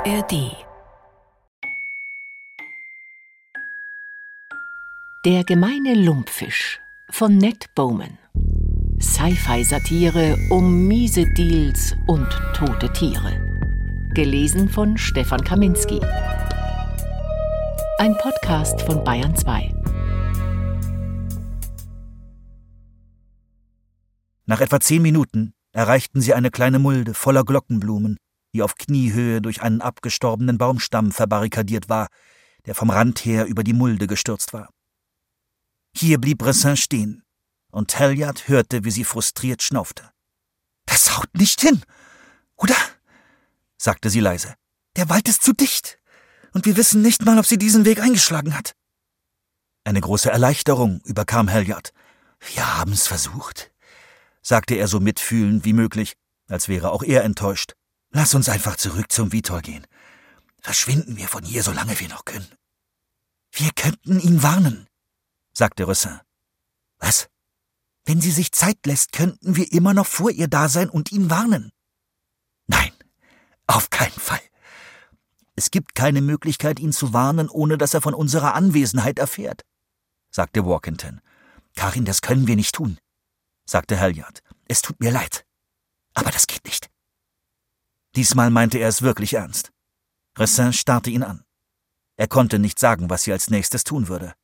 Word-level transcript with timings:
ARD 0.00 0.56
Der 5.26 5.44
gemeine 5.44 5.94
Lumpfisch 5.94 6.80
von 7.10 7.36
Ned 7.36 7.66
Bowman. 7.74 8.16
Sci-Fi-Satire 8.98 10.38
um 10.48 10.86
miese 10.86 11.26
Deals 11.26 11.94
und 12.06 12.26
tote 12.54 12.90
Tiere. 12.94 13.32
Gelesen 14.14 14.70
von 14.70 14.96
Stefan 14.96 15.44
Kaminski. 15.44 16.00
Ein 17.98 18.16
Podcast 18.16 18.80
von 18.80 19.04
Bayern 19.04 19.36
2. 19.36 19.74
Nach 24.46 24.62
etwa 24.62 24.80
zehn 24.80 25.02
Minuten 25.02 25.52
erreichten 25.72 26.22
sie 26.22 26.32
eine 26.32 26.50
kleine 26.50 26.78
Mulde 26.78 27.12
voller 27.12 27.44
Glockenblumen, 27.44 28.16
die 28.52 28.62
auf 28.62 28.74
Kniehöhe 28.74 29.40
durch 29.40 29.62
einen 29.62 29.80
abgestorbenen 29.80 30.58
Baumstamm 30.58 31.12
verbarrikadiert 31.12 31.88
war, 31.88 32.08
der 32.66 32.74
vom 32.74 32.90
Rand 32.90 33.24
her 33.24 33.46
über 33.46 33.64
die 33.64 33.72
Mulde 33.72 34.06
gestürzt 34.06 34.52
war. 34.52 34.68
Hier 35.96 36.18
blieb 36.18 36.38
Bressin 36.38 36.76
stehen, 36.76 37.22
und 37.70 37.98
Halliard 37.98 38.48
hörte, 38.48 38.84
wie 38.84 38.90
sie 38.90 39.04
frustriert 39.04 39.62
schnaufte. 39.62 40.10
Das 40.86 41.16
haut 41.16 41.32
nicht 41.34 41.60
hin, 41.60 41.82
oder? 42.56 42.76
sagte 43.78 44.10
sie 44.10 44.20
leise. 44.20 44.54
Der 44.96 45.08
Wald 45.08 45.28
ist 45.28 45.42
zu 45.42 45.52
dicht, 45.52 45.98
und 46.52 46.66
wir 46.66 46.76
wissen 46.76 47.00
nicht 47.00 47.24
mal, 47.24 47.38
ob 47.38 47.46
sie 47.46 47.58
diesen 47.58 47.84
Weg 47.84 48.00
eingeschlagen 48.00 48.56
hat. 48.56 48.74
Eine 49.84 50.00
große 50.00 50.30
Erleichterung 50.30 51.00
überkam 51.04 51.50
Halliard. 51.50 51.92
Wir 52.40 52.76
haben's 52.76 53.06
versucht, 53.06 53.72
sagte 54.42 54.74
er 54.74 54.88
so 54.88 55.00
mitfühlend 55.00 55.64
wie 55.64 55.72
möglich, 55.72 56.16
als 56.48 56.68
wäre 56.68 56.90
auch 56.90 57.02
er 57.02 57.24
enttäuscht. 57.24 57.74
Lass 58.10 58.34
uns 58.34 58.48
einfach 58.48 58.76
zurück 58.76 59.10
zum 59.12 59.32
Vitor 59.32 59.60
gehen. 59.60 59.86
Verschwinden 60.60 61.16
wir 61.16 61.28
von 61.28 61.44
hier, 61.44 61.62
solange 61.62 61.98
wir 61.98 62.08
noch 62.08 62.24
können. 62.24 62.48
Wir 63.52 63.70
könnten 63.74 64.20
ihn 64.20 64.42
warnen, 64.42 64.88
sagte 65.52 65.84
Rossin. 65.84 66.20
Was? 66.98 67.28
Wenn 68.04 68.20
sie 68.20 68.30
sich 68.30 68.52
Zeit 68.52 68.84
lässt, 68.86 69.12
könnten 69.12 69.56
wir 69.56 69.72
immer 69.72 69.94
noch 69.94 70.06
vor 70.06 70.30
ihr 70.30 70.48
da 70.48 70.68
sein 70.68 70.90
und 70.90 71.12
ihn 71.12 71.30
warnen. 71.30 71.70
Nein, 72.66 72.92
auf 73.66 73.90
keinen 73.90 74.10
Fall. 74.12 74.40
Es 75.54 75.70
gibt 75.70 75.94
keine 75.94 76.20
Möglichkeit, 76.20 76.80
ihn 76.80 76.92
zu 76.92 77.12
warnen, 77.12 77.48
ohne 77.48 77.78
dass 77.78 77.94
er 77.94 78.00
von 78.00 78.14
unserer 78.14 78.54
Anwesenheit 78.54 79.18
erfährt, 79.18 79.62
sagte 80.30 80.64
Walkington. 80.64 81.20
Karin, 81.76 82.04
das 82.04 82.22
können 82.22 82.46
wir 82.46 82.56
nicht 82.56 82.74
tun, 82.74 82.98
sagte 83.66 84.00
Halliard. 84.00 84.42
Es 84.68 84.82
tut 84.82 85.00
mir 85.00 85.10
leid. 85.10 85.44
Aber 86.14 86.30
das 86.30 86.46
geht 86.46 86.64
nicht. 86.64 86.89
Diesmal 88.16 88.50
meinte 88.50 88.78
er 88.78 88.88
es 88.88 89.02
wirklich 89.02 89.34
ernst. 89.34 89.72
Ressin 90.36 90.72
starrte 90.72 91.10
ihn 91.10 91.22
an. 91.22 91.44
Er 92.16 92.28
konnte 92.28 92.58
nicht 92.58 92.78
sagen, 92.78 93.08
was 93.08 93.22
sie 93.22 93.32
als 93.32 93.50
nächstes 93.50 93.84
tun 93.84 94.08
würde. 94.08 94.34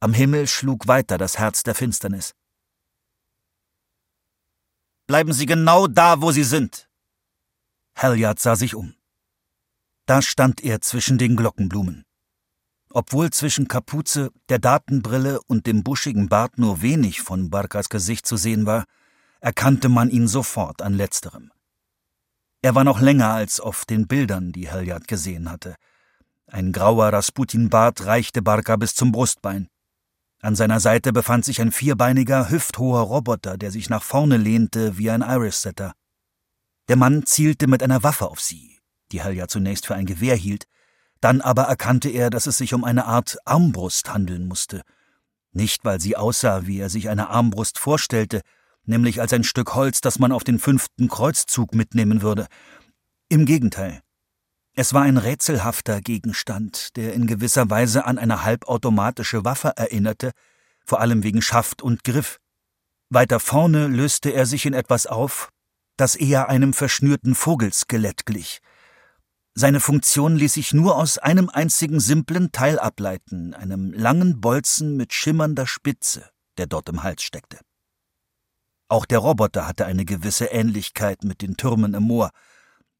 Am 0.00 0.14
Himmel 0.14 0.46
schlug 0.46 0.88
weiter 0.88 1.18
das 1.18 1.38
Herz 1.38 1.62
der 1.62 1.74
Finsternis. 1.74 2.34
Bleiben 5.06 5.32
Sie 5.32 5.46
genau 5.46 5.86
da, 5.86 6.20
wo 6.20 6.32
Sie 6.32 6.44
sind. 6.44 6.88
Halliard 7.96 8.38
sah 8.38 8.56
sich 8.56 8.74
um. 8.74 8.94
Da 10.06 10.22
stand 10.22 10.62
er 10.62 10.80
zwischen 10.80 11.18
den 11.18 11.36
Glockenblumen. 11.36 12.04
Obwohl 12.90 13.30
zwischen 13.30 13.68
Kapuze, 13.68 14.30
der 14.48 14.58
Datenbrille 14.58 15.40
und 15.42 15.66
dem 15.66 15.82
buschigen 15.82 16.28
Bart 16.28 16.58
nur 16.58 16.80
wenig 16.80 17.20
von 17.20 17.50
Barkas 17.50 17.88
Gesicht 17.88 18.26
zu 18.26 18.36
sehen 18.36 18.66
war, 18.66 18.84
erkannte 19.40 19.88
man 19.88 20.10
ihn 20.10 20.28
sofort 20.28 20.80
an 20.82 20.94
letzterem. 20.94 21.52
Er 22.60 22.74
war 22.74 22.84
noch 22.84 23.00
länger 23.00 23.28
als 23.28 23.60
auf 23.60 23.84
den 23.84 24.06
Bildern, 24.06 24.52
die 24.52 24.70
Halliard 24.70 25.06
gesehen 25.06 25.50
hatte. 25.50 25.76
Ein 26.46 26.72
grauer 26.72 27.12
Rasputin-Bart 27.12 28.06
reichte 28.06 28.42
Barka 28.42 28.76
bis 28.76 28.94
zum 28.94 29.12
Brustbein. 29.12 29.68
An 30.40 30.56
seiner 30.56 30.80
Seite 30.80 31.12
befand 31.12 31.44
sich 31.44 31.60
ein 31.60 31.72
vierbeiniger, 31.72 32.50
hüfthoher 32.50 33.00
Roboter, 33.00 33.56
der 33.58 33.70
sich 33.70 33.90
nach 33.90 34.02
vorne 34.02 34.36
lehnte 34.36 34.98
wie 34.98 35.10
ein 35.10 35.22
Iris-Setter. 35.22 35.92
Der 36.88 36.96
Mann 36.96 37.26
zielte 37.26 37.66
mit 37.66 37.82
einer 37.82 38.02
Waffe 38.02 38.28
auf 38.28 38.40
sie, 38.40 38.78
die 39.12 39.22
Halliard 39.22 39.50
zunächst 39.50 39.86
für 39.86 39.94
ein 39.94 40.06
Gewehr 40.06 40.36
hielt, 40.36 40.64
dann 41.20 41.40
aber 41.40 41.64
erkannte 41.64 42.08
er, 42.08 42.30
dass 42.30 42.46
es 42.46 42.56
sich 42.56 42.74
um 42.74 42.84
eine 42.84 43.04
Art 43.04 43.36
Armbrust 43.44 44.12
handeln 44.12 44.46
musste. 44.46 44.82
Nicht, 45.52 45.84
weil 45.84 46.00
sie 46.00 46.16
aussah, 46.16 46.66
wie 46.66 46.78
er 46.78 46.88
sich 46.88 47.08
eine 47.08 47.28
Armbrust 47.28 47.78
vorstellte, 47.78 48.40
nämlich 48.88 49.20
als 49.20 49.32
ein 49.32 49.44
Stück 49.44 49.74
Holz, 49.74 50.00
das 50.00 50.18
man 50.18 50.32
auf 50.32 50.44
den 50.44 50.58
fünften 50.58 51.08
Kreuzzug 51.08 51.74
mitnehmen 51.74 52.22
würde. 52.22 52.46
Im 53.28 53.46
Gegenteil. 53.46 54.00
Es 54.74 54.94
war 54.94 55.02
ein 55.02 55.16
rätselhafter 55.16 56.00
Gegenstand, 56.00 56.96
der 56.96 57.12
in 57.12 57.26
gewisser 57.26 57.68
Weise 57.68 58.04
an 58.04 58.18
eine 58.18 58.44
halbautomatische 58.44 59.44
Waffe 59.44 59.72
erinnerte, 59.76 60.32
vor 60.86 61.00
allem 61.00 61.22
wegen 61.22 61.42
Schaft 61.42 61.82
und 61.82 62.04
Griff. 62.04 62.38
Weiter 63.10 63.40
vorne 63.40 63.88
löste 63.88 64.30
er 64.30 64.46
sich 64.46 64.66
in 64.66 64.74
etwas 64.74 65.06
auf, 65.06 65.50
das 65.96 66.14
eher 66.14 66.48
einem 66.48 66.72
verschnürten 66.72 67.34
Vogelskelett 67.34 68.24
glich. 68.24 68.60
Seine 69.54 69.80
Funktion 69.80 70.36
ließ 70.36 70.54
sich 70.54 70.72
nur 70.72 70.96
aus 70.96 71.18
einem 71.18 71.48
einzigen 71.48 71.98
simplen 71.98 72.52
Teil 72.52 72.78
ableiten, 72.78 73.54
einem 73.54 73.92
langen 73.92 74.40
Bolzen 74.40 74.96
mit 74.96 75.12
schimmernder 75.12 75.66
Spitze, 75.66 76.30
der 76.58 76.68
dort 76.68 76.88
im 76.88 77.02
Hals 77.02 77.24
steckte. 77.24 77.58
Auch 78.88 79.04
der 79.04 79.18
Roboter 79.18 79.68
hatte 79.68 79.84
eine 79.84 80.06
gewisse 80.06 80.46
Ähnlichkeit 80.46 81.22
mit 81.22 81.42
den 81.42 81.56
Türmen 81.56 81.92
im 81.94 82.04
Moor, 82.04 82.30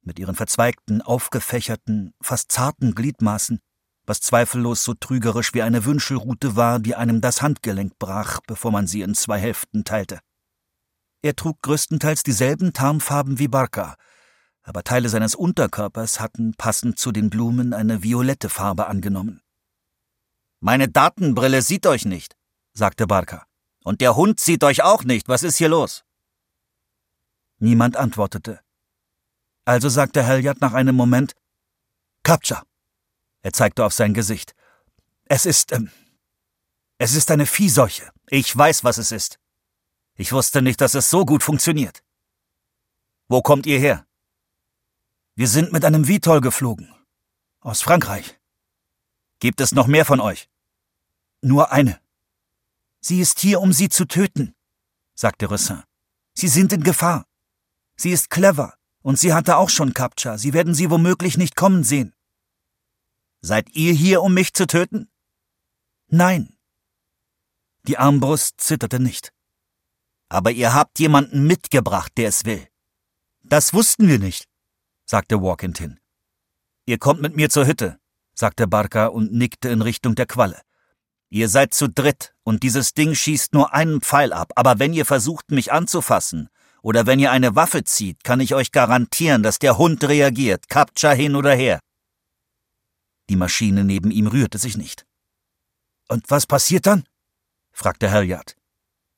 mit 0.03 0.19
ihren 0.19 0.35
verzweigten, 0.35 1.01
aufgefächerten, 1.01 2.13
fast 2.21 2.53
zarten 2.53 2.95
Gliedmaßen, 2.95 3.61
was 4.07 4.21
zweifellos 4.21 4.85
so 4.85 4.95
trügerisch 4.95 5.55
wie 5.55 5.63
eine 5.63 5.85
Wünschelrute 5.85 6.57
war, 6.57 6.79
die 6.79 6.95
einem 6.95 7.21
das 7.21 7.41
Handgelenk 7.41 7.99
brach, 7.99 8.41
bevor 8.47 8.71
man 8.71 8.87
sie 8.87 9.03
in 9.03 9.15
zwei 9.15 9.39
Hälften 9.39 9.85
teilte. 9.85 10.21
Er 11.23 11.35
trug 11.35 11.61
größtenteils 11.63 12.23
dieselben 12.23 12.73
Tarnfarben 12.73 13.39
wie 13.39 13.49
Barca, 13.49 13.97
aber 14.63 14.85
Teile 14.85 15.09
seines 15.09 15.35
Unterkörpers 15.35 16.21
hatten 16.21 16.55
passend 16.55 16.99
zu 16.99 17.13
den 17.13 17.31
Blumen 17.31 17.73
eine 17.73 18.03
violette 18.03 18.51
Farbe 18.51 18.87
angenommen. 18.87 19.41
Meine 20.61 20.89
Datenbrille 20.89 21.63
sieht 21.63 21.87
euch 21.87 22.05
nicht, 22.05 22.37
sagte 22.75 23.07
Barca. 23.07 23.48
Und 23.89 24.03
der 24.03 24.17
Hund 24.17 24.39
sieht 24.39 24.65
euch 24.65 24.83
auch 24.83 25.03
nicht. 25.05 25.29
Was 25.29 25.43
ist 25.43 25.57
hier 25.57 25.71
los? 25.71 26.05
Niemand 27.57 27.97
antwortete. 27.97 28.61
Also 29.65 29.89
sagte 29.89 30.27
Halliard 30.27 30.61
nach 30.61 30.75
einem 30.75 30.95
Moment 30.95 31.35
Kapcha. 32.23 32.65
Er 33.41 33.55
zeigte 33.55 33.87
auf 33.87 33.95
sein 33.95 34.13
Gesicht. 34.13 34.55
Es 35.25 35.47
ist, 35.47 35.73
ähm, 35.73 35.91
es 36.99 37.15
ist 37.15 37.31
eine 37.31 37.47
Viehseuche. 37.47 38.13
Ich 38.27 38.55
weiß, 38.55 38.85
was 38.85 38.99
es 38.99 39.11
ist. 39.11 39.39
Ich 40.17 40.33
wusste 40.33 40.61
nicht, 40.61 40.83
dass 40.83 40.95
es 40.95 41.09
so 41.09 41.25
gut 41.25 41.43
funktioniert. 41.43 42.05
Wo 43.27 43.41
kommt 43.41 43.65
ihr 43.65 43.79
her? 43.79 44.07
Wir 45.35 45.49
sind 45.49 45.73
mit 45.73 45.87
einem 45.87 46.09
Vitol 46.09 46.43
geflogen. 46.43 46.95
Aus 47.61 47.81
Frankreich. 47.81 48.39
Gibt 49.41 49.63
es 49.63 49.73
noch 49.73 49.87
mehr 49.87 50.05
von 50.05 50.21
euch? 50.21 50.51
Nur 51.41 51.73
eine. 51.73 51.99
Sie 53.01 53.21
ist 53.21 53.41
hier, 53.41 53.61
um 53.61 53.73
sie 53.73 53.89
zu 53.89 54.07
töten, 54.07 54.55
sagte 55.15 55.47
Rossin. 55.47 55.83
Sie 56.35 56.49
sind 56.49 56.73
in 56.73 56.83
Gefahr. 56.83 57.27
Sie 57.97 58.11
ist 58.11 58.31
clever, 58.31 58.75
und 59.03 59.19
sie 59.19 59.33
hatte 59.33 59.57
auch 59.57 59.71
schon 59.71 59.95
Captcha. 59.95 60.39
Sie 60.39 60.53
werden 60.53 60.75
sie 60.75 60.91
womöglich 60.91 61.37
nicht 61.37 61.57
kommen 61.57 61.85
sehen. 61.85 62.15
Seid 63.41 63.71
ihr 63.75 63.93
hier, 63.93 64.23
um 64.23 64.35
mich 64.35 64.53
zu 64.53 64.67
töten? 64.67 65.11
Nein. 66.09 66.57
Die 67.87 67.99
Armbrust 67.99 68.61
zitterte 68.61 69.01
nicht. 69.01 69.33
Aber 70.29 70.51
ihr 70.51 70.75
habt 70.75 70.99
jemanden 70.99 71.47
mitgebracht, 71.47 72.13
der 72.17 72.29
es 72.29 72.45
will. 72.45 72.69
Das 73.43 73.73
wussten 73.73 74.09
wir 74.09 74.19
nicht, 74.19 74.47
sagte 75.07 75.41
Walkington. 75.41 75.99
Ihr 76.85 76.99
kommt 76.99 77.23
mit 77.23 77.35
mir 77.35 77.49
zur 77.49 77.67
Hütte, 77.67 77.99
sagte 78.35 78.67
Barker 78.67 79.13
und 79.13 79.33
nickte 79.33 79.69
in 79.69 79.83
Richtung 79.83 80.15
der 80.15 80.27
Qualle. 80.27 80.61
Ihr 81.31 81.49
seid 81.49 81.75
zu 81.75 81.89
dritt 81.89 82.35
und 82.43 82.63
dieses 82.63 82.95
Ding 82.95 83.15
schießt 83.15 83.53
nur 83.53 83.75
einen 83.75 84.01
Pfeil 84.01 84.33
ab, 84.33 84.53
aber 84.57 84.79
wenn 84.79 84.95
ihr 84.95 85.05
versucht, 85.05 85.51
mich 85.51 85.73
anzufassen 85.73 86.49
oder 86.81 87.07
wenn 87.07 87.19
ihr 87.19 87.31
eine 87.31 87.55
Waffe 87.55 87.85
zieht, 87.85 88.25
kann 88.25 88.41
ich 88.41 88.55
euch 88.55 88.73
garantieren, 88.73 89.43
dass 89.43 89.59
der 89.59 89.77
Hund 89.77 90.05
reagiert, 90.05 90.69
Captcha 90.69 91.13
hin 91.13 91.37
oder 91.37 91.55
her. 91.55 91.81
Die 93.29 93.37
Maschine 93.37 93.85
neben 93.85 94.11
ihm 94.11 94.27
rührte 94.27 94.57
sich 94.59 94.77
nicht. 94.77 95.05
Und 96.09 96.31
was 96.31 96.47
passiert 96.47 96.87
dann? 96.87 97.05
fragte 97.73 98.11
Halliard. 98.11 98.57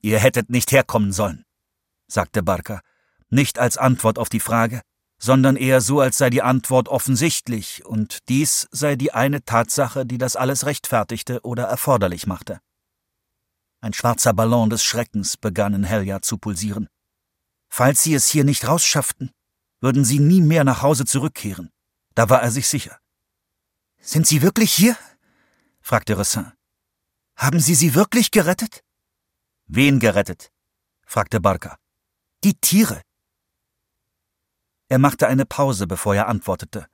Ihr 0.01 0.19
hättet 0.19 0.49
nicht 0.49 0.71
herkommen 0.71 1.13
sollen, 1.13 1.45
sagte 2.07 2.43
Barker, 2.43 2.81
nicht 3.29 3.57
als 3.57 3.77
Antwort 3.77 4.19
auf 4.19 4.27
die 4.27 4.41
Frage, 4.41 4.81
sondern 5.21 5.55
eher 5.55 5.81
so, 5.81 5.99
als 5.99 6.17
sei 6.17 6.31
die 6.31 6.41
Antwort 6.41 6.89
offensichtlich, 6.89 7.85
und 7.85 8.27
dies 8.27 8.67
sei 8.71 8.95
die 8.95 9.13
eine 9.13 9.45
Tatsache, 9.45 10.03
die 10.03 10.17
das 10.17 10.35
alles 10.35 10.65
rechtfertigte 10.65 11.41
oder 11.41 11.65
erforderlich 11.65 12.25
machte. 12.25 12.59
Ein 13.81 13.93
schwarzer 13.93 14.33
Ballon 14.33 14.71
des 14.71 14.83
Schreckens 14.83 15.37
begann 15.37 15.75
in 15.75 15.83
Helja 15.83 16.21
zu 16.23 16.39
pulsieren. 16.39 16.87
Falls 17.69 18.01
sie 18.01 18.15
es 18.15 18.27
hier 18.27 18.43
nicht 18.43 18.67
rausschafften, 18.67 19.31
würden 19.79 20.03
sie 20.05 20.19
nie 20.19 20.41
mehr 20.41 20.63
nach 20.63 20.81
Hause 20.81 21.05
zurückkehren. 21.05 21.69
Da 22.15 22.29
war 22.29 22.41
er 22.41 22.51
sich 22.51 22.67
sicher. 22.67 22.99
Sind 23.99 24.25
Sie 24.25 24.41
wirklich 24.41 24.73
hier? 24.73 24.97
fragte 25.81 26.17
Ressin. 26.17 26.51
Haben 27.35 27.59
Sie 27.59 27.75
sie 27.75 27.93
wirklich 27.93 28.31
gerettet? 28.31 28.83
Wen 29.67 29.99
gerettet? 29.99 30.51
fragte 31.05 31.39
Barker. 31.39 31.77
Die 32.43 32.55
Tiere. 32.55 33.01
Er 34.91 34.99
machte 34.99 35.29
eine 35.29 35.45
Pause, 35.45 35.87
bevor 35.87 36.15
er 36.15 36.27
antwortete. 36.27 36.85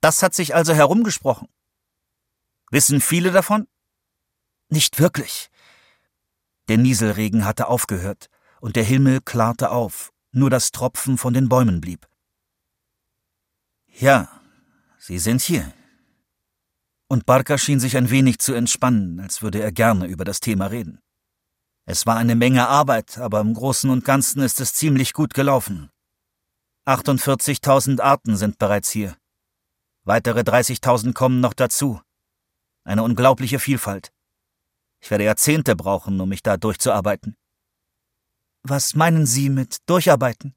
Das 0.00 0.22
hat 0.22 0.34
sich 0.34 0.54
also 0.54 0.72
herumgesprochen. 0.72 1.46
Wissen 2.70 3.02
viele 3.02 3.30
davon? 3.30 3.68
Nicht 4.70 4.98
wirklich. 4.98 5.50
Der 6.68 6.78
Nieselregen 6.78 7.44
hatte 7.44 7.66
aufgehört, 7.66 8.30
und 8.62 8.74
der 8.74 8.84
Himmel 8.84 9.20
klarte 9.20 9.70
auf, 9.70 10.14
nur 10.32 10.48
das 10.48 10.72
Tropfen 10.72 11.18
von 11.18 11.34
den 11.34 11.50
Bäumen 11.50 11.82
blieb. 11.82 12.08
Ja, 13.88 14.40
Sie 14.96 15.18
sind 15.18 15.42
hier. 15.42 15.70
Und 17.06 17.26
Barker 17.26 17.58
schien 17.58 17.80
sich 17.80 17.98
ein 17.98 18.08
wenig 18.08 18.38
zu 18.38 18.54
entspannen, 18.54 19.20
als 19.20 19.42
würde 19.42 19.60
er 19.60 19.72
gerne 19.72 20.06
über 20.06 20.24
das 20.24 20.40
Thema 20.40 20.68
reden. 20.68 21.02
Es 21.84 22.06
war 22.06 22.16
eine 22.16 22.34
Menge 22.34 22.66
Arbeit, 22.66 23.18
aber 23.18 23.40
im 23.40 23.52
Großen 23.52 23.90
und 23.90 24.06
Ganzen 24.06 24.40
ist 24.40 24.58
es 24.58 24.72
ziemlich 24.72 25.12
gut 25.12 25.34
gelaufen. 25.34 25.90
48.000 26.88 28.00
Arten 28.00 28.34
sind 28.38 28.56
bereits 28.56 28.88
hier. 28.88 29.14
Weitere 30.04 30.40
30.000 30.40 31.12
kommen 31.12 31.40
noch 31.40 31.52
dazu. 31.52 32.00
Eine 32.82 33.02
unglaubliche 33.02 33.58
Vielfalt. 33.58 34.10
Ich 34.98 35.10
werde 35.10 35.24
Jahrzehnte 35.24 35.76
brauchen, 35.76 36.18
um 36.18 36.30
mich 36.30 36.42
da 36.42 36.56
durchzuarbeiten. 36.56 37.36
Was 38.62 38.94
meinen 38.94 39.26
Sie 39.26 39.50
mit 39.50 39.76
durcharbeiten? 39.84 40.56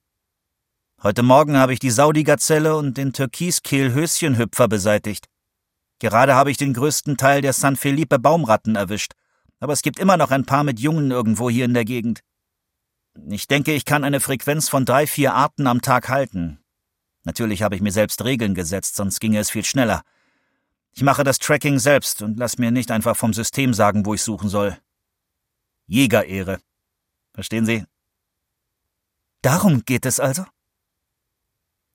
Heute 1.04 1.22
Morgen 1.22 1.58
habe 1.58 1.74
ich 1.74 1.80
die 1.80 1.92
Saudi-Gazelle 1.92 2.78
und 2.78 2.96
den 2.96 3.12
Türkiskehl-Höschenhüpfer 3.12 4.70
beseitigt. 4.70 5.28
Gerade 6.00 6.34
habe 6.36 6.50
ich 6.50 6.56
den 6.56 6.74
größten 6.74 7.18
Teil 7.18 7.42
der 7.42 7.52
San 7.52 7.76
Felipe 7.76 8.20
Baumratten 8.20 8.78
erwischt, 8.78 9.16
aber 9.60 9.74
es 9.74 9.82
gibt 9.82 10.00
immer 10.00 10.16
noch 10.16 10.32
ein 10.32 10.46
paar 10.46 10.64
mit 10.64 10.80
Jungen 10.80 11.12
irgendwo 11.12 11.50
hier 11.50 11.66
in 11.66 11.74
der 11.74 11.84
Gegend. 11.84 12.22
Ich 13.28 13.48
denke, 13.48 13.74
ich 13.74 13.86
kann 13.86 14.04
eine 14.04 14.20
Frequenz 14.20 14.70
von 14.70 14.86
drei, 14.86 15.08
vier 15.08 15.34
Arten 15.34 15.68
am 15.68 15.82
Tag 15.82 16.10
halten. 16.10 16.60
Natürlich 17.24 17.62
habe 17.62 17.76
ich 17.76 17.82
mir 17.82 17.92
selbst 17.92 18.24
Regeln 18.24 18.56
gesetzt, 18.56 18.96
sonst 18.96 19.20
ginge 19.20 19.40
es 19.40 19.52
viel 19.52 19.66
schneller. 19.66 20.04
Ich 20.94 21.04
mache 21.04 21.24
das 21.24 21.40
Tracking 21.40 21.80
selbst 21.80 22.22
und 22.22 22.38
lass 22.38 22.58
mir 22.58 22.72
nicht 22.72 22.92
einfach 22.92 23.16
vom 23.16 23.34
System 23.34 23.74
sagen, 23.74 24.06
wo 24.06 24.14
ich 24.14 24.22
suchen 24.22 24.50
soll. 24.50 24.78
Jägerehre. 25.88 26.60
Verstehen 27.34 27.66
Sie? 27.66 27.86
Darum 29.42 29.86
geht 29.86 30.06
es 30.06 30.20
also? 30.20 30.46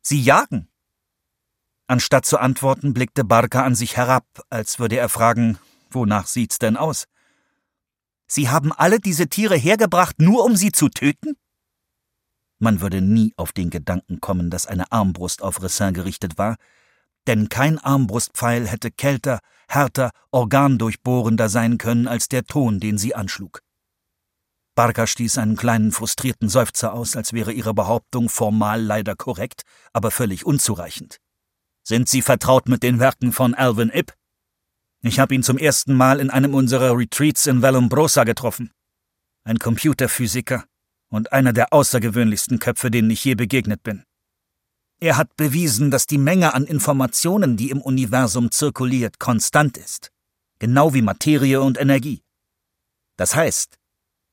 Sie 0.03 0.21
jagen. 0.21 0.69
Anstatt 1.87 2.27
zu 2.27 2.39
antworten, 2.39 2.95
blickte 2.95 3.25
Barker 3.25 3.65
an 3.65 3.75
sich 3.75 3.97
herab, 3.97 4.25
als 4.51 4.79
würde 4.79 4.97
er 4.97 5.09
fragen, 5.09 5.59
wonach 5.91 6.27
sieht's 6.27 6.59
denn 6.59 6.77
aus? 6.77 7.07
Sie 8.27 8.49
haben 8.49 8.73
alle 8.73 8.99
diese 8.99 9.29
Tiere 9.29 9.57
hergebracht, 9.57 10.19
nur 10.19 10.45
um 10.45 10.57
sie 10.57 10.73
zu 10.73 10.89
töten? 10.89 11.37
Man 12.59 12.81
würde 12.81 13.01
nie 13.01 13.33
auf 13.37 13.53
den 13.53 13.71
Gedanken 13.71 14.21
kommen, 14.21 14.51
dass 14.51 14.67
eine 14.67 14.91
Armbrust 14.91 15.43
auf 15.43 15.63
Ressin 15.63 15.93
gerichtet 15.93 16.39
war, 16.39 16.57
denn 17.27 17.49
kein 17.49 17.79
Armbrustpfeil 17.79 18.67
hätte 18.67 18.91
kälter, 18.91 19.41
härter, 19.69 20.11
organdurchbohrender 20.31 21.49
sein 21.49 21.77
können 21.79 22.09
als 22.09 22.29
der 22.29 22.45
Ton, 22.45 22.81
den 22.81 22.99
sie 22.99 23.15
anschlug. 23.15 23.63
Barker 24.75 25.07
stieß 25.07 25.39
einen 25.39 25.57
kleinen 25.57 25.91
frustrierten 25.91 26.49
Seufzer 26.49 26.93
aus, 26.93 27.17
als 27.17 27.33
wäre 27.33 27.53
ihre 27.53 27.75
Behauptung 27.75 28.29
formal 28.29 28.83
leider 28.83 29.17
korrekt, 29.17 29.63
aber 29.93 30.11
völlig 30.11 30.45
unzureichend. 30.45 31.19
Sind 31.83 32.09
Sie 32.09 32.21
vertraut 32.21 32.69
mit 32.69 32.83
den 32.83 32.99
Werken 33.01 33.33
von 33.33 33.55
Alvin 33.55 33.91
Ip? 33.91 34.13
Ich 35.07 35.21
habe 35.21 35.37
ihn 35.37 35.45
zum 35.45 35.57
ersten 35.57 35.95
Mal 35.95 36.19
in 36.19 36.31
einem 36.31 36.53
unserer 36.53 36.99
Retreats 36.99 37.47
in 37.47 37.63
Vallombrosa 37.63 38.25
getroffen. 38.25 38.73
Ein 39.45 39.61
Computerphysiker 39.61 40.65
und 41.09 41.33
einer 41.33 41.53
der 41.53 41.73
außergewöhnlichsten 41.73 42.59
Köpfe, 42.59 42.91
denen 42.91 43.11
ich 43.11 43.25
je 43.25 43.37
begegnet 43.37 43.85
bin. 43.85 44.03
Er 44.99 45.17
hat 45.17 45.37
bewiesen, 45.37 45.93
dass 45.93 46.07
die 46.07 46.19
Menge 46.19 46.55
an 46.55 46.65
Informationen, 46.65 47.57
die 47.57 47.71
im 47.71 47.81
Universum 47.81 48.51
zirkuliert, 48.51 49.21
konstant 49.21 49.77
ist, 49.77 50.11
genau 50.59 50.93
wie 50.93 51.03
Materie 51.03 51.61
und 51.61 51.79
Energie. 51.79 52.25
Das 53.17 53.37
heißt, 53.37 53.79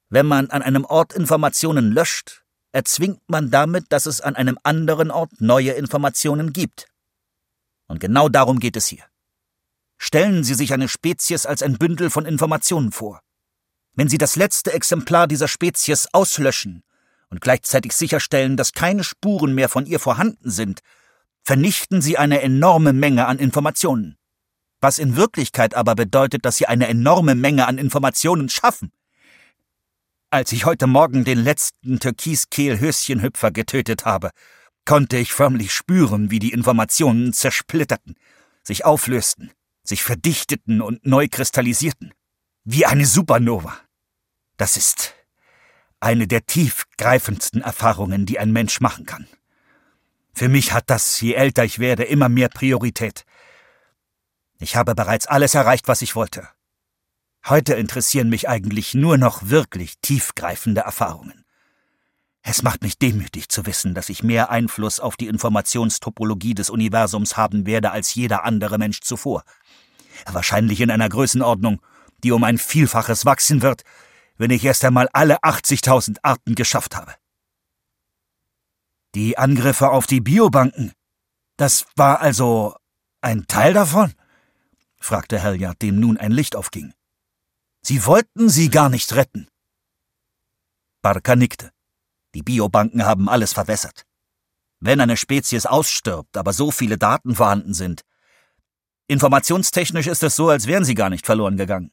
wenn 0.10 0.26
man 0.26 0.50
an 0.50 0.64
einem 0.64 0.86
Ort 0.86 1.14
Informationen 1.14 1.92
löscht, 1.92 2.44
erzwingt 2.72 3.22
man 3.28 3.52
damit, 3.52 3.86
dass 3.90 4.08
es 4.08 4.22
an 4.22 4.36
einem 4.36 4.58
anderen 4.64 5.12
Ort 5.12 5.40
neue 5.40 5.74
Informationen 5.74 6.52
gibt. 6.52 6.88
Und 7.88 8.00
genau 8.00 8.28
darum 8.28 8.60
geht 8.60 8.76
es 8.76 8.88
hier. 8.88 9.04
Stellen 10.06 10.44
Sie 10.44 10.54
sich 10.54 10.74
eine 10.74 10.90
Spezies 10.90 11.46
als 11.46 11.64
ein 11.64 11.78
Bündel 11.78 12.10
von 12.10 12.26
Informationen 12.26 12.92
vor. 12.92 13.22
Wenn 13.94 14.10
Sie 14.10 14.18
das 14.18 14.36
letzte 14.36 14.74
Exemplar 14.74 15.28
dieser 15.28 15.48
Spezies 15.48 16.10
auslöschen 16.12 16.84
und 17.30 17.40
gleichzeitig 17.40 17.94
sicherstellen, 17.94 18.58
dass 18.58 18.74
keine 18.74 19.06
Spuren 19.06 19.56
mehr 19.56 19.70
von 19.70 19.86
ihr 19.86 20.02
vorhanden 20.02 20.52
sind, 20.52 20.82
vernichten 21.42 22.02
Sie 22.02 22.18
eine 22.18 22.42
enorme 22.42 22.92
Menge 22.92 23.28
an 23.28 23.40
Informationen. 23.40 24.18
Was 24.82 25.00
in 25.00 25.16
Wirklichkeit 25.16 25.74
aber 25.74 25.96
bedeutet, 25.96 26.44
dass 26.44 26.58
Sie 26.58 26.68
eine 26.68 26.90
enorme 26.90 27.34
Menge 27.34 27.66
an 27.66 27.78
Informationen 27.78 28.50
schaffen. 28.50 28.92
Als 30.30 30.52
ich 30.52 30.66
heute 30.66 30.86
Morgen 30.86 31.24
den 31.24 31.42
letzten 31.42 32.02
Türkiskehl-Höschenhüpfer 32.02 33.52
getötet 33.52 34.04
habe, 34.04 34.32
konnte 34.84 35.16
ich 35.16 35.32
förmlich 35.32 35.72
spüren, 35.72 36.30
wie 36.30 36.40
die 36.40 36.52
Informationen 36.52 37.32
zersplitterten, 37.32 38.16
sich 38.64 38.84
auflösten, 38.84 39.54
sich 39.84 40.04
verdichteten 40.04 40.82
und 40.82 41.06
neu 41.06 41.28
kristallisierten. 41.30 42.14
Wie 42.64 42.86
eine 42.86 43.06
Supernova. 43.06 43.78
Das 44.58 44.78
ist 44.78 45.14
eine 46.00 46.28
der 46.28 46.46
tiefgreifendsten 46.46 47.62
Erfahrungen, 47.62 48.26
die 48.26 48.40
ein 48.40 48.52
Mensch 48.52 48.82
machen 48.82 49.06
kann. 49.06 49.28
Für 50.34 50.50
mich 50.50 50.74
hat 50.74 50.90
das, 50.90 51.20
je 51.22 51.34
älter 51.34 51.64
ich 51.64 51.80
werde, 51.80 52.04
immer 52.04 52.28
mehr 52.28 52.50
Priorität. 52.50 53.26
Ich 54.60 54.76
habe 54.76 54.96
bereits 54.96 55.28
alles 55.28 55.54
erreicht, 55.54 55.88
was 55.88 56.02
ich 56.02 56.16
wollte. 56.16 56.48
Heute 57.46 57.74
interessieren 57.74 58.30
mich 58.30 58.48
eigentlich 58.48 58.94
nur 58.94 59.18
noch 59.18 59.50
wirklich 59.50 59.98
tiefgreifende 60.00 60.82
Erfahrungen. 60.82 61.44
Es 62.42 62.62
macht 62.62 62.82
mich 62.82 62.98
demütig 62.98 63.48
zu 63.48 63.66
wissen, 63.66 63.94
dass 63.94 64.10
ich 64.10 64.24
mehr 64.24 64.50
Einfluss 64.50 65.00
auf 65.00 65.16
die 65.16 65.28
Informationstopologie 65.28 66.54
des 66.54 66.70
Universums 66.70 67.38
haben 67.38 67.66
werde 67.66 67.92
als 67.92 68.14
jeder 68.16 68.44
andere 68.44 68.78
Mensch 68.78 69.00
zuvor. 69.00 69.44
Wahrscheinlich 70.32 70.82
in 70.82 70.92
einer 70.92 71.10
Größenordnung, 71.10 71.82
die 72.24 72.32
um 72.32 72.44
ein 72.44 72.58
Vielfaches 72.58 73.26
wachsen 73.26 73.62
wird, 73.62 73.84
wenn 74.38 74.52
ich 74.52 74.64
erst 74.64 74.84
einmal 74.86 75.10
alle 75.14 75.40
80.000 75.44 76.18
Arten 76.24 76.56
geschafft 76.56 76.96
habe. 76.96 77.14
Die 79.16 79.38
Angriffe 79.38 79.90
auf 79.90 80.08
die 80.08 80.22
Biobanken, 80.22 80.94
das 81.58 81.86
war 81.96 82.22
also 82.22 82.76
ein 83.22 83.46
Teil 83.48 83.74
davon? 83.74 84.14
fragte 85.00 85.44
Halliard, 85.44 85.82
dem 85.82 86.00
nun 86.00 86.18
ein 86.18 86.32
Licht 86.32 86.56
aufging. 86.56 86.94
Sie 87.82 88.06
wollten 88.06 88.50
sie 88.50 88.70
gar 88.70 88.90
nicht 88.90 89.14
retten. 89.14 89.48
Barker 91.02 91.36
nickte. 91.36 91.72
Die 92.34 92.42
Biobanken 92.42 93.06
haben 93.06 93.30
alles 93.30 93.54
verwässert. 93.54 94.06
Wenn 94.80 95.02
eine 95.02 95.18
Spezies 95.18 95.66
ausstirbt, 95.66 96.36
aber 96.38 96.54
so 96.54 96.72
viele 96.72 96.98
Daten 96.98 97.36
vorhanden 97.36 97.74
sind, 97.74 98.02
informationstechnisch 99.08 100.08
ist 100.08 100.24
es 100.24 100.36
so, 100.36 100.50
als 100.50 100.68
wären 100.68 100.86
sie 100.86 100.96
gar 100.96 101.10
nicht 101.10 101.26
verloren 101.26 101.58
gegangen. 101.58 101.92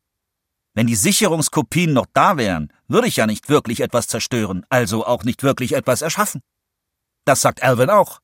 Wenn 0.75 0.87
die 0.87 0.95
Sicherungskopien 0.95 1.93
noch 1.93 2.07
da 2.13 2.37
wären, 2.37 2.73
würde 2.87 3.09
ich 3.09 3.17
ja 3.17 3.27
nicht 3.27 3.49
wirklich 3.49 3.81
etwas 3.81 4.07
zerstören, 4.07 4.65
also 4.69 5.05
auch 5.05 5.25
nicht 5.25 5.43
wirklich 5.43 5.73
etwas 5.73 6.03
erschaffen. 6.03 6.43
Das 7.25 7.41
sagt 7.41 7.63
Alvin 7.63 7.91
auch. 7.91 8.21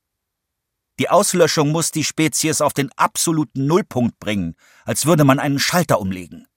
Die 0.99 1.09
Auslöschung 1.09 1.71
muss 1.71 1.91
die 1.91 2.03
Spezies 2.03 2.61
auf 2.61 2.73
den 2.73 2.91
absoluten 2.95 3.67
Nullpunkt 3.67 4.17
bringen, 4.19 4.55
als 4.85 5.05
würde 5.05 5.25
man 5.25 5.39
einen 5.39 5.59
Schalter 5.59 5.99
umlegen. 5.99 6.47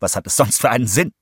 Was 0.00 0.16
hat 0.16 0.26
es 0.26 0.36
sonst 0.36 0.60
für 0.60 0.70
einen 0.70 0.86
Sinn? 0.86 1.12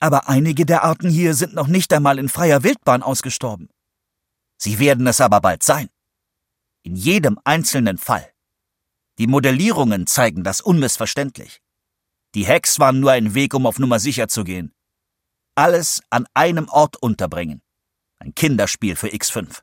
Aber 0.00 0.28
einige 0.28 0.66
der 0.66 0.82
Arten 0.82 1.08
hier 1.08 1.34
sind 1.34 1.54
noch 1.54 1.68
nicht 1.68 1.92
einmal 1.92 2.18
in 2.18 2.28
freier 2.28 2.64
Wildbahn 2.64 3.04
ausgestorben. 3.04 3.68
Sie 4.56 4.80
werden 4.80 5.06
es 5.06 5.20
aber 5.20 5.40
bald 5.40 5.62
sein. 5.62 5.88
In 6.82 6.96
jedem 6.96 7.38
einzelnen 7.44 7.98
Fall. 7.98 8.31
Die 9.18 9.26
Modellierungen 9.26 10.06
zeigen 10.06 10.42
das 10.42 10.60
unmissverständlich. 10.60 11.60
Die 12.34 12.46
Hacks 12.46 12.78
waren 12.78 13.00
nur 13.00 13.12
ein 13.12 13.34
Weg, 13.34 13.54
um 13.54 13.66
auf 13.66 13.78
Nummer 13.78 13.98
sicher 13.98 14.28
zu 14.28 14.44
gehen. 14.44 14.72
Alles 15.54 16.02
an 16.08 16.26
einem 16.32 16.68
Ort 16.68 16.96
unterbringen. 16.96 17.62
Ein 18.18 18.34
Kinderspiel 18.34 18.96
für 18.96 19.08
X5. 19.08 19.60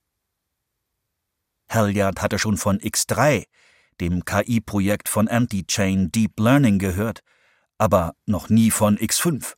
Halliard 1.69 2.21
hatte 2.21 2.37
schon 2.37 2.57
von 2.57 2.79
X3, 2.79 3.45
dem 3.99 4.23
KI-Projekt 4.25 5.09
von 5.09 5.27
Anti-Chain 5.27 6.11
Deep 6.11 6.39
Learning, 6.39 6.79
gehört 6.79 7.21
aber 7.79 8.13
noch 8.25 8.49
nie 8.49 8.69
von 8.69 8.97
X5. 8.97 9.55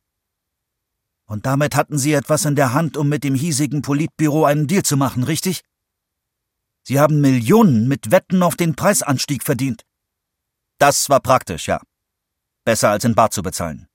Und 1.26 1.44
damit 1.44 1.74
hatten 1.74 1.98
Sie 1.98 2.12
etwas 2.12 2.44
in 2.44 2.56
der 2.56 2.72
Hand, 2.72 2.96
um 2.96 3.08
mit 3.08 3.24
dem 3.24 3.34
hiesigen 3.34 3.82
Politbüro 3.82 4.44
einen 4.44 4.66
Deal 4.66 4.82
zu 4.82 4.96
machen, 4.96 5.24
richtig? 5.24 5.62
Sie 6.84 6.98
haben 6.98 7.20
Millionen 7.20 7.88
mit 7.88 8.10
Wetten 8.10 8.42
auf 8.42 8.56
den 8.56 8.74
Preisanstieg 8.74 9.44
verdient. 9.44 9.84
Das 10.78 11.08
war 11.08 11.20
praktisch, 11.20 11.68
ja. 11.68 11.80
Besser 12.64 12.90
als 12.90 13.04
in 13.04 13.14
Bar 13.14 13.30
zu 13.30 13.42
bezahlen. 13.42 13.88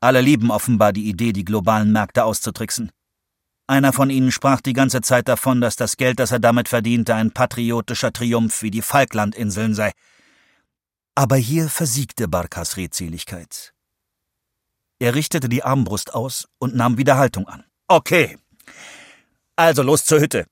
Alle 0.00 0.20
lieben 0.20 0.50
offenbar 0.50 0.92
die 0.92 1.08
Idee, 1.08 1.32
die 1.32 1.44
globalen 1.44 1.92
Märkte 1.92 2.24
auszutricksen. 2.24 2.90
Einer 3.66 3.92
von 3.92 4.10
ihnen 4.10 4.32
sprach 4.32 4.60
die 4.60 4.72
ganze 4.72 5.00
Zeit 5.00 5.28
davon, 5.28 5.60
dass 5.60 5.76
das 5.76 5.96
Geld, 5.96 6.18
das 6.18 6.32
er 6.32 6.40
damit 6.40 6.68
verdiente, 6.68 7.14
ein 7.14 7.30
patriotischer 7.30 8.12
Triumph 8.12 8.62
wie 8.62 8.70
die 8.70 8.82
Falklandinseln 8.82 9.74
sei. 9.74 9.92
Aber 11.14 11.36
hier 11.36 11.68
versiegte 11.68 12.28
Barkas 12.28 12.76
Redseligkeit. 12.76 13.72
Er 14.98 15.14
richtete 15.14 15.48
die 15.48 15.62
Armbrust 15.62 16.14
aus 16.14 16.48
und 16.58 16.74
nahm 16.74 16.98
wieder 16.98 17.16
Haltung 17.16 17.46
an. 17.48 17.64
Okay. 17.88 18.38
Also 19.56 19.82
los 19.82 20.04
zur 20.04 20.20
Hütte. 20.20 20.46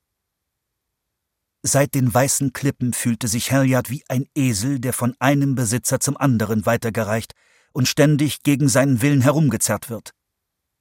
Seit 1.63 1.95
den 1.95 2.13
weißen 2.13 2.53
Klippen 2.53 2.95
fühlte 2.95 3.29
sich 3.29 3.53
Halliard 3.53 3.91
wie 3.91 4.03
ein 4.09 4.27
Esel, 4.35 4.81
der 4.81 4.95
von 4.95 5.15
einem 5.19 5.55
Besitzer 5.55 6.01
zum 6.01 6.17
anderen 6.17 6.65
weitergereicht 6.65 7.35
und 7.73 7.87
ständig 7.87 8.43
gegen 8.43 8.69
seinen 8.69 9.03
Willen 9.03 9.21
herumgezerrt 9.21 9.91
wird. 9.91 10.13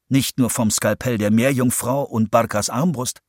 Nicht 0.08 0.40
nur 0.40 0.50
vom 0.50 0.72
Skalpell 0.72 1.18
der 1.18 1.32
Meerjungfrau 1.32 2.04
und 2.04 2.32
Barkas 2.32 2.70
Armbrust, 2.70 3.20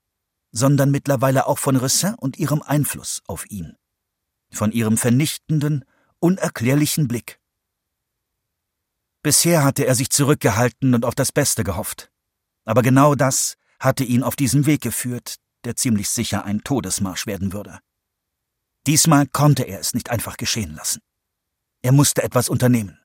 sondern 0.53 0.91
mittlerweile 0.91 1.47
auch 1.47 1.59
von 1.59 1.77
Ressin 1.77 2.15
und 2.15 2.39
ihrem 2.39 2.63
Einfluss 2.63 3.21
auf 3.27 3.45
ihn. 3.51 3.77
Von 4.53 4.73
ihrem 4.73 4.97
vernichtenden, 4.97 5.85
unerklärlichen 6.21 7.09
Blick. 7.09 7.41
Bisher 9.23 9.65
hatte 9.65 9.87
er 9.87 9.95
sich 9.95 10.11
zurückgehalten 10.11 10.95
und 10.95 11.05
auf 11.05 11.15
das 11.15 11.33
Beste 11.33 11.65
gehofft. 11.65 12.11
Aber 12.65 12.83
genau 12.83 13.15
das 13.15 13.57
hatte 13.79 14.05
ihn 14.05 14.23
auf 14.23 14.37
diesen 14.37 14.67
Weg 14.67 14.81
geführt, 14.81 15.37
der 15.65 15.77
ziemlich 15.77 16.09
sicher 16.09 16.45
ein 16.45 16.63
Todesmarsch 16.63 17.27
werden 17.27 17.53
würde. 17.53 17.81
Diesmal 18.87 19.27
konnte 19.27 19.65
er 19.65 19.81
es 19.81 19.95
nicht 19.95 20.11
einfach 20.11 20.37
geschehen 20.37 20.75
lassen. 20.75 21.01
Er 21.83 21.93
musste 21.93 22.23
etwas 22.23 22.49
unternehmen. 22.49 22.99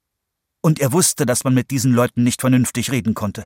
Und 0.61 0.79
er 0.79 0.91
wusste, 0.91 1.25
dass 1.25 1.43
man 1.43 1.53
mit 1.53 1.69
diesen 1.71 1.93
Leuten 1.93 2.23
nicht 2.23 2.41
vernünftig 2.41 2.91
reden 2.91 3.13
konnte, 3.13 3.43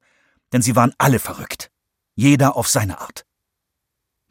denn 0.54 0.62
sie 0.62 0.76
waren 0.76 0.94
alle 0.98 1.20
verrückt. 1.20 1.72
Jeder 2.16 2.56
auf 2.56 2.68
seine 2.68 3.00
Art. 3.00 3.26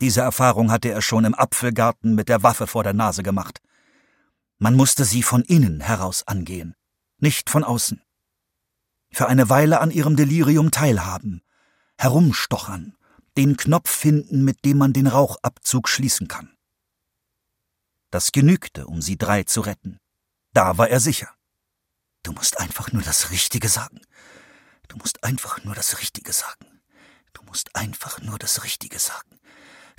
Diese 0.00 0.20
Erfahrung 0.20 0.70
hatte 0.70 0.90
er 0.90 1.02
schon 1.02 1.24
im 1.24 1.34
Apfelgarten 1.34 2.14
mit 2.14 2.28
der 2.28 2.42
Waffe 2.42 2.66
vor 2.66 2.84
der 2.84 2.94
Nase 2.94 3.22
gemacht. 3.22 3.60
Man 4.58 4.74
musste 4.74 5.04
sie 5.04 5.22
von 5.22 5.42
innen 5.42 5.80
heraus 5.80 6.26
angehen, 6.26 6.74
nicht 7.18 7.50
von 7.50 7.64
außen. 7.64 8.02
Für 9.10 9.28
eine 9.28 9.48
Weile 9.48 9.80
an 9.80 9.90
ihrem 9.90 10.16
Delirium 10.16 10.70
teilhaben, 10.70 11.42
herumstochern, 11.96 12.96
den 13.38 13.56
Knopf 13.56 13.88
finden, 13.88 14.44
mit 14.44 14.64
dem 14.64 14.78
man 14.78 14.92
den 14.92 15.06
Rauchabzug 15.06 15.88
schließen 15.88 16.26
kann. 16.26 16.56
Das 18.10 18.32
genügte, 18.32 18.86
um 18.88 19.00
sie 19.00 19.16
drei 19.16 19.44
zu 19.44 19.60
retten. 19.60 19.98
Da 20.52 20.76
war 20.76 20.88
er 20.88 20.98
sicher. 20.98 21.32
Du 22.24 22.32
musst 22.32 22.58
einfach 22.58 22.90
nur 22.90 23.02
das 23.02 23.30
Richtige 23.30 23.68
sagen. 23.68 24.00
Du 24.88 24.96
musst 24.96 25.22
einfach 25.22 25.62
nur 25.62 25.76
das 25.76 26.00
Richtige 26.00 26.32
sagen. 26.32 26.82
Du 27.32 27.44
musst 27.44 27.76
einfach 27.76 28.20
nur 28.22 28.40
das 28.40 28.64
Richtige 28.64 28.98
sagen. 28.98 29.38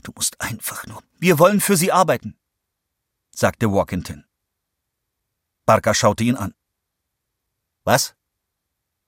Du 0.04 0.12
musst 0.14 0.42
einfach 0.42 0.86
nur. 0.86 1.02
Wir 1.18 1.40
wollen 1.40 1.62
für 1.62 1.78
Sie 1.78 1.94
arbeiten, 1.94 2.38
sagte 3.34 3.72
Walkington. 3.72 4.26
Barker 5.66 5.94
schaute 5.94 6.26
ihn 6.26 6.36
an. 6.36 6.54
Was? 7.86 8.16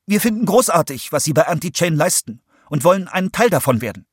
Wir 0.05 0.21
finden 0.21 0.45
großartig, 0.45 1.11
was 1.11 1.25
Sie 1.25 1.33
bei 1.33 1.47
Anti-Chain 1.47 1.95
leisten 1.95 2.41
und 2.69 2.85
wollen 2.85 3.09
ein 3.09 3.33
Teil 3.33 3.49
davon 3.49 3.81
werden. 3.81 4.07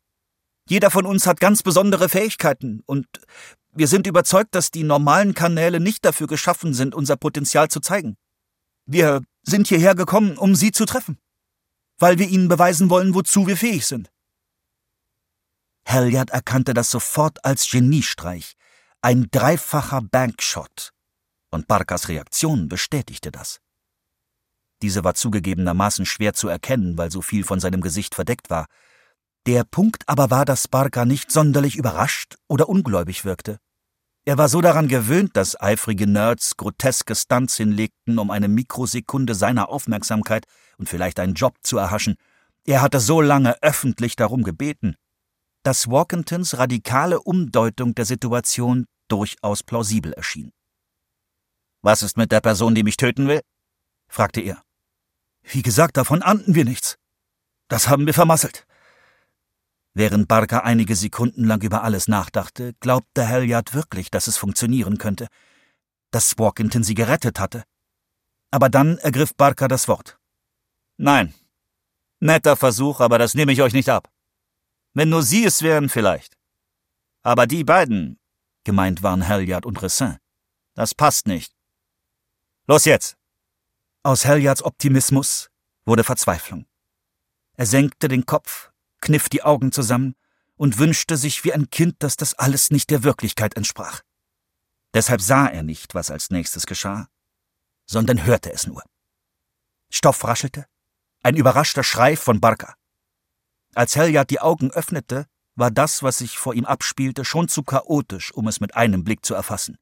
Jeder 0.69 0.91
von 0.91 1.07
uns 1.07 1.27
hat 1.27 1.41
ganz 1.41 1.63
besondere 1.63 2.09
Fähigkeiten 2.09 2.83
und 2.87 3.07
wir 3.73 3.89
sind 3.89 4.07
überzeugt, 4.07 4.55
dass 4.55 4.71
die 4.71 4.83
normalen 4.83 5.35
Kanäle 5.35 5.81
nicht 5.81 6.05
dafür 6.05 6.27
geschaffen 6.27 6.75
sind, 6.75 6.95
unser 6.95 7.17
Potenzial 7.17 7.69
zu 7.69 7.81
zeigen. 7.81 8.17
Wir 8.85 9.23
sind 9.43 9.69
hierher 9.69 9.95
gekommen, 9.95 10.37
um 10.37 10.55
Sie 10.55 10.71
zu 10.73 10.85
treffen, 10.85 11.19
weil 11.99 12.19
wir 12.19 12.29
Ihnen 12.29 12.49
beweisen 12.49 12.91
wollen, 12.91 13.15
wozu 13.15 13.47
wir 13.47 13.57
fähig 13.57 13.87
sind. 13.87 14.11
Halliard 15.87 16.31
erkannte 16.31 16.75
das 16.75 16.91
sofort 16.91 17.45
als 17.45 17.71
Geniestreich, 17.71 18.55
ein 19.01 19.29
dreifacher 19.31 20.03
Bankshot, 20.03 20.93
und 21.51 21.67
Barkas 21.67 22.09
Reaktion 22.09 22.69
bestätigte 22.69 23.31
das. 23.31 23.61
Diese 24.83 25.03
war 25.03 25.15
zugegebenermaßen 25.15 26.05
schwer 26.05 26.35
zu 26.35 26.49
erkennen, 26.49 26.99
weil 26.99 27.11
so 27.11 27.23
viel 27.23 27.43
von 27.43 27.59
seinem 27.59 27.81
Gesicht 27.81 28.15
verdeckt 28.15 28.51
war. 28.51 28.67
Der 29.49 29.65
Punkt 29.65 30.07
aber 30.07 30.31
war, 30.31 30.45
dass 30.45 30.69
Barker 30.69 31.07
nicht 31.07 31.33
sonderlich 31.33 31.77
überrascht 31.77 32.37
oder 32.49 32.69
ungläubig 32.69 33.25
wirkte. 33.25 33.59
Er 34.27 34.37
war 34.37 34.51
so 34.51 34.61
daran 34.61 34.89
gewöhnt, 34.89 35.39
dass 35.39 35.59
eifrige 35.59 36.07
Nerds 36.07 36.59
groteske 36.59 37.15
Stunts 37.15 37.57
hinlegten, 37.57 38.19
um 38.19 38.31
eine 38.31 38.49
Mikrosekunde 38.49 39.35
seiner 39.35 39.71
Aufmerksamkeit 39.71 40.45
und 40.77 40.91
vielleicht 40.91 41.19
einen 41.19 41.33
Job 41.33 41.55
zu 41.63 41.79
erhaschen. 41.79 42.17
Er 42.67 42.83
hatte 42.83 43.01
so 43.01 43.23
lange 43.23 43.57
öffentlich 43.63 44.17
darum 44.17 44.43
gebeten, 44.43 44.97
dass 45.63 45.89
Walkingtons 45.89 46.59
radikale 46.59 47.19
Umdeutung 47.19 47.95
der 47.95 48.05
Situation 48.05 48.85
durchaus 49.09 49.63
plausibel 49.63 50.13
erschien. 50.13 50.53
Was 51.81 52.03
ist 52.03 52.19
mit 52.19 52.33
der 52.33 52.43
Person, 52.43 52.75
die 52.75 52.83
mich 52.83 52.99
töten 52.99 53.29
will? 53.29 53.41
fragte 54.09 54.43
er. 54.43 54.63
Wie 55.41 55.63
gesagt, 55.63 55.97
davon 55.97 56.21
ahnten 56.21 56.55
wir 56.55 56.67
nichts. 56.67 56.99
Das 57.69 57.89
haben 57.89 58.05
wir 58.05 58.13
vermasselt. 58.13 58.68
Während 59.99 60.29
Barker 60.29 60.63
einige 60.63 60.95
Sekunden 60.95 61.43
lang 61.43 61.61
über 61.61 61.83
alles 61.83 62.07
nachdachte, 62.07 62.73
glaubte 62.79 63.27
Halliard 63.27 63.75
wirklich, 63.75 64.13
dass 64.13 64.29
es 64.29 64.37
funktionieren 64.37 64.97
könnte, 64.97 65.27
dass 66.13 66.39
Walkington 66.39 66.85
sie 66.85 66.95
gerettet 66.95 67.41
hatte. 67.41 67.65
Aber 68.53 68.69
dann 68.69 68.99
ergriff 68.99 69.35
Barker 69.35 69.67
das 69.67 69.89
Wort. 69.89 70.21
Nein. 70.99 71.35
Netter 72.21 72.55
Versuch, 72.55 73.01
aber 73.01 73.19
das 73.19 73.35
nehme 73.35 73.51
ich 73.51 73.61
euch 73.61 73.73
nicht 73.73 73.89
ab. 73.89 74.09
Wenn 74.95 75.09
nur 75.09 75.25
Sie 75.25 75.45
es 75.45 75.63
wären, 75.63 75.89
vielleicht. 75.89 76.39
Aber 77.25 77.49
die 77.49 77.65
beiden, 77.65 78.21
gemeint 78.63 79.03
waren 79.03 79.27
Halliard 79.27 79.67
und 79.67 79.83
Ressin, 79.83 80.19
das 80.75 80.95
passt 80.95 81.27
nicht. 81.27 81.57
Los 82.69 82.85
jetzt! 82.85 83.17
Aus 84.05 84.27
Halliards 84.27 84.63
Optimismus 84.63 85.51
wurde 85.85 86.05
Verzweiflung. 86.05 86.67
Er 87.57 87.67
senkte 87.67 88.07
den 88.07 88.27
Kopf, 88.27 88.71
kniff 89.01 89.29
die 89.29 89.43
Augen 89.43 89.73
zusammen 89.73 90.15
und 90.57 90.79
wünschte 90.79 91.17
sich 91.17 91.45
wie 91.45 91.53
ein 91.53 91.71
Kind, 91.71 92.03
dass 92.03 92.17
das 92.17 92.35
alles 92.35 92.71
nicht 92.71 92.91
der 92.91 93.05
Wirklichkeit 93.05 93.57
entsprach. 93.57 94.03
Deshalb 94.95 95.21
sah 95.21 95.47
er 95.47 95.63
nicht, 95.63 95.95
was 95.95 96.11
als 96.11 96.31
nächstes 96.31 96.67
geschah, 96.67 97.09
sondern 97.87 98.25
hörte 98.25 98.53
es 98.53 98.67
nur. 98.67 98.83
Stoff 99.91 100.25
raschelte, 100.25 100.67
ein 101.23 101.37
überraschter 101.37 101.85
Schrei 101.85 102.17
von 102.17 102.41
Barker. 102.41 102.75
Als 103.75 103.97
Helyard 103.97 104.31
die 104.31 104.41
Augen 104.41 104.71
öffnete, 104.71 105.27
war 105.55 105.71
das, 105.71 106.03
was 106.03 106.19
sich 106.19 106.39
vor 106.39 106.55
ihm 106.55 106.65
abspielte, 106.65 107.25
schon 107.25 107.49
zu 107.49 107.63
chaotisch, 107.63 108.33
um 108.33 108.47
es 108.49 108.61
mit 108.61 108.77
einem 108.77 109.05
Blick 109.05 109.25
zu 109.25 109.35
erfassen. 109.35 109.77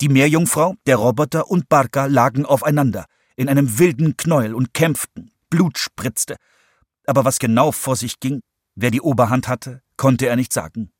Die 0.00 0.08
Meerjungfrau, 0.08 0.74
der 0.86 0.96
Roboter 0.96 1.50
und 1.50 1.68
Barker 1.68 2.08
lagen 2.08 2.44
aufeinander, 2.44 3.06
in 3.34 3.48
einem 3.48 3.78
wilden 3.78 4.16
Knäuel 4.16 4.54
und 4.54 4.74
kämpften, 4.74 5.32
Blut 5.50 5.78
spritzte, 5.78 6.36
aber 7.08 7.24
was 7.24 7.38
genau 7.38 7.72
vor 7.72 7.96
sich 7.96 8.20
ging, 8.20 8.40
wer 8.74 8.90
die 8.90 9.00
Oberhand 9.00 9.48
hatte, 9.48 9.82
konnte 9.96 10.26
er 10.26 10.36
nicht 10.36 10.52
sagen. 10.52 10.90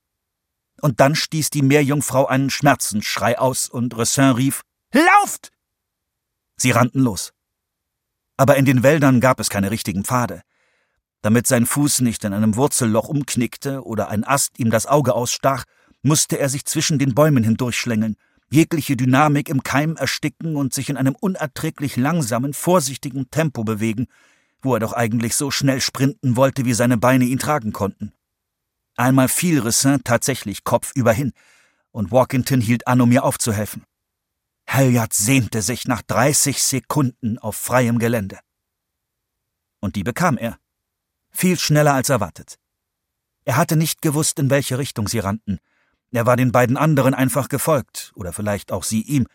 Und 0.80 1.00
dann 1.00 1.14
stieß 1.14 1.50
die 1.50 1.62
Meerjungfrau 1.62 2.26
einen 2.26 2.50
Schmerzensschrei 2.50 3.38
aus 3.38 3.68
und 3.68 3.96
Ressin 3.96 4.30
rief 4.30 4.62
Lauft! 4.92 5.50
Sie 6.56 6.70
rannten 6.70 7.00
los. 7.00 7.32
Aber 8.36 8.56
in 8.56 8.64
den 8.64 8.82
Wäldern 8.82 9.20
gab 9.20 9.38
es 9.38 9.50
keine 9.50 9.70
richtigen 9.70 10.04
Pfade. 10.04 10.42
Damit 11.20 11.46
sein 11.46 11.66
Fuß 11.66 12.00
nicht 12.00 12.24
in 12.24 12.32
einem 12.32 12.56
Wurzelloch 12.56 13.08
umknickte 13.08 13.84
oder 13.84 14.08
ein 14.08 14.24
Ast 14.24 14.58
ihm 14.58 14.70
das 14.70 14.86
Auge 14.86 15.14
ausstach, 15.14 15.64
musste 16.02 16.38
er 16.38 16.48
sich 16.48 16.64
zwischen 16.64 16.98
den 16.98 17.14
Bäumen 17.14 17.42
hindurchschlängeln, 17.42 18.16
jegliche 18.50 18.96
Dynamik 18.96 19.48
im 19.48 19.62
Keim 19.62 19.96
ersticken 19.96 20.56
und 20.56 20.72
sich 20.72 20.88
in 20.88 20.96
einem 20.96 21.16
unerträglich 21.16 21.96
langsamen, 21.96 22.54
vorsichtigen 22.54 23.30
Tempo 23.30 23.64
bewegen, 23.64 24.06
wo 24.62 24.74
er 24.74 24.80
doch 24.80 24.92
eigentlich 24.92 25.36
so 25.36 25.50
schnell 25.50 25.80
sprinten 25.80 26.36
wollte, 26.36 26.64
wie 26.64 26.74
seine 26.74 26.96
Beine 26.96 27.24
ihn 27.24 27.38
tragen 27.38 27.72
konnten. 27.72 28.12
Einmal 28.96 29.28
fiel 29.28 29.60
Ressin 29.60 30.02
tatsächlich 30.02 30.64
kopfüber 30.64 31.12
hin, 31.12 31.32
und 31.90 32.10
Walkington 32.10 32.60
hielt 32.60 32.86
an, 32.86 33.00
um 33.00 33.08
mir 33.08 33.24
aufzuhelfen. 33.24 33.84
Halliard 34.68 35.12
sehnte 35.12 35.62
sich 35.62 35.86
nach 35.86 36.02
30 36.02 36.62
Sekunden 36.62 37.38
auf 37.38 37.56
freiem 37.56 37.98
Gelände. 37.98 38.38
Und 39.80 39.96
die 39.96 40.02
bekam 40.02 40.36
er. 40.36 40.58
Viel 41.30 41.58
schneller 41.58 41.94
als 41.94 42.08
erwartet. 42.08 42.58
Er 43.44 43.56
hatte 43.56 43.76
nicht 43.76 44.02
gewusst, 44.02 44.38
in 44.38 44.50
welche 44.50 44.78
Richtung 44.78 45.08
sie 45.08 45.20
rannten. 45.20 45.58
Er 46.10 46.26
war 46.26 46.36
den 46.36 46.52
beiden 46.52 46.76
anderen 46.76 47.14
einfach 47.14 47.48
gefolgt, 47.48 48.12
oder 48.14 48.32
vielleicht 48.32 48.72
auch 48.72 48.84
sie 48.84 49.02
ihm. 49.02 49.26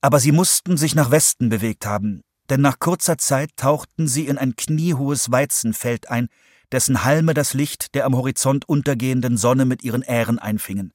Aber 0.00 0.18
sie 0.18 0.32
mussten 0.32 0.76
sich 0.76 0.94
nach 0.94 1.10
Westen 1.10 1.48
bewegt 1.48 1.86
haben, 1.86 2.22
denn 2.50 2.60
nach 2.60 2.78
kurzer 2.78 3.18
Zeit 3.18 3.56
tauchten 3.56 4.08
sie 4.08 4.26
in 4.26 4.38
ein 4.38 4.56
kniehohes 4.56 5.30
Weizenfeld 5.30 6.08
ein, 6.08 6.28
dessen 6.72 7.04
Halme 7.04 7.34
das 7.34 7.54
Licht 7.54 7.94
der 7.94 8.04
am 8.04 8.16
Horizont 8.16 8.68
untergehenden 8.68 9.36
Sonne 9.36 9.64
mit 9.64 9.82
ihren 9.82 10.02
Ähren 10.02 10.38
einfingen. 10.38 10.92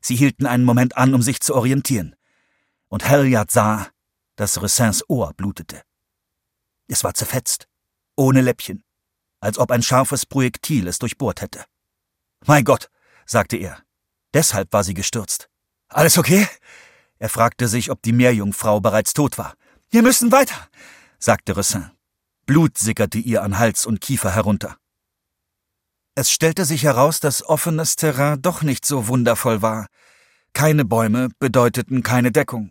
Sie 0.00 0.16
hielten 0.16 0.46
einen 0.46 0.64
Moment 0.64 0.96
an, 0.96 1.14
um 1.14 1.22
sich 1.22 1.40
zu 1.40 1.54
orientieren. 1.54 2.14
Und 2.88 3.08
Halliard 3.08 3.50
sah, 3.50 3.88
dass 4.36 4.62
Ressins 4.62 5.04
Ohr 5.08 5.34
blutete. 5.34 5.82
Es 6.86 7.04
war 7.04 7.14
zerfetzt, 7.14 7.68
ohne 8.16 8.40
Läppchen, 8.40 8.84
als 9.40 9.58
ob 9.58 9.70
ein 9.70 9.82
scharfes 9.82 10.24
Projektil 10.24 10.86
es 10.86 10.98
durchbohrt 10.98 11.42
hätte. 11.42 11.64
Mein 12.46 12.64
Gott, 12.64 12.90
sagte 13.26 13.56
er. 13.56 13.82
Deshalb 14.32 14.72
war 14.72 14.84
sie 14.84 14.94
gestürzt. 14.94 15.50
Alles 15.88 16.18
okay? 16.18 16.46
Er 17.18 17.28
fragte 17.28 17.66
sich, 17.68 17.90
ob 17.90 18.02
die 18.02 18.12
Meerjungfrau 18.12 18.80
bereits 18.80 19.12
tot 19.12 19.38
war. 19.38 19.54
Wir 19.90 20.02
müssen 20.02 20.32
weiter, 20.32 20.68
sagte 21.18 21.56
Ressin. 21.56 21.90
Blut 22.44 22.76
sickerte 22.76 23.16
ihr 23.16 23.42
an 23.42 23.58
Hals 23.58 23.86
und 23.86 24.02
Kiefer 24.02 24.34
herunter. 24.34 24.76
Es 26.14 26.30
stellte 26.30 26.66
sich 26.66 26.82
heraus, 26.82 27.20
dass 27.20 27.42
offenes 27.42 27.96
Terrain 27.96 28.42
doch 28.42 28.60
nicht 28.60 28.84
so 28.84 29.08
wundervoll 29.08 29.62
war. 29.62 29.86
Keine 30.52 30.84
Bäume 30.84 31.30
bedeuteten 31.38 32.02
keine 32.02 32.32
Deckung. 32.32 32.70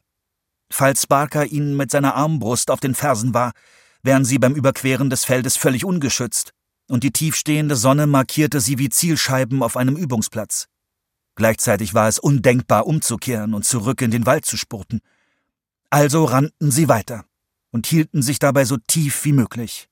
Falls 0.72 1.08
Barker 1.08 1.46
ihnen 1.48 1.76
mit 1.76 1.90
seiner 1.90 2.14
Armbrust 2.14 2.70
auf 2.70 2.82
den 2.82 2.94
Fersen 2.94 3.34
war, 3.34 3.52
wären 4.04 4.24
sie 4.24 4.38
beim 4.38 4.54
Überqueren 4.54 5.10
des 5.10 5.26
Feldes 5.26 5.58
völlig 5.58 5.86
ungeschützt, 5.86 6.52
und 6.88 7.04
die 7.04 7.12
tiefstehende 7.12 7.76
Sonne 7.76 8.06
markierte 8.06 8.62
sie 8.62 8.78
wie 8.78 8.90
Zielscheiben 8.90 9.64
auf 9.64 9.76
einem 9.76 9.96
Übungsplatz. 9.96 10.68
Gleichzeitig 11.34 11.96
war 11.96 12.08
es 12.10 12.20
undenkbar, 12.20 12.86
umzukehren 12.86 13.56
und 13.56 13.66
zurück 13.66 14.04
in 14.04 14.12
den 14.12 14.28
Wald 14.28 14.46
zu 14.46 14.56
spurten. 14.56 15.02
Also 15.90 16.26
rannten 16.26 16.72
sie 16.72 16.90
weiter 16.90 17.26
und 17.72 17.88
hielten 17.88 18.22
sich 18.22 18.40
dabei 18.40 18.66
so 18.66 18.78
tief 18.78 19.24
wie 19.26 19.34
möglich. 19.34 19.90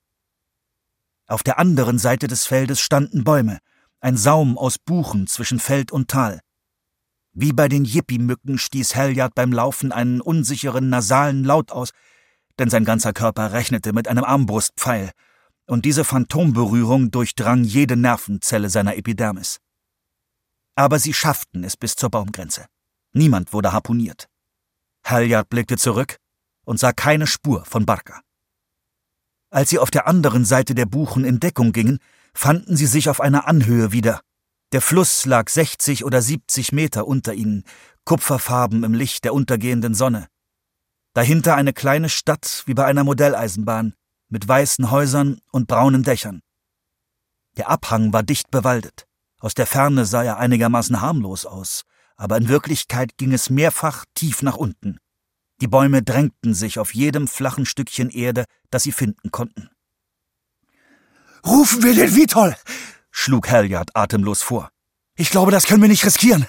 Auf 1.28 1.42
der 1.42 1.58
anderen 1.58 1.98
Seite 1.98 2.28
des 2.28 2.46
Feldes 2.46 2.80
standen 2.80 3.24
Bäume, 3.24 3.60
ein 4.00 4.18
Saum 4.18 4.58
aus 4.58 4.78
Buchen 4.78 5.28
zwischen 5.28 5.60
Feld 5.60 5.92
und 5.92 6.10
Tal. 6.10 6.42
Wie 7.34 7.52
bei 7.52 7.68
den 7.68 7.86
Yippie-Mücken 7.86 8.58
stieß 8.58 8.96
Halliard 8.96 9.34
beim 9.36 9.52
Laufen 9.52 9.92
einen 9.92 10.22
unsicheren 10.22 10.90
nasalen 10.90 11.44
Laut 11.44 11.72
aus, 11.72 11.92
denn 12.60 12.70
sein 12.70 12.86
ganzer 12.86 13.14
Körper 13.14 13.52
rechnete 13.52 13.92
mit 13.94 14.08
einem 14.08 14.24
Armbrustpfeil, 14.24 15.12
und 15.68 15.86
diese 15.86 16.04
Phantomberührung 16.04 17.10
durchdrang 17.12 17.64
jede 17.64 17.96
Nervenzelle 17.98 18.70
seiner 18.70 18.96
Epidermis. 18.98 19.60
Aber 20.76 21.00
sie 21.00 21.14
schafften 21.14 21.64
es 21.64 21.76
bis 21.76 21.96
zur 21.96 22.10
Baumgrenze. 22.10 22.68
Niemand 23.14 23.52
wurde 23.54 23.74
harpuniert. 23.74 24.28
Halliard 25.06 25.50
blickte 25.50 25.78
zurück 25.78 26.18
und 26.66 26.80
sah 26.80 26.92
keine 26.92 27.28
Spur 27.28 27.64
von 27.66 27.86
Barker. 27.86 28.22
Als 29.52 29.70
sie 29.70 29.80
auf 29.80 29.92
der 29.92 30.08
anderen 30.08 30.44
Seite 30.44 30.76
der 30.76 30.86
Buchen 30.86 31.24
in 31.24 31.40
Deckung 31.40 31.72
gingen, 31.72 32.00
fanden 32.34 32.76
sie 32.76 32.88
sich 32.88 33.08
auf 33.08 33.22
einer 33.22 33.48
Anhöhe 33.48 33.92
wieder, 33.92 34.22
der 34.72 34.82
Fluss 34.82 35.26
lag 35.26 35.48
60 35.48 36.04
oder 36.04 36.22
70 36.22 36.72
Meter 36.72 37.08
unter 37.08 37.34
ihnen, 37.34 37.64
Kupferfarben 38.04 38.84
im 38.84 38.94
Licht 38.94 39.24
der 39.24 39.34
untergehenden 39.34 39.94
Sonne. 39.94 40.28
Dahinter 41.14 41.56
eine 41.56 41.72
kleine 41.72 42.10
Stadt 42.10 42.64
wie 42.66 42.74
bei 42.74 42.84
einer 42.86 43.04
Modelleisenbahn, 43.04 43.94
mit 44.28 44.46
weißen 44.48 44.92
Häusern 44.92 45.40
und 45.52 45.68
braunen 45.68 46.04
Dächern. 46.04 46.42
Der 47.58 47.70
Abhang 47.70 48.12
war 48.12 48.24
dicht 48.24 48.52
bewaldet. 48.52 49.08
Aus 49.40 49.54
der 49.54 49.66
Ferne 49.66 50.06
sah 50.06 50.24
er 50.24 50.40
einigermaßen 50.40 51.00
harmlos 51.00 51.46
aus, 51.46 51.84
aber 52.16 52.38
in 52.38 52.48
Wirklichkeit 52.48 53.18
ging 53.18 53.34
es 53.34 53.50
mehrfach 53.50 54.06
tief 54.16 54.42
nach 54.42 54.58
unten. 54.58 54.98
Die 55.62 55.68
Bäume 55.68 56.04
drängten 56.04 56.54
sich 56.54 56.80
auf 56.80 56.94
jedem 56.94 57.28
flachen 57.28 57.66
Stückchen 57.66 58.10
Erde, 58.10 58.46
das 58.72 58.84
sie 58.84 58.92
finden 58.92 59.32
konnten. 59.32 59.70
Rufen 61.46 61.84
wir 61.84 61.94
den 61.94 62.16
Vitol! 62.16 62.56
schlug 63.12 63.50
Halliard 63.50 63.96
atemlos 63.96 64.42
vor. 64.42 64.70
Ich 65.16 65.30
glaube, 65.30 65.52
das 65.52 65.66
können 65.66 65.82
wir 65.82 65.88
nicht 65.88 66.06
riskieren, 66.06 66.46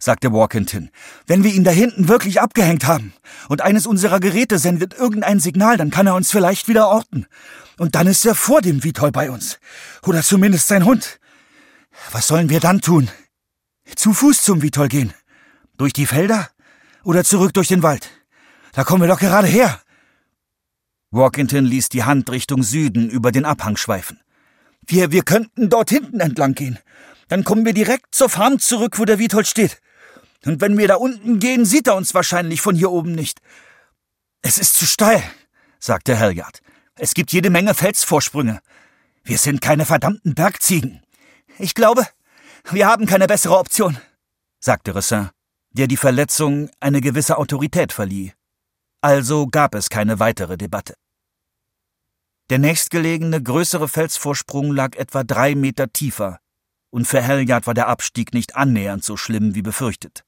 sagte 0.00 0.32
Walkington. 0.32 0.90
Wenn 1.26 1.44
wir 1.44 1.52
ihn 1.52 1.62
da 1.62 1.70
hinten 1.70 2.08
wirklich 2.08 2.40
abgehängt 2.40 2.86
haben 2.86 3.12
und 3.48 3.60
eines 3.60 3.86
unserer 3.86 4.18
Geräte 4.18 4.58
sendet 4.58 4.94
irgendein 4.94 5.38
Signal, 5.38 5.76
dann 5.76 5.90
kann 5.90 6.08
er 6.08 6.16
uns 6.16 6.32
vielleicht 6.32 6.66
wieder 6.66 6.88
orten. 6.88 7.26
Und 7.76 7.94
dann 7.94 8.08
ist 8.08 8.26
er 8.26 8.34
vor 8.34 8.60
dem 8.60 8.82
Vitol 8.82 9.12
bei 9.12 9.30
uns. 9.30 9.60
Oder 10.02 10.22
zumindest 10.24 10.66
sein 10.66 10.84
Hund. 10.84 11.20
Was 12.10 12.26
sollen 12.26 12.48
wir 12.48 12.58
dann 12.58 12.80
tun? 12.80 13.08
Zu 13.96 14.12
Fuß 14.12 14.42
zum 14.42 14.62
Vitol 14.62 14.88
gehen? 14.88 15.12
Durch 15.76 15.92
die 15.92 16.06
Felder? 16.06 16.50
Oder 17.04 17.24
zurück 17.24 17.54
durch 17.54 17.68
den 17.68 17.82
Wald? 17.82 18.10
Da 18.72 18.84
kommen 18.84 19.02
wir 19.02 19.08
doch 19.08 19.20
gerade 19.20 19.46
her. 19.46 19.80
Walkington 21.10 21.64
ließ 21.64 21.88
die 21.88 22.04
Hand 22.04 22.30
Richtung 22.30 22.62
Süden 22.62 23.08
über 23.08 23.32
den 23.32 23.44
Abhang 23.44 23.76
schweifen. 23.76 24.20
Wir, 24.86 25.10
wir 25.10 25.22
könnten 25.22 25.68
dort 25.70 25.90
hinten 25.90 26.20
entlang 26.20 26.54
gehen. 26.54 26.78
Dann 27.28 27.44
kommen 27.44 27.64
wir 27.64 27.74
direkt 27.74 28.14
zur 28.14 28.28
Farm 28.28 28.58
zurück, 28.58 28.98
wo 28.98 29.04
der 29.04 29.18
Witold 29.18 29.46
steht. 29.46 29.80
Und 30.44 30.60
wenn 30.60 30.78
wir 30.78 30.88
da 30.88 30.96
unten 30.96 31.40
gehen, 31.40 31.64
sieht 31.64 31.86
er 31.86 31.96
uns 31.96 32.14
wahrscheinlich 32.14 32.60
von 32.60 32.74
hier 32.74 32.90
oben 32.90 33.12
nicht. 33.12 33.40
Es 34.42 34.58
ist 34.58 34.74
zu 34.74 34.86
steil, 34.86 35.22
sagte 35.78 36.18
Halliard. 36.18 36.60
Es 36.94 37.14
gibt 37.14 37.32
jede 37.32 37.50
Menge 37.50 37.74
Felsvorsprünge. 37.74 38.60
Wir 39.24 39.38
sind 39.38 39.60
keine 39.60 39.84
verdammten 39.84 40.34
Bergziegen. 40.34 41.02
Ich 41.58 41.74
glaube, 41.74 42.06
wir 42.70 42.86
haben 42.86 43.06
keine 43.06 43.26
bessere 43.26 43.58
Option, 43.58 43.98
sagte 44.60 44.94
Ressin, 44.94 45.30
der 45.70 45.86
die 45.86 45.96
Verletzung 45.96 46.70
eine 46.80 47.00
gewisse 47.00 47.38
Autorität 47.38 47.92
verlieh. 47.92 48.32
Also 49.00 49.46
gab 49.46 49.74
es 49.74 49.90
keine 49.90 50.18
weitere 50.18 50.56
Debatte. 50.56 50.94
Der 52.50 52.58
nächstgelegene 52.58 53.42
größere 53.42 53.88
Felsvorsprung 53.88 54.72
lag 54.72 54.96
etwa 54.96 55.22
drei 55.22 55.54
Meter 55.54 55.92
tiefer, 55.92 56.40
und 56.90 57.06
für 57.06 57.24
Halliard 57.26 57.66
war 57.66 57.74
der 57.74 57.88
Abstieg 57.88 58.32
nicht 58.32 58.56
annähernd 58.56 59.04
so 59.04 59.16
schlimm 59.16 59.54
wie 59.54 59.62
befürchtet. 59.62 60.24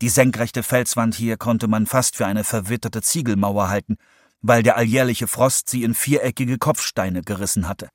Die 0.00 0.08
senkrechte 0.08 0.62
Felswand 0.62 1.14
hier 1.14 1.36
konnte 1.36 1.68
man 1.68 1.86
fast 1.86 2.16
für 2.16 2.26
eine 2.26 2.44
verwitterte 2.44 3.02
Ziegelmauer 3.02 3.68
halten, 3.68 3.96
weil 4.40 4.62
der 4.62 4.76
alljährliche 4.76 5.28
Frost 5.28 5.68
sie 5.68 5.84
in 5.84 5.94
viereckige 5.94 6.58
Kopfsteine 6.58 7.22
gerissen 7.22 7.68
hatte. 7.68 7.88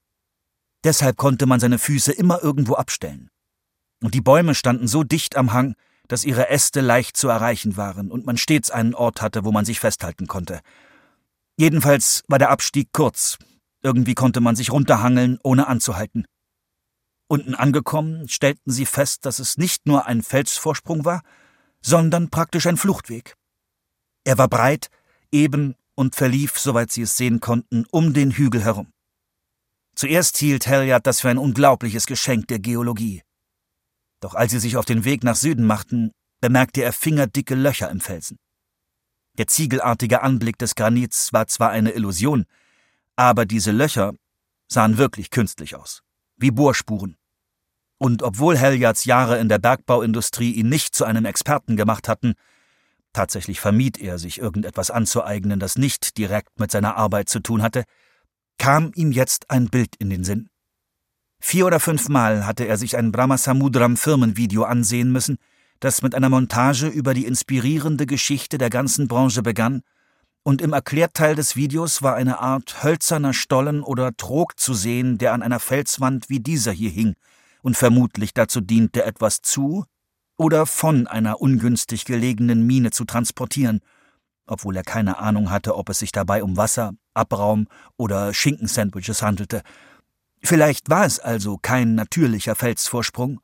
Deshalb 0.84 1.18
konnte 1.18 1.46
man 1.46 1.60
seine 1.60 1.80
Füße 1.80 2.12
immer 2.12 2.42
irgendwo 2.42 2.76
abstellen. 2.76 3.30
Und 4.04 4.14
die 4.14 4.22
Bäume 4.22 4.56
standen 4.56 4.88
so 4.88 5.04
dicht 5.04 5.36
am 5.36 5.54
Hang, 5.54 5.76
dass 6.08 6.24
ihre 6.24 6.50
Äste 6.50 6.82
leicht 6.82 7.18
zu 7.18 7.28
erreichen 7.28 7.78
waren 7.78 8.12
und 8.12 8.26
man 8.26 8.38
stets 8.38 8.72
einen 8.72 8.94
Ort 8.94 9.22
hatte, 9.22 9.44
wo 9.44 9.52
man 9.52 9.66
sich 9.66 9.80
festhalten 9.80 10.28
konnte, 10.28 10.62
Jedenfalls 11.60 12.24
war 12.28 12.38
der 12.38 12.52
Abstieg 12.52 12.90
kurz. 12.94 13.38
Irgendwie 13.82 14.14
konnte 14.14 14.42
man 14.42 14.56
sich 14.56 14.72
runterhangeln, 14.72 15.40
ohne 15.44 15.68
anzuhalten. 15.68 16.26
Unten 17.28 17.56
angekommen, 17.56 18.30
stellten 18.30 18.72
sie 18.72 18.86
fest, 18.86 19.26
dass 19.26 19.40
es 19.40 19.58
nicht 19.58 19.88
nur 19.88 20.06
ein 20.06 20.22
Felsvorsprung 20.22 21.04
war, 21.04 21.24
sondern 21.82 22.30
praktisch 22.30 22.68
ein 22.68 22.78
Fluchtweg. 22.78 23.36
Er 24.24 24.38
war 24.38 24.48
breit, 24.48 24.90
eben 25.32 25.76
und 25.96 26.16
verlief, 26.16 26.60
soweit 26.60 26.92
sie 26.92 27.02
es 27.02 27.18
sehen 27.18 27.40
konnten, 27.40 27.86
um 27.90 28.14
den 28.14 28.32
Hügel 28.32 28.64
herum. 28.64 28.94
Zuerst 29.96 30.38
hielt 30.38 30.68
Halliard 30.68 31.08
das 31.08 31.22
für 31.22 31.30
ein 31.30 31.40
unglaubliches 31.40 32.06
Geschenk 32.06 32.48
der 32.50 32.60
Geologie. 32.60 33.24
Doch 34.20 34.34
als 34.34 34.52
sie 34.52 34.60
sich 34.60 34.78
auf 34.78 34.86
den 34.86 35.06
Weg 35.06 35.24
nach 35.24 35.36
Süden 35.36 35.66
machten, 35.66 36.12
bemerkte 36.42 36.82
er 36.82 36.94
fingerdicke 36.94 37.56
Löcher 37.56 37.90
im 37.90 38.00
Felsen. 38.00 38.38
Der 39.38 39.48
ziegelartige 39.48 40.22
Anblick 40.24 40.58
des 40.58 40.76
Granits 40.76 41.32
war 41.34 41.48
zwar 41.48 41.70
eine 41.70 41.92
Illusion, 41.92 42.46
aber 43.16 43.46
diese 43.46 43.72
Löcher 43.72 44.14
sahen 44.68 44.98
wirklich 44.98 45.30
künstlich 45.30 45.76
aus, 45.76 46.02
wie 46.38 46.52
Bohrspuren. 46.52 47.18
Und 48.00 48.22
obwohl 48.24 48.60
Halliards 48.60 49.06
Jahre 49.06 49.40
in 49.40 49.50
der 49.50 49.60
Bergbauindustrie 49.60 50.52
ihn 50.52 50.70
nicht 50.70 50.94
zu 50.94 51.06
einem 51.06 51.26
Experten 51.26 51.78
gemacht 51.78 52.08
hatten, 52.08 52.34
tatsächlich 53.14 53.60
vermied 53.60 54.00
er, 54.00 54.20
sich 54.20 54.40
irgendetwas 54.40 54.92
anzueignen, 54.92 55.60
das 55.60 55.78
nicht 55.78 56.18
direkt 56.18 56.60
mit 56.60 56.72
seiner 56.72 56.96
Arbeit 56.96 57.30
zu 57.30 57.40
tun 57.40 57.64
hatte, 57.64 57.84
kam 58.60 58.92
ihm 58.96 59.12
jetzt 59.12 59.50
ein 59.50 59.70
Bild 59.70 59.96
in 59.98 60.10
den 60.10 60.24
Sinn. 60.24 60.50
Vier 61.40 61.66
oder 61.66 61.80
fünfmal 61.80 62.46
hatte 62.46 62.66
er 62.66 62.78
sich 62.78 62.98
ein 62.98 63.12
Brahmasamudram 63.12 63.98
Firmenvideo 63.98 64.64
ansehen 64.64 65.12
müssen, 65.12 65.38
das 65.80 66.02
mit 66.02 66.16
einer 66.16 66.30
Montage 66.30 66.88
über 66.88 67.14
die 67.14 67.26
inspirierende 67.26 68.06
Geschichte 68.06 68.58
der 68.58 68.70
ganzen 68.70 69.08
Branche 69.08 69.42
begann, 69.42 69.84
und 70.44 70.62
im 70.62 70.72
Erklärteil 70.72 71.36
des 71.36 71.58
Videos 71.58 72.04
war 72.04 72.16
eine 72.16 72.40
Art 72.40 72.82
hölzerner 72.82 73.34
Stollen 73.34 73.84
oder 73.84 74.16
Trog 74.16 74.58
zu 74.58 74.74
sehen, 74.74 75.18
der 75.18 75.34
an 75.34 75.44
einer 75.44 75.60
Felswand 75.60 76.30
wie 76.30 76.40
dieser 76.40 76.72
hier 76.72 76.90
hing 76.90 77.16
und 77.64 77.76
vermutlich 77.76 78.34
dazu 78.34 78.62
diente, 78.62 79.04
etwas 79.04 79.42
zu 79.42 79.84
oder 80.38 80.66
von 80.66 81.06
einer 81.06 81.42
ungünstig 81.42 82.06
gelegenen 82.06 82.66
Mine 82.66 82.92
zu 82.92 83.04
transportieren, 83.04 83.82
obwohl 84.46 84.78
er 84.78 84.84
keine 84.84 85.18
Ahnung 85.18 85.52
hatte, 85.52 85.76
ob 85.76 85.90
es 85.90 86.00
sich 86.00 86.14
dabei 86.14 86.42
um 86.44 86.56
Wasser, 86.56 86.94
Abraum 87.14 87.68
oder 87.98 88.34
Schinkensandwiches 88.34 89.22
handelte. 89.22 89.64
Vielleicht 90.44 90.90
war 90.90 91.06
es 91.06 91.20
also 91.20 91.58
kein 91.58 91.96
natürlicher 91.96 92.56
Felsvorsprung, 92.56 93.42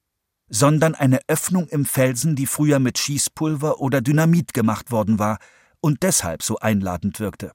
sondern 0.47 0.95
eine 0.95 1.19
Öffnung 1.27 1.67
im 1.67 1.85
Felsen, 1.85 2.35
die 2.35 2.45
früher 2.45 2.79
mit 2.79 2.97
Schießpulver 2.97 3.79
oder 3.79 4.01
Dynamit 4.01 4.53
gemacht 4.53 4.91
worden 4.91 5.19
war 5.19 5.39
und 5.79 6.03
deshalb 6.03 6.43
so 6.43 6.59
einladend 6.59 7.19
wirkte. 7.19 7.51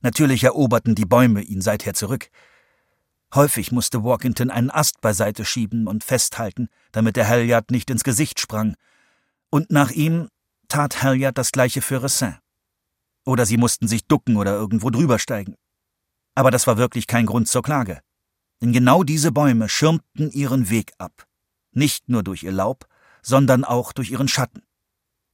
Natürlich 0.00 0.44
eroberten 0.44 0.94
die 0.94 1.06
Bäume 1.06 1.40
ihn 1.40 1.62
seither 1.62 1.94
zurück. 1.94 2.28
Häufig 3.34 3.72
musste 3.72 4.04
Walkington 4.04 4.50
einen 4.50 4.70
Ast 4.70 5.00
beiseite 5.00 5.44
schieben 5.44 5.86
und 5.86 6.04
festhalten, 6.04 6.68
damit 6.92 7.16
der 7.16 7.26
Halliard 7.28 7.70
nicht 7.70 7.88
ins 7.88 8.04
Gesicht 8.04 8.38
sprang. 8.38 8.76
Und 9.50 9.70
nach 9.70 9.90
ihm 9.90 10.28
tat 10.68 11.02
Halliard 11.02 11.38
das 11.38 11.52
gleiche 11.52 11.80
für 11.80 12.02
Ressin. 12.02 12.36
Oder 13.24 13.46
sie 13.46 13.56
mussten 13.56 13.88
sich 13.88 14.06
ducken 14.06 14.36
oder 14.36 14.52
irgendwo 14.52 14.90
drüber 14.90 15.18
steigen. 15.18 15.56
Aber 16.34 16.50
das 16.50 16.66
war 16.66 16.76
wirklich 16.76 17.06
kein 17.06 17.26
Grund 17.26 17.48
zur 17.48 17.62
Klage. 17.62 18.00
Denn 18.60 18.72
genau 18.72 19.04
diese 19.04 19.32
Bäume 19.32 19.68
schirmten 19.68 20.30
ihren 20.30 20.70
Weg 20.70 20.92
ab. 20.98 21.26
Nicht 21.72 22.08
nur 22.08 22.22
durch 22.22 22.42
ihr 22.42 22.52
Laub, 22.52 22.86
sondern 23.22 23.64
auch 23.64 23.92
durch 23.92 24.10
ihren 24.10 24.28
Schatten. 24.28 24.62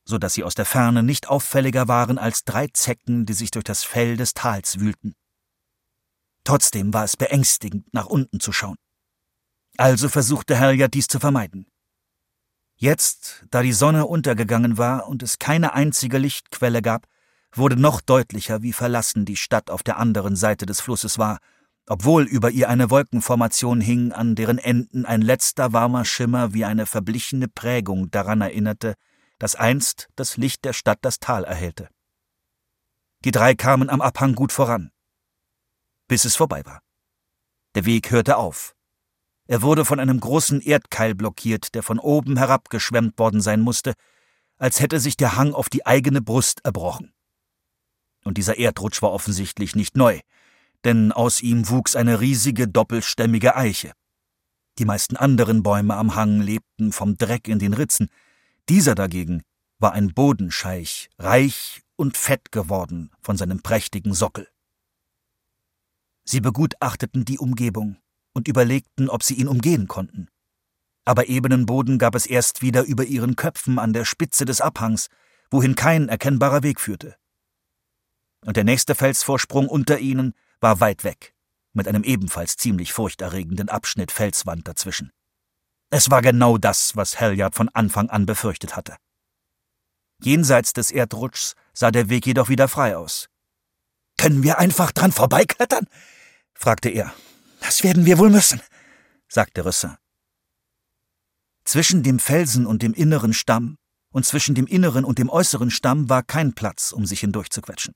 So 0.04 0.18
dass 0.18 0.34
sie 0.34 0.44
aus 0.44 0.54
der 0.54 0.64
Ferne 0.64 1.02
nicht 1.02 1.28
auffälliger 1.28 1.88
waren 1.88 2.18
als 2.18 2.44
drei 2.44 2.68
Zecken, 2.68 3.26
die 3.26 3.34
sich 3.34 3.50
durch 3.50 3.64
das 3.64 3.84
Fell 3.84 4.16
des 4.16 4.34
Tals 4.34 4.80
wühlten. 4.80 5.14
Trotzdem 6.44 6.92
war 6.94 7.04
es 7.04 7.16
beängstigend, 7.16 7.92
nach 7.92 8.06
unten 8.06 8.40
zu 8.40 8.52
schauen. 8.52 8.76
Also 9.76 10.08
versuchte 10.08 10.58
Halliard 10.58 10.94
dies 10.94 11.06
zu 11.06 11.20
vermeiden. 11.20 11.66
Jetzt, 12.76 13.44
da 13.50 13.62
die 13.62 13.74
Sonne 13.74 14.06
untergegangen 14.06 14.78
war 14.78 15.06
und 15.06 15.22
es 15.22 15.38
keine 15.38 15.74
einzige 15.74 16.16
Lichtquelle 16.16 16.80
gab, 16.80 17.06
wurde 17.52 17.76
noch 17.76 18.00
deutlicher, 18.00 18.62
wie 18.62 18.72
verlassen 18.72 19.24
die 19.24 19.36
Stadt 19.36 19.70
auf 19.70 19.82
der 19.82 19.98
anderen 19.98 20.36
Seite 20.36 20.66
des 20.66 20.80
Flusses 20.80 21.18
war, 21.18 21.38
obwohl 21.86 22.24
über 22.24 22.50
ihr 22.50 22.68
eine 22.68 22.90
Wolkenformation 22.90 23.80
hing, 23.80 24.12
an 24.12 24.34
deren 24.34 24.58
Enden 24.58 25.04
ein 25.04 25.22
letzter 25.22 25.72
warmer 25.72 26.04
Schimmer 26.04 26.54
wie 26.54 26.64
eine 26.64 26.86
verblichene 26.86 27.48
Prägung 27.48 28.10
daran 28.10 28.40
erinnerte, 28.40 28.94
dass 29.38 29.56
einst 29.56 30.08
das 30.16 30.36
Licht 30.36 30.64
der 30.64 30.72
Stadt 30.72 30.98
das 31.02 31.18
Tal 31.18 31.44
erhellte. 31.44 31.88
Die 33.24 33.32
drei 33.32 33.54
kamen 33.54 33.90
am 33.90 34.00
Abhang 34.00 34.34
gut 34.34 34.52
voran 34.52 34.90
bis 36.10 36.24
es 36.24 36.34
vorbei 36.34 36.66
war. 36.66 36.82
Der 37.76 37.84
Weg 37.86 38.10
hörte 38.10 38.36
auf. 38.36 38.74
Er 39.46 39.62
wurde 39.62 39.84
von 39.84 40.00
einem 40.00 40.18
großen 40.18 40.60
Erdkeil 40.60 41.14
blockiert, 41.14 41.76
der 41.76 41.84
von 41.84 42.00
oben 42.00 42.36
herabgeschwemmt 42.36 43.16
worden 43.16 43.40
sein 43.40 43.60
musste, 43.60 43.94
als 44.58 44.80
hätte 44.80 44.98
sich 44.98 45.16
der 45.16 45.36
Hang 45.36 45.54
auf 45.54 45.68
die 45.68 45.86
eigene 45.86 46.20
Brust 46.20 46.64
erbrochen. 46.64 47.14
Und 48.24 48.38
dieser 48.38 48.59
Erdrutsch 48.59 49.02
war 49.02 49.12
offensichtlich 49.12 49.74
nicht 49.74 49.96
neu, 49.96 50.20
denn 50.85 51.12
aus 51.12 51.40
ihm 51.40 51.68
wuchs 51.68 51.96
eine 51.96 52.20
riesige 52.20 52.68
doppelstämmige 52.68 53.56
Eiche. 53.56 53.92
Die 54.78 54.85
meisten 54.85 55.16
anderen 55.16 55.62
Bäume 55.62 55.96
am 55.96 56.14
Hang 56.14 56.40
lebten 56.40 56.92
vom 56.92 57.16
Dreck 57.16 57.48
in 57.48 57.59
den 57.59 57.74
Ritzen, 57.74 58.09
dieser 58.68 58.94
dagegen 58.94 59.42
war 59.78 59.92
ein 59.92 60.14
Bodenscheich, 60.14 61.11
reich 61.18 61.83
und 61.96 62.16
fett 62.16 62.52
geworden 62.52 63.11
von 63.20 63.37
seinem 63.37 63.62
prächtigen 63.62 64.14
Sockel. 64.14 64.48
Sie 66.24 66.40
begutachteten 66.40 67.24
die 67.24 67.38
Umgebung 67.38 67.96
und 68.33 68.46
überlegten, 68.46 69.09
ob 69.09 69.22
sie 69.22 69.35
ihn 69.35 69.48
umgehen 69.48 69.88
konnten. 69.88 70.28
Aber 71.04 71.28
ebenen 71.28 71.66
Boden 71.66 71.98
gab 71.98 72.14
es 72.14 72.26
erst 72.26 72.62
wieder 72.62 72.85
über 72.85 73.04
ihren 73.04 73.37
Köpfen 73.37 73.78
an 73.78 73.92
der 73.92 74.04
Spitze 74.04 74.44
des 74.44 74.61
Abhangs, 74.61 75.09
wohin 75.50 75.74
kein 75.74 76.09
erkennbarer 76.09 76.62
Weg 76.62 76.80
führte. 76.80 77.16
Und 78.44 78.57
der 78.57 78.64
nächste 78.64 78.94
Felsvorsprung 78.94 79.68
unter 79.68 79.98
ihnen 79.98 80.35
war 80.61 80.81
weit 80.81 81.05
weg, 81.05 81.35
mit 81.72 81.87
einem 81.87 82.05
ebenfalls 82.05 82.57
ziemlich 82.57 82.92
furchterregenden 82.92 83.68
Abschnitt 83.68 84.11
Felswand 84.12 84.66
dazwischen. 84.66 85.11
Es 85.90 86.11
war 86.11 86.22
genau 86.22 86.57
das, 86.57 86.96
was 86.96 87.20
Halliard 87.20 87.55
von 87.55 87.68
Anfang 87.70 88.09
an 88.11 88.24
befürchtet 88.24 88.76
hatte. 88.76 88.96
Jenseits 90.22 90.72
des 90.72 90.90
Erdrutschs 90.90 91.55
sah 91.72 91.90
der 91.90 92.09
Weg 92.09 92.26
jedoch 92.26 92.48
wieder 92.48 92.68
frei 92.68 92.96
aus. 92.96 93.29
Können 94.16 94.42
wir 94.42 94.59
einfach 94.59 94.92
dran 94.92 95.12
vorbeiklettern? 95.12 95.87
fragte 96.55 96.90
er. 96.90 97.12
Das 97.61 97.83
werden 97.83 98.07
wir 98.07 98.18
wohl 98.18 98.31
müssen, 98.31 98.61
sagte 99.29 99.64
Rösser. 99.64 99.98
Zwischen 101.64 102.03
dem 102.03 102.18
Felsen 102.18 102.66
und 102.66 102.83
dem 102.83 102.94
inneren 102.94 103.33
Stamm 103.33 103.76
und 104.12 104.26
zwischen 104.26 104.55
dem 104.55 104.66
inneren 104.66 105.05
und 105.05 105.18
dem 105.18 105.31
äußeren 105.31 105.70
Stamm 105.70 106.09
war 106.09 106.22
kein 106.22 106.53
Platz, 106.55 106.92
um 106.92 107.07
sich 107.07 107.20
hindurchzuquetschen. 107.20 107.94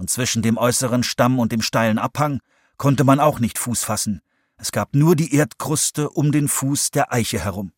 Und 0.00 0.08
zwischen 0.08 0.40
dem 0.40 0.56
äußeren 0.56 1.02
Stamm 1.02 1.38
und 1.38 1.52
dem 1.52 1.60
steilen 1.60 1.98
Abhang 1.98 2.40
konnte 2.78 3.04
man 3.04 3.20
auch 3.20 3.38
nicht 3.38 3.58
Fuß 3.58 3.84
fassen. 3.84 4.22
Es 4.56 4.72
gab 4.72 4.94
nur 4.94 5.14
die 5.14 5.34
Erdkruste 5.34 6.08
um 6.08 6.32
den 6.32 6.48
Fuß 6.48 6.90
der 6.90 7.12
Eiche 7.12 7.38
herum. 7.38 7.74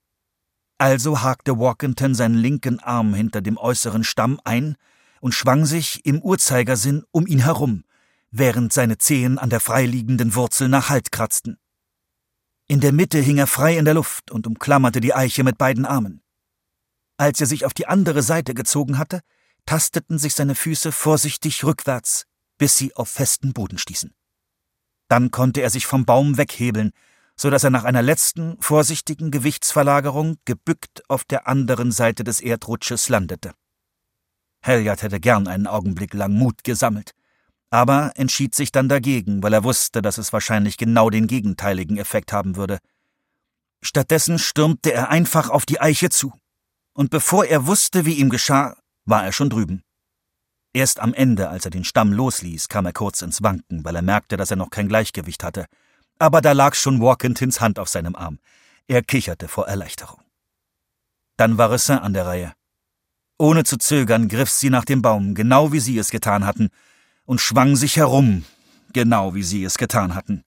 Also 0.79 1.23
hakte 1.23 1.59
Walkington 1.59 2.15
seinen 2.15 2.37
linken 2.37 2.79
Arm 2.79 3.13
hinter 3.13 3.41
dem 3.41 3.57
äußeren 3.57 4.05
Stamm 4.05 4.39
ein 4.45 4.77
und 5.21 5.35
schwang 5.35 5.67
sich 5.67 6.07
im 6.07 6.23
Uhrzeigersinn 6.23 7.03
um 7.11 7.27
ihn 7.27 7.41
herum, 7.41 7.83
während 8.31 8.73
seine 8.73 8.99
Zehen 8.99 9.37
an 9.37 9.51
der 9.51 9.59
freiliegenden 9.59 10.37
Wurzel 10.37 10.69
nach 10.69 10.91
Halt 10.91 11.11
kratzten. 11.11 11.59
In 12.69 12.79
der 12.79 12.93
Mitte 12.93 13.19
hing 13.19 13.39
er 13.39 13.49
frei 13.49 13.77
in 13.77 13.85
der 13.85 13.95
Luft 13.95 14.31
und 14.31 14.47
umklammerte 14.47 15.01
die 15.01 15.13
Eiche 15.13 15.43
mit 15.43 15.59
beiden 15.59 15.85
Armen. 15.85 16.23
Als 17.17 17.41
er 17.41 17.49
sich 17.49 17.67
auf 17.67 17.75
die 17.75 17.89
andere 17.89 18.23
Seite 18.23 18.55
gezogen 18.55 18.97
hatte, 18.97 19.23
tasteten 19.67 20.19
sich 20.19 20.35
seine 20.35 20.55
Füße 20.55 20.93
vorsichtig 20.93 21.65
rückwärts, 21.65 22.27
bis 22.59 22.77
sie 22.77 22.95
auf 22.95 23.09
festen 23.09 23.53
Boden 23.53 23.79
stießen. 23.79 24.15
Dann 25.09 25.31
konnte 25.31 25.61
er 25.61 25.71
sich 25.71 25.87
vom 25.87 26.05
Baum 26.05 26.39
weghebeln, 26.39 26.93
so 27.37 27.51
dass 27.51 27.65
er 27.65 27.71
nach 27.71 27.85
einer 27.85 28.03
letzten, 28.03 28.61
vorsichtigen 28.61 29.31
Gewichtsverlagerung 29.31 30.37
gebückt 30.45 31.03
auf 31.09 31.25
der 31.25 31.49
anderen 31.49 31.93
Seite 31.93 32.25
des 32.25 32.41
Erdrutsches 32.41 33.09
landete. 33.09 33.53
Halliard 34.63 35.03
hätte 35.03 35.19
gern 35.19 35.49
einen 35.49 35.67
Augenblick 35.67 36.15
lang 36.15 36.33
Mut 36.33 36.63
gesammelt 36.63 37.15
aber 37.73 38.13
entschied 38.17 38.55
sich 38.55 38.71
dann 38.71 38.91
dagegen, 38.91 39.43
weil 39.43 39.55
er 39.55 39.65
wusste, 39.65 40.03
dass 40.03 40.19
es 40.19 40.35
wahrscheinlich 40.35 40.77
genau 40.77 41.09
den 41.09 41.27
gegenteiligen 41.27 41.97
Effekt 41.97 42.31
haben 42.31 42.57
würde. 42.57 42.79
Stattdessen 43.81 44.39
stürmte 44.39 44.93
er 44.93 45.09
einfach 45.09 45.49
auf 45.49 45.65
die 45.65 45.81
Eiche 45.81 46.11
zu, 46.11 46.35
und 46.93 47.09
bevor 47.09 47.47
er 47.47 47.67
wusste, 47.67 48.05
wie 48.05 48.13
ihm 48.13 48.29
geschah, 48.29 48.77
war 49.05 49.25
er 49.25 49.33
schon 49.33 49.51
drüben. 49.51 49.83
Erst 50.75 51.01
am 51.01 51.13
Ende, 51.13 51.51
als 51.51 51.65
er 51.67 51.71
den 51.71 51.85
Stamm 51.85 52.13
losließ, 52.13 52.69
kam 52.69 52.87
er 52.87 52.93
kurz 52.93 53.21
ins 53.21 53.43
Wanken, 53.43 53.85
weil 53.85 53.97
er 53.97 54.03
merkte, 54.03 54.37
dass 54.37 54.51
er 54.51 54.57
noch 54.57 54.71
kein 54.71 54.89
Gleichgewicht 54.89 55.45
hatte. 55.45 55.67
Aber 56.19 56.41
da 56.41 56.53
lag 56.53 56.75
schon 56.75 57.01
Walkintons 57.01 57.61
Hand 57.61 57.79
auf 57.79 57.89
seinem 57.89 58.17
Arm. 58.17 58.39
Er 58.87 59.03
kicherte 59.03 59.49
vor 59.49 59.69
Erleichterung. 59.69 60.21
Dann 61.37 61.59
war 61.59 61.71
Ressin 61.71 61.99
an 61.99 62.15
der 62.15 62.27
Reihe. 62.27 62.53
Ohne 63.39 63.65
zu 63.65 63.77
zögern 63.77 64.29
griff 64.29 64.51
sie 64.51 64.71
nach 64.71 64.85
dem 64.85 65.03
Baum, 65.03 65.35
genau 65.35 65.73
wie 65.73 65.81
sie 65.81 65.99
es 65.99 66.11
getan 66.11 66.47
hatten, 66.47 66.71
und 67.25 67.41
schwang 67.41 67.77
sich 67.77 67.97
herum, 67.97 68.45
genau 68.93 69.35
wie 69.35 69.43
sie 69.43 69.65
es 69.65 69.79
getan 69.79 70.15
hatten. 70.15 70.43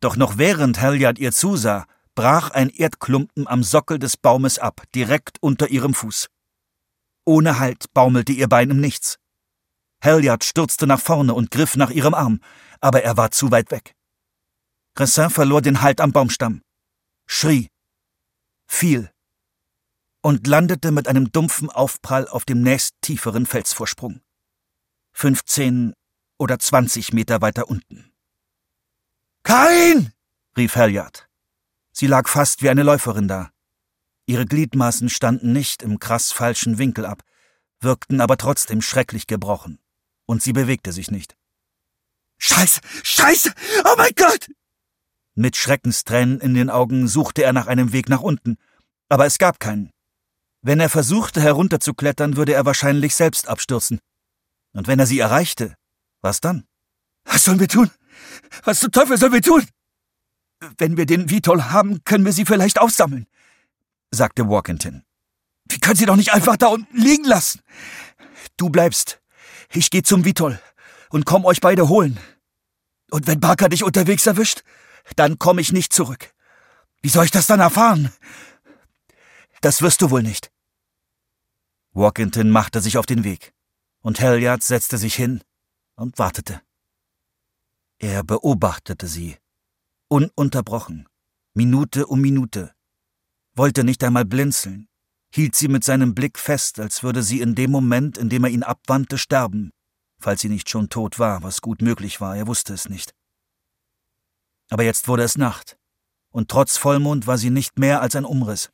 Doch 0.00 0.16
noch 0.16 0.38
während 0.38 0.80
Halliard 0.80 1.18
ihr 1.18 1.32
zusah, 1.32 1.86
brach 2.14 2.50
ein 2.50 2.70
Erdklumpen 2.70 3.46
am 3.46 3.62
Sockel 3.62 3.98
des 3.98 4.16
Baumes 4.16 4.58
ab, 4.58 4.82
direkt 4.94 5.38
unter 5.40 5.68
ihrem 5.68 5.94
Fuß. 5.94 6.28
Ohne 7.28 7.58
Halt 7.58 7.92
baumelte 7.92 8.32
ihr 8.32 8.48
Bein 8.48 8.70
im 8.70 8.80
Nichts. 8.80 9.18
Halliard 10.02 10.44
stürzte 10.44 10.86
nach 10.86 10.98
vorne 10.98 11.34
und 11.34 11.50
griff 11.50 11.76
nach 11.76 11.90
ihrem 11.90 12.14
Arm, 12.14 12.40
aber 12.80 13.02
er 13.02 13.18
war 13.18 13.32
zu 13.32 13.50
weit 13.50 13.70
weg. 13.70 13.94
Ressin 14.98 15.28
verlor 15.28 15.60
den 15.60 15.82
Halt 15.82 16.00
am 16.00 16.12
Baumstamm, 16.12 16.62
schrie, 17.26 17.68
fiel 18.66 19.12
und 20.22 20.46
landete 20.46 20.90
mit 20.90 21.06
einem 21.06 21.30
dumpfen 21.30 21.68
Aufprall 21.68 22.26
auf 22.26 22.46
dem 22.46 22.62
nächst 22.62 22.94
tieferen 23.02 23.44
Felsvorsprung. 23.44 24.22
15 25.12 25.92
oder 26.38 26.58
20 26.58 27.12
Meter 27.12 27.42
weiter 27.42 27.68
unten. 27.68 28.10
Karin! 29.42 30.14
rief 30.56 30.76
Halliard. 30.76 31.28
Sie 31.92 32.06
lag 32.06 32.26
fast 32.26 32.62
wie 32.62 32.70
eine 32.70 32.84
Läuferin 32.84 33.28
da. 33.28 33.50
Ihre 34.28 34.44
Gliedmaßen 34.44 35.08
standen 35.08 35.52
nicht 35.52 35.82
im 35.82 35.98
krass 35.98 36.32
falschen 36.32 36.76
Winkel 36.76 37.06
ab, 37.06 37.22
wirkten 37.80 38.20
aber 38.20 38.36
trotzdem 38.36 38.82
schrecklich 38.82 39.26
gebrochen. 39.26 39.78
Und 40.26 40.42
sie 40.42 40.52
bewegte 40.52 40.92
sich 40.92 41.10
nicht. 41.10 41.34
Scheiße! 42.36 42.82
Scheiße! 43.02 43.54
Oh 43.86 43.94
mein 43.96 44.12
Gott! 44.14 44.50
Mit 45.34 45.56
Schreckenstränen 45.56 46.40
in 46.40 46.52
den 46.52 46.68
Augen 46.68 47.08
suchte 47.08 47.42
er 47.42 47.54
nach 47.54 47.68
einem 47.68 47.92
Weg 47.92 48.10
nach 48.10 48.20
unten, 48.20 48.58
aber 49.08 49.24
es 49.24 49.38
gab 49.38 49.60
keinen. 49.60 49.92
Wenn 50.60 50.78
er 50.78 50.90
versuchte 50.90 51.40
herunterzuklettern, 51.40 52.36
würde 52.36 52.52
er 52.52 52.66
wahrscheinlich 52.66 53.14
selbst 53.14 53.48
abstürzen. 53.48 53.98
Und 54.74 54.88
wenn 54.88 54.98
er 54.98 55.06
sie 55.06 55.20
erreichte, 55.20 55.74
was 56.20 56.42
dann? 56.42 56.66
Was 57.24 57.44
sollen 57.44 57.60
wir 57.60 57.68
tun? 57.68 57.90
Was 58.64 58.80
zum 58.80 58.92
Teufel 58.92 59.16
sollen 59.16 59.32
wir 59.32 59.40
tun? 59.40 59.66
Wenn 60.76 60.98
wir 60.98 61.06
den 61.06 61.30
Vitol 61.30 61.70
haben, 61.70 62.04
können 62.04 62.26
wir 62.26 62.32
sie 62.34 62.44
vielleicht 62.44 62.78
aufsammeln, 62.78 63.26
sagte 64.10 64.48
Walkington. 64.48 65.04
Wir 65.68 65.78
können 65.80 65.96
sie 65.96 66.06
doch 66.06 66.16
nicht 66.16 66.32
einfach 66.32 66.56
da 66.56 66.68
unten 66.68 66.96
liegen 66.96 67.24
lassen. 67.24 67.60
Du 68.56 68.70
bleibst. 68.70 69.20
Ich 69.72 69.90
geh 69.90 70.02
zum 70.02 70.24
Vitol 70.24 70.60
und 71.10 71.26
komm 71.26 71.44
euch 71.44 71.60
beide 71.60 71.88
holen. 71.88 72.18
Und 73.10 73.26
wenn 73.26 73.40
Barker 73.40 73.68
dich 73.68 73.84
unterwegs 73.84 74.26
erwischt, 74.26 74.62
dann 75.16 75.38
komm 75.38 75.58
ich 75.58 75.72
nicht 75.72 75.92
zurück. 75.92 76.32
Wie 77.02 77.08
soll 77.08 77.24
ich 77.24 77.30
das 77.30 77.46
dann 77.46 77.60
erfahren? 77.60 78.12
Das 79.60 79.82
wirst 79.82 80.02
du 80.02 80.10
wohl 80.10 80.22
nicht. 80.22 80.50
Walkington 81.92 82.50
machte 82.50 82.80
sich 82.80 82.96
auf 82.96 83.06
den 83.06 83.24
Weg 83.24 83.52
und 84.00 84.20
Halliard 84.20 84.62
setzte 84.62 84.98
sich 84.98 85.14
hin 85.14 85.42
und 85.96 86.18
wartete. 86.18 86.62
Er 87.98 88.22
beobachtete 88.22 89.08
sie, 89.08 89.36
Ununterbrochen, 90.08 91.08
Minute 91.54 92.06
um 92.06 92.20
Minute, 92.20 92.72
wollte 93.58 93.84
nicht 93.84 94.02
einmal 94.04 94.24
blinzeln, 94.24 94.88
hielt 95.34 95.54
sie 95.54 95.68
mit 95.68 95.84
seinem 95.84 96.14
Blick 96.14 96.38
fest, 96.38 96.80
als 96.80 97.02
würde 97.02 97.22
sie 97.22 97.40
in 97.40 97.54
dem 97.54 97.70
Moment, 97.70 98.16
in 98.16 98.28
dem 98.28 98.44
er 98.44 98.50
ihn 98.50 98.62
abwandte, 98.62 99.18
sterben, 99.18 99.70
falls 100.18 100.40
sie 100.40 100.48
nicht 100.48 100.70
schon 100.70 100.88
tot 100.88 101.18
war, 101.18 101.42
was 101.42 101.60
gut 101.60 101.82
möglich 101.82 102.20
war, 102.20 102.36
er 102.36 102.46
wusste 102.46 102.72
es 102.72 102.88
nicht. 102.88 103.14
Aber 104.70 104.84
jetzt 104.84 105.08
wurde 105.08 105.24
es 105.24 105.36
Nacht, 105.36 105.76
und 106.30 106.48
trotz 106.50 106.76
Vollmond 106.76 107.26
war 107.26 107.38
sie 107.38 107.50
nicht 107.50 107.78
mehr 107.78 108.00
als 108.00 108.16
ein 108.16 108.24
Umriss. 108.24 108.70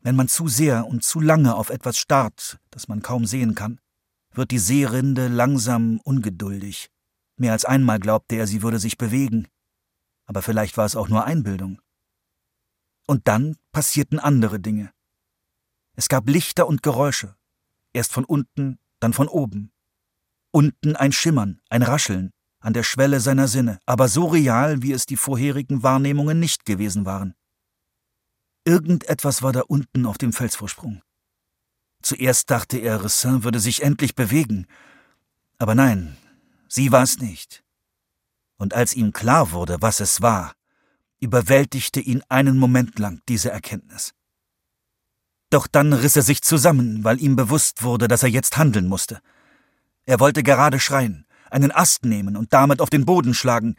Wenn 0.00 0.16
man 0.16 0.28
zu 0.28 0.48
sehr 0.48 0.86
und 0.86 1.04
zu 1.04 1.20
lange 1.20 1.54
auf 1.54 1.70
etwas 1.70 1.98
starrt, 1.98 2.58
das 2.70 2.88
man 2.88 3.02
kaum 3.02 3.26
sehen 3.26 3.54
kann, 3.54 3.80
wird 4.32 4.50
die 4.50 4.58
Seerinde 4.58 5.28
langsam 5.28 6.00
ungeduldig. 6.04 6.90
Mehr 7.36 7.52
als 7.52 7.64
einmal 7.64 7.98
glaubte 7.98 8.36
er, 8.36 8.46
sie 8.46 8.62
würde 8.62 8.78
sich 8.78 8.98
bewegen. 8.98 9.48
Aber 10.26 10.42
vielleicht 10.42 10.76
war 10.76 10.86
es 10.86 10.96
auch 10.96 11.08
nur 11.08 11.24
Einbildung. 11.24 11.80
Und 13.08 13.26
dann 13.26 13.56
passierten 13.72 14.18
andere 14.18 14.60
Dinge. 14.60 14.92
Es 15.96 16.10
gab 16.10 16.28
Lichter 16.28 16.66
und 16.66 16.82
Geräusche. 16.82 17.36
Erst 17.94 18.12
von 18.12 18.26
unten, 18.26 18.78
dann 19.00 19.14
von 19.14 19.28
oben. 19.28 19.72
Unten 20.50 20.94
ein 20.94 21.12
Schimmern, 21.12 21.62
ein 21.70 21.82
Rascheln, 21.82 22.32
an 22.60 22.74
der 22.74 22.82
Schwelle 22.82 23.20
seiner 23.20 23.48
Sinne, 23.48 23.78
aber 23.86 24.08
so 24.08 24.26
real, 24.26 24.82
wie 24.82 24.92
es 24.92 25.06
die 25.06 25.16
vorherigen 25.16 25.82
Wahrnehmungen 25.82 26.38
nicht 26.38 26.66
gewesen 26.66 27.06
waren. 27.06 27.34
Irgendetwas 28.64 29.40
war 29.40 29.52
da 29.52 29.62
unten 29.62 30.04
auf 30.04 30.18
dem 30.18 30.34
Felsvorsprung. 30.34 31.00
Zuerst 32.02 32.50
dachte 32.50 32.76
er, 32.76 33.02
Ressin 33.04 33.42
würde 33.42 33.58
sich 33.58 33.82
endlich 33.82 34.14
bewegen. 34.16 34.66
Aber 35.56 35.74
nein, 35.74 36.18
sie 36.68 36.92
war 36.92 37.04
es 37.04 37.20
nicht. 37.20 37.64
Und 38.58 38.74
als 38.74 38.92
ihm 38.92 39.14
klar 39.14 39.52
wurde, 39.52 39.78
was 39.80 40.00
es 40.00 40.20
war, 40.20 40.52
überwältigte 41.20 42.00
ihn 42.00 42.22
einen 42.28 42.58
Moment 42.58 42.98
lang 42.98 43.20
diese 43.28 43.50
Erkenntnis. 43.50 44.14
Doch 45.50 45.66
dann 45.66 45.92
riss 45.92 46.16
er 46.16 46.22
sich 46.22 46.42
zusammen, 46.42 47.04
weil 47.04 47.20
ihm 47.20 47.36
bewusst 47.36 47.82
wurde, 47.82 48.08
dass 48.08 48.22
er 48.22 48.28
jetzt 48.28 48.56
handeln 48.56 48.86
musste. 48.86 49.20
Er 50.04 50.20
wollte 50.20 50.42
gerade 50.42 50.78
schreien, 50.78 51.26
einen 51.50 51.72
Ast 51.72 52.04
nehmen 52.04 52.36
und 52.36 52.52
damit 52.52 52.80
auf 52.80 52.90
den 52.90 53.04
Boden 53.06 53.34
schlagen. 53.34 53.76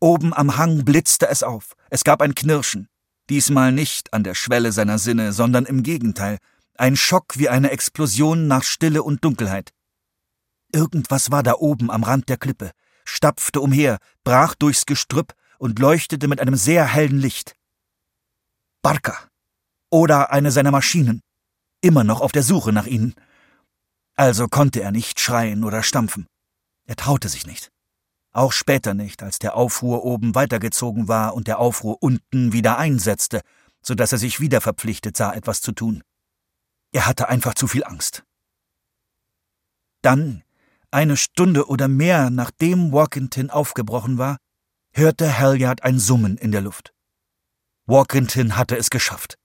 Oben 0.00 0.32
am 0.32 0.56
Hang 0.56 0.84
blitzte 0.84 1.28
es 1.28 1.42
auf, 1.42 1.74
es 1.90 2.04
gab 2.04 2.22
ein 2.22 2.34
Knirschen, 2.34 2.88
diesmal 3.30 3.72
nicht 3.72 4.12
an 4.12 4.22
der 4.22 4.34
Schwelle 4.34 4.72
seiner 4.72 4.98
Sinne, 4.98 5.32
sondern 5.32 5.66
im 5.66 5.82
Gegenteil, 5.82 6.38
ein 6.76 6.96
Schock 6.96 7.38
wie 7.38 7.48
eine 7.48 7.70
Explosion 7.70 8.46
nach 8.46 8.64
Stille 8.64 9.02
und 9.02 9.24
Dunkelheit. 9.24 9.72
Irgendwas 10.72 11.30
war 11.30 11.42
da 11.42 11.54
oben 11.54 11.90
am 11.90 12.02
Rand 12.02 12.28
der 12.28 12.36
Klippe, 12.36 12.72
stapfte 13.04 13.60
umher, 13.60 13.98
brach 14.24 14.54
durchs 14.54 14.86
Gestrüpp 14.86 15.34
und 15.58 15.78
leuchtete 15.78 16.28
mit 16.28 16.40
einem 16.40 16.56
sehr 16.56 16.86
hellen 16.86 17.18
Licht. 17.18 17.54
Barca. 18.82 19.28
Oder 19.90 20.32
eine 20.32 20.50
seiner 20.50 20.70
Maschinen. 20.70 21.20
Immer 21.80 22.04
noch 22.04 22.20
auf 22.20 22.32
der 22.32 22.42
Suche 22.42 22.72
nach 22.72 22.86
ihnen. 22.86 23.14
Also 24.16 24.48
konnte 24.48 24.80
er 24.80 24.92
nicht 24.92 25.20
schreien 25.20 25.64
oder 25.64 25.82
stampfen. 25.82 26.26
Er 26.86 26.96
traute 26.96 27.28
sich 27.28 27.46
nicht. 27.46 27.70
Auch 28.32 28.52
später 28.52 28.94
nicht, 28.94 29.22
als 29.22 29.38
der 29.38 29.56
Aufruhr 29.56 30.04
oben 30.04 30.34
weitergezogen 30.34 31.08
war 31.08 31.34
und 31.34 31.46
der 31.46 31.58
Aufruhr 31.60 32.02
unten 32.02 32.52
wieder 32.52 32.78
einsetzte, 32.78 33.42
so 33.80 33.94
dass 33.94 34.12
er 34.12 34.18
sich 34.18 34.40
wieder 34.40 34.60
verpflichtet 34.60 35.16
sah, 35.16 35.32
etwas 35.32 35.60
zu 35.60 35.72
tun. 35.72 36.02
Er 36.92 37.06
hatte 37.06 37.28
einfach 37.28 37.54
zu 37.54 37.68
viel 37.68 37.84
Angst. 37.84 38.24
Dann, 40.02 40.42
eine 40.90 41.16
Stunde 41.16 41.68
oder 41.68 41.88
mehr 41.88 42.30
nachdem 42.30 42.92
Walkington 42.92 43.50
aufgebrochen 43.50 44.18
war, 44.18 44.38
hörte 44.96 45.38
Halliard 45.38 45.82
ein 45.82 45.98
Summen 45.98 46.36
in 46.38 46.52
der 46.52 46.60
Luft. 46.60 46.94
Walkington 47.86 48.56
hatte 48.56 48.76
es 48.76 48.90
geschafft. 48.90 49.36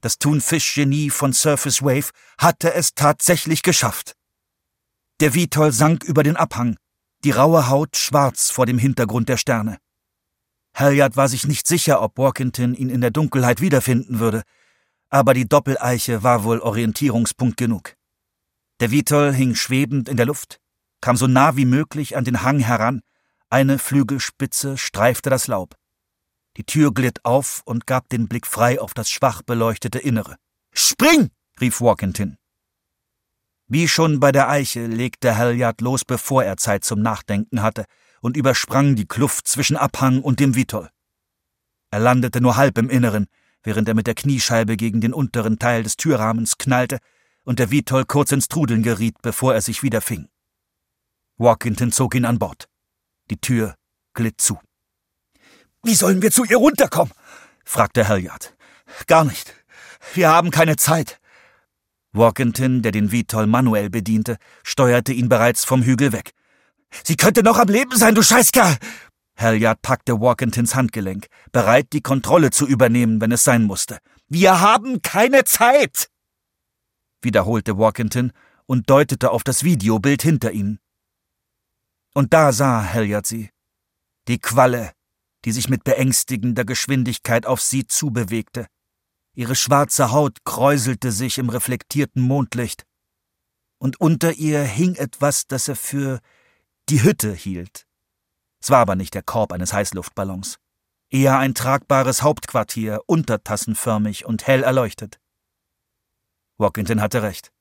Das 0.00 0.18
Thunfisch-Genie 0.18 1.10
von 1.10 1.32
Surface 1.32 1.82
Wave 1.82 2.10
hatte 2.36 2.74
es 2.74 2.94
tatsächlich 2.94 3.62
geschafft. 3.62 4.16
Der 5.20 5.34
Vitol 5.34 5.72
sank 5.72 6.02
über 6.02 6.24
den 6.24 6.36
Abhang, 6.36 6.76
die 7.22 7.30
raue 7.30 7.68
Haut 7.68 7.96
schwarz 7.96 8.50
vor 8.50 8.66
dem 8.66 8.78
Hintergrund 8.78 9.28
der 9.28 9.36
Sterne. 9.36 9.78
Halliard 10.74 11.16
war 11.16 11.28
sich 11.28 11.46
nicht 11.46 11.66
sicher, 11.66 12.02
ob 12.02 12.18
Walkington 12.18 12.74
ihn 12.74 12.90
in 12.90 13.00
der 13.00 13.12
Dunkelheit 13.12 13.60
wiederfinden 13.60 14.18
würde, 14.18 14.42
aber 15.08 15.32
die 15.32 15.48
Doppeleiche 15.48 16.24
war 16.24 16.42
wohl 16.42 16.58
Orientierungspunkt 16.58 17.56
genug. 17.56 17.94
Der 18.80 18.90
Vitol 18.90 19.32
hing 19.32 19.54
schwebend 19.54 20.08
in 20.08 20.16
der 20.16 20.26
Luft, 20.26 20.60
kam 21.00 21.16
so 21.16 21.28
nah 21.28 21.56
wie 21.56 21.64
möglich 21.64 22.16
an 22.16 22.24
den 22.24 22.42
Hang 22.42 22.58
heran, 22.58 23.00
eine 23.50 23.78
Flügelspitze 23.78 24.76
streifte 24.76 25.30
das 25.30 25.46
Laub. 25.46 25.76
Die 26.56 26.64
Tür 26.64 26.92
glitt 26.92 27.24
auf 27.24 27.62
und 27.64 27.86
gab 27.86 28.08
den 28.08 28.28
Blick 28.28 28.46
frei 28.46 28.80
auf 28.80 28.94
das 28.94 29.10
schwach 29.10 29.42
beleuchtete 29.42 29.98
Innere. 29.98 30.36
Spring! 30.72 31.30
rief 31.60 31.80
Walkington. 31.80 32.38
Wie 33.68 33.88
schon 33.88 34.20
bei 34.20 34.32
der 34.32 34.48
Eiche 34.48 34.86
legte 34.86 35.36
Halliard 35.36 35.80
los, 35.80 36.04
bevor 36.04 36.44
er 36.44 36.56
Zeit 36.56 36.84
zum 36.84 37.00
Nachdenken 37.02 37.62
hatte, 37.62 37.84
und 38.20 38.36
übersprang 38.36 38.96
die 38.96 39.06
Kluft 39.06 39.46
zwischen 39.48 39.76
Abhang 39.76 40.22
und 40.22 40.40
dem 40.40 40.54
Vitol. 40.54 40.88
Er 41.90 42.00
landete 42.00 42.40
nur 42.40 42.56
halb 42.56 42.78
im 42.78 42.90
Inneren, 42.90 43.26
während 43.62 43.88
er 43.88 43.94
mit 43.94 44.06
der 44.06 44.14
Kniescheibe 44.14 44.76
gegen 44.76 45.00
den 45.00 45.12
unteren 45.12 45.58
Teil 45.58 45.82
des 45.82 45.96
Türrahmens 45.96 46.58
knallte 46.58 46.98
und 47.44 47.58
der 47.58 47.70
Vitol 47.70 48.04
kurz 48.04 48.32
ins 48.32 48.48
Trudeln 48.48 48.82
geriet, 48.82 49.16
bevor 49.22 49.54
er 49.54 49.60
sich 49.60 49.82
wieder 49.82 50.00
fing. 50.00 50.28
Walkington 51.36 51.92
zog 51.92 52.14
ihn 52.14 52.24
an 52.24 52.38
Bord. 52.38 52.68
Die 53.30 53.40
Tür 53.40 53.74
glitt 54.14 54.40
zu. 54.40 54.58
Wie 55.82 55.94
sollen 55.94 56.22
wir 56.22 56.30
zu 56.30 56.44
ihr 56.44 56.56
runterkommen? 56.56 57.12
fragte 57.64 58.08
Halliard. 58.08 58.56
Gar 59.06 59.24
nicht. 59.24 59.54
Wir 60.14 60.30
haben 60.30 60.50
keine 60.50 60.76
Zeit. 60.76 61.20
Walkington, 62.12 62.82
der 62.82 62.92
den 62.92 63.12
Vitol 63.12 63.46
manuell 63.46 63.90
bediente, 63.90 64.38
steuerte 64.64 65.12
ihn 65.12 65.28
bereits 65.28 65.64
vom 65.64 65.82
Hügel 65.82 66.12
weg. 66.12 66.32
Sie 67.04 67.16
könnte 67.16 67.42
noch 67.42 67.58
am 67.58 67.68
Leben 67.68 67.96
sein, 67.96 68.14
du 68.14 68.22
Scheißkerl! 68.22 68.76
Halliard 69.36 69.82
packte 69.82 70.18
Walkingtons 70.20 70.74
Handgelenk, 70.74 71.26
bereit, 71.52 71.88
die 71.92 72.00
Kontrolle 72.00 72.50
zu 72.50 72.66
übernehmen, 72.66 73.20
wenn 73.20 73.32
es 73.32 73.44
sein 73.44 73.64
musste. 73.64 73.98
Wir 74.28 74.60
haben 74.60 75.02
keine 75.02 75.44
Zeit! 75.44 76.08
wiederholte 77.22 77.76
Walkington 77.76 78.32
und 78.66 78.88
deutete 78.88 79.30
auf 79.30 79.44
das 79.44 79.64
Videobild 79.64 80.22
hinter 80.22 80.52
ihnen. 80.52 80.78
Und 82.16 82.32
da 82.32 82.50
sah 82.50 82.94
Halliard 82.94 83.26
sie. 83.26 83.50
Die 84.26 84.38
Qualle, 84.38 84.92
die 85.44 85.52
sich 85.52 85.68
mit 85.68 85.84
beängstigender 85.84 86.64
Geschwindigkeit 86.64 87.44
auf 87.44 87.60
sie 87.60 87.86
zubewegte. 87.86 88.68
Ihre 89.34 89.54
schwarze 89.54 90.12
Haut 90.12 90.42
kräuselte 90.42 91.12
sich 91.12 91.36
im 91.36 91.50
reflektierten 91.50 92.22
Mondlicht. 92.22 92.86
Und 93.78 94.00
unter 94.00 94.32
ihr 94.32 94.62
hing 94.62 94.94
etwas, 94.94 95.46
das 95.46 95.68
er 95.68 95.76
für 95.76 96.20
die 96.88 97.02
Hütte 97.02 97.34
hielt. 97.34 97.86
Es 98.62 98.70
war 98.70 98.78
aber 98.78 98.96
nicht 98.96 99.12
der 99.12 99.22
Korb 99.22 99.52
eines 99.52 99.74
Heißluftballons. 99.74 100.56
Eher 101.10 101.38
ein 101.38 101.52
tragbares 101.52 102.22
Hauptquartier, 102.22 103.02
untertassenförmig 103.04 104.24
und 104.24 104.46
hell 104.46 104.62
erleuchtet. 104.62 105.20
Walkington 106.56 107.02
hatte 107.02 107.22
recht. 107.22 107.52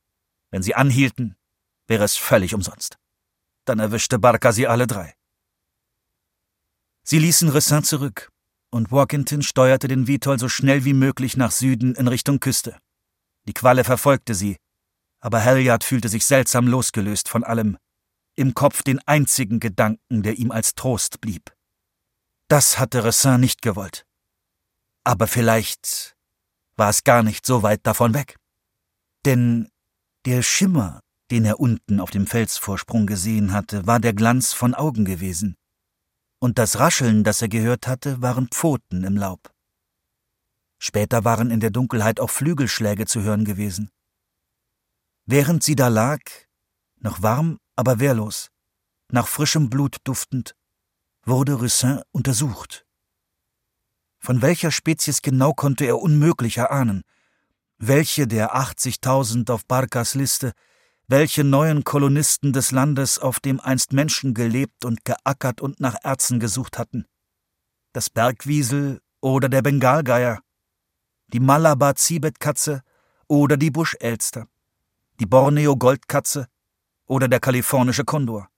Wenn 0.50 0.64
sie 0.64 0.76
anhielten, 0.76 1.36
wäre 1.88 2.06
es 2.06 2.16
völlig 2.16 2.54
umsonst. 2.54 2.98
Dann 3.66 3.80
erwischte 3.80 4.20
Barca 4.20 4.52
sie 4.52 4.68
alle 4.68 4.88
drei. 4.88 5.14
Sie 7.04 7.20
ließen 7.20 7.50
Ressin 7.50 7.84
zurück, 7.84 8.32
und 8.72 8.92
Walkington 8.92 9.42
steuerte 9.42 9.88
den 9.88 10.08
Vitol 10.08 10.40
so 10.40 10.50
schnell 10.50 10.86
wie 10.86 10.94
möglich 10.94 11.38
nach 11.38 11.52
Süden 11.52 11.94
in 11.96 12.08
Richtung 12.08 12.40
Küste. 12.40 12.80
Die 13.48 13.54
Qualle 13.54 13.84
verfolgte 13.84 14.34
sie, 14.34 14.58
aber 15.20 15.44
Halliard 15.44 15.84
fühlte 15.84 16.10
sich 16.10 16.26
seltsam 16.26 16.68
losgelöst 16.68 17.30
von 17.30 17.44
allem, 17.44 17.78
im 18.36 18.54
Kopf 18.54 18.84
den 18.84 19.00
einzigen 19.08 19.60
Gedanken, 19.60 20.24
der 20.24 20.38
ihm 20.38 20.52
als 20.52 20.76
Trost 20.76 21.22
blieb. 21.22 21.54
Das 22.48 22.78
hatte 22.78 23.04
Ressin 23.04 23.40
nicht 23.40 23.62
gewollt. 23.62 24.06
Aber 25.04 25.28
vielleicht 25.28 26.16
war 26.76 26.90
es 26.90 27.04
gar 27.04 27.24
nicht 27.24 27.46
so 27.46 27.64
weit 27.64 27.86
davon 27.88 28.14
weg. 28.14 28.38
Denn 29.26 29.70
der 30.26 30.42
Schimmer, 30.42 31.02
den 31.36 31.44
er 31.44 31.60
unten 31.60 32.00
auf 32.00 32.12
dem 32.12 32.28
Felsvorsprung 32.28 33.08
gesehen 33.08 33.52
hatte, 33.52 33.86
war 33.86 34.00
der 34.00 34.14
Glanz 34.14 34.54
von 34.54 34.74
Augen 34.74 35.04
gewesen. 35.04 35.58
Und 36.40 36.58
das 36.58 36.80
Rascheln, 36.80 37.26
das 37.26 37.42
er 37.42 37.50
gehört 37.50 37.88
hatte, 37.88 38.22
waren 38.22 38.48
Pfoten 38.48 39.04
im 39.04 39.18
Laub. 39.18 39.52
Später 40.78 41.26
waren 41.26 41.52
in 41.52 41.60
der 41.60 41.72
Dunkelheit 41.72 42.22
auch 42.22 42.30
Flügelschläge 42.30 43.06
zu 43.06 43.22
hören 43.24 43.44
gewesen. 43.44 43.90
Während 45.26 45.62
sie 45.62 45.76
da 45.76 45.90
lag, 45.90 46.22
noch 47.02 47.22
warm, 47.22 47.58
aber 47.76 48.00
wehrlos, 48.00 48.50
nach 49.12 49.28
frischem 49.28 49.70
Blut 49.70 49.98
duftend, 50.06 50.56
wurde 51.26 51.56
Russin 51.56 52.02
untersucht. 52.14 52.86
Von 54.20 54.42
welcher 54.42 54.72
Spezies 54.72 55.22
genau 55.22 55.52
konnte 55.52 55.84
er 55.84 56.00
unmöglich 56.00 56.60
erahnen, 56.60 57.04
welche 57.78 58.26
der 58.26 58.56
80.000 58.56 59.52
auf 59.52 59.66
Barkas 59.66 60.16
Liste 60.16 60.54
welche 61.08 61.44
neuen 61.44 61.84
Kolonisten 61.84 62.52
des 62.54 62.72
Landes, 62.72 63.20
auf 63.20 63.40
dem 63.40 63.60
einst 63.60 63.94
Menschen 63.94 64.34
gelebt 64.34 64.86
und 64.86 65.06
geackert 65.06 65.62
und 65.62 65.80
nach 65.80 65.96
Erzen 66.04 66.40
gesucht 66.40 66.78
hatten. 66.78 67.06
das 67.96 68.10
Bergwiesel 68.10 69.02
oder 69.22 69.48
der 69.48 69.62
Bengalgeier, 69.62 70.42
die 71.28 71.40
Malabar-Zibetkatze 71.40 72.82
oder 73.28 73.56
die 73.56 73.72
Buschelster, 73.72 74.48
die 75.22 75.26
Borneo-Goldkatze 75.26 76.48
oder 77.06 77.30
der 77.30 77.40
kalifornische 77.40 78.04
Kondor. 78.04 78.50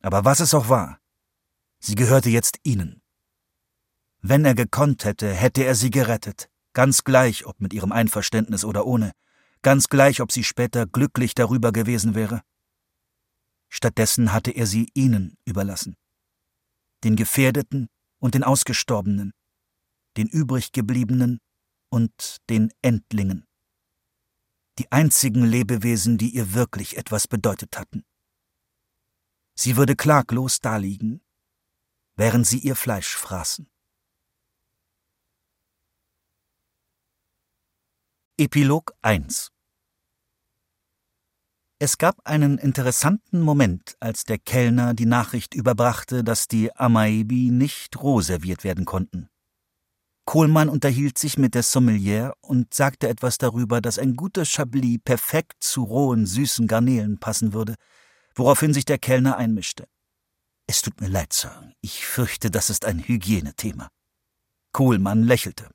Aber 0.00 0.24
was 0.24 0.40
es 0.40 0.54
auch 0.54 0.70
war, 0.70 1.00
sie 1.80 1.94
gehörte 1.96 2.30
jetzt 2.30 2.58
ihnen. 2.62 3.02
Wenn 4.22 4.44
er 4.46 4.54
gekonnt 4.54 5.04
hätte, 5.04 5.32
hätte 5.34 5.64
er 5.64 5.74
sie 5.74 5.90
gerettet, 5.90 6.48
ganz 6.72 7.04
gleich, 7.04 7.44
ob 7.44 7.60
mit 7.60 7.74
ihrem 7.74 7.92
Einverständnis 7.92 8.64
oder 8.64 8.86
ohne, 8.86 9.12
ganz 9.62 9.88
gleich, 9.88 10.20
ob 10.20 10.32
sie 10.32 10.44
später 10.44 10.86
glücklich 10.86 11.34
darüber 11.34 11.72
gewesen 11.72 12.14
wäre. 12.14 12.42
Stattdessen 13.68 14.32
hatte 14.32 14.50
er 14.50 14.66
sie 14.66 14.90
ihnen 14.94 15.36
überlassen. 15.44 15.96
Den 17.04 17.16
Gefährdeten 17.16 17.88
und 18.18 18.34
den 18.34 18.44
Ausgestorbenen, 18.44 19.32
den 20.16 20.28
übriggebliebenen 20.28 21.40
und 21.90 22.36
den 22.50 22.72
Endlingen. 22.82 23.46
Die 24.78 24.90
einzigen 24.90 25.44
Lebewesen, 25.44 26.18
die 26.18 26.30
ihr 26.30 26.54
wirklich 26.54 26.96
etwas 26.96 27.28
bedeutet 27.28 27.78
hatten. 27.78 28.04
Sie 29.54 29.76
würde 29.76 29.96
klaglos 29.96 30.60
daliegen, 30.60 31.22
während 32.16 32.46
sie 32.46 32.58
ihr 32.58 32.76
Fleisch 32.76 33.16
fraßen. 33.16 33.71
Epilog 38.44 38.92
1 39.02 39.52
Es 41.78 41.96
gab 41.96 42.26
einen 42.26 42.58
interessanten 42.58 43.40
Moment, 43.40 43.94
als 44.00 44.24
der 44.24 44.38
Kellner 44.38 44.94
die 44.94 45.06
Nachricht 45.06 45.54
überbrachte, 45.54 46.24
dass 46.24 46.48
die 46.48 46.74
Amaibi 46.74 47.52
nicht 47.52 48.02
roh 48.02 48.20
serviert 48.20 48.64
werden 48.64 48.84
konnten. 48.84 49.28
Kohlmann 50.24 50.68
unterhielt 50.68 51.18
sich 51.18 51.38
mit 51.38 51.54
der 51.54 51.62
Sommelier 51.62 52.32
und 52.40 52.74
sagte 52.74 53.06
etwas 53.06 53.38
darüber, 53.38 53.80
dass 53.80 54.00
ein 54.00 54.16
guter 54.16 54.44
Chablis 54.44 54.98
perfekt 55.04 55.62
zu 55.62 55.84
rohen, 55.84 56.26
süßen 56.26 56.66
Garnelen 56.66 57.20
passen 57.20 57.52
würde, 57.52 57.76
woraufhin 58.34 58.74
sich 58.74 58.86
der 58.86 58.98
Kellner 58.98 59.36
einmischte. 59.36 59.86
Es 60.66 60.82
tut 60.82 61.00
mir 61.00 61.08
leid, 61.08 61.32
Sir. 61.32 61.72
Ich 61.80 62.04
fürchte, 62.04 62.50
das 62.50 62.70
ist 62.70 62.86
ein 62.86 63.06
Hygienethema. 63.06 63.88
Kohlmann 64.72 65.22
lächelte. 65.22 65.70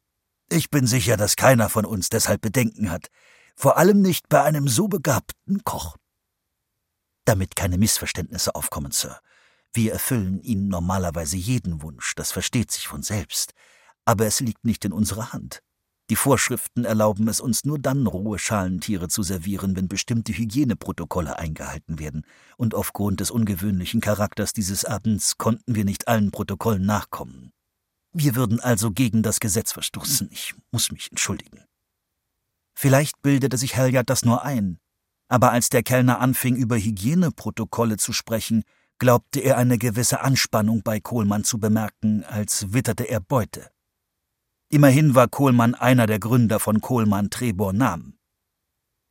Ich 0.50 0.70
bin 0.70 0.88
sicher, 0.88 1.18
dass 1.18 1.36
keiner 1.36 1.70
von 1.70 1.86
uns 1.86 2.08
deshalb 2.08 2.42
Bedenken 2.42 2.90
hat, 2.90 3.08
vor 3.56 3.78
allem 3.78 4.02
nicht 4.02 4.30
bei 4.30 4.44
einem 4.44 4.68
so 4.68 4.88
begabten 4.88 5.64
Koch. 5.66 5.98
Damit 7.26 7.58
keine 7.58 7.78
Missverständnisse 7.78 8.56
aufkommen, 8.56 8.92
Sir. 8.92 9.20
Wir 9.74 9.92
erfüllen 9.92 10.40
Ihnen 10.42 10.70
normalerweise 10.70 11.36
jeden 11.36 11.82
Wunsch, 11.82 12.16
das 12.16 12.32
versteht 12.32 12.72
sich 12.72 12.88
von 12.88 13.04
selbst, 13.04 13.52
aber 14.06 14.26
es 14.26 14.40
liegt 14.40 14.64
nicht 14.64 14.86
in 14.86 14.94
unserer 14.94 15.34
Hand. 15.34 15.62
Die 16.10 16.16
Vorschriften 16.16 16.86
erlauben 16.86 17.28
es 17.28 17.42
uns 17.42 17.66
nur 17.66 17.78
dann, 17.78 18.08
rohe 18.08 18.40
Schalentiere 18.40 19.10
zu 19.10 19.24
servieren, 19.24 19.76
wenn 19.76 19.90
bestimmte 19.90 20.32
Hygieneprotokolle 20.32 21.38
eingehalten 21.38 22.00
werden, 22.00 22.26
und 22.56 22.74
aufgrund 22.74 23.20
des 23.20 23.30
ungewöhnlichen 23.30 24.00
Charakters 24.00 24.54
dieses 24.54 24.86
Abends 24.86 25.38
konnten 25.38 25.76
wir 25.76 25.84
nicht 25.84 26.08
allen 26.08 26.32
Protokollen 26.32 26.86
nachkommen. 26.86 27.52
Wir 28.14 28.36
würden 28.36 28.60
also 28.60 28.92
gegen 28.92 29.24
das 29.24 29.40
Gesetz 29.40 29.72
verstoßen. 29.72 30.30
Ich 30.32 30.56
muss 30.72 30.92
mich 30.92 31.12
entschuldigen. 31.12 31.64
Vielleicht 32.74 33.22
bildete 33.22 33.58
sich 33.58 33.76
Halliard 33.76 34.10
das 34.10 34.24
nur 34.24 34.44
ein, 34.44 34.80
aber 35.30 35.52
als 35.52 35.70
der 35.70 35.84
Kellner 35.84 36.20
anfing, 36.20 36.56
über 36.56 36.78
Hygieneprotokolle 36.78 37.98
zu 37.98 38.14
sprechen, 38.14 38.64
glaubte 39.00 39.40
er 39.40 39.58
eine 39.58 39.78
gewisse 39.78 40.22
Anspannung 40.22 40.82
bei 40.84 41.00
Kohlmann 41.00 41.44
zu 41.44 41.60
bemerken, 41.60 42.24
als 42.24 42.74
witterte 42.74 43.04
er 43.04 43.20
Beute. 43.20 43.70
Immerhin 44.70 45.16
war 45.16 45.28
Kohlmann 45.28 45.76
einer 45.76 46.08
der 46.08 46.20
Gründer 46.20 46.60
von 46.60 46.82
Kohlmann 46.82 47.30
Trebor 47.30 47.74
Nam. 47.74 48.18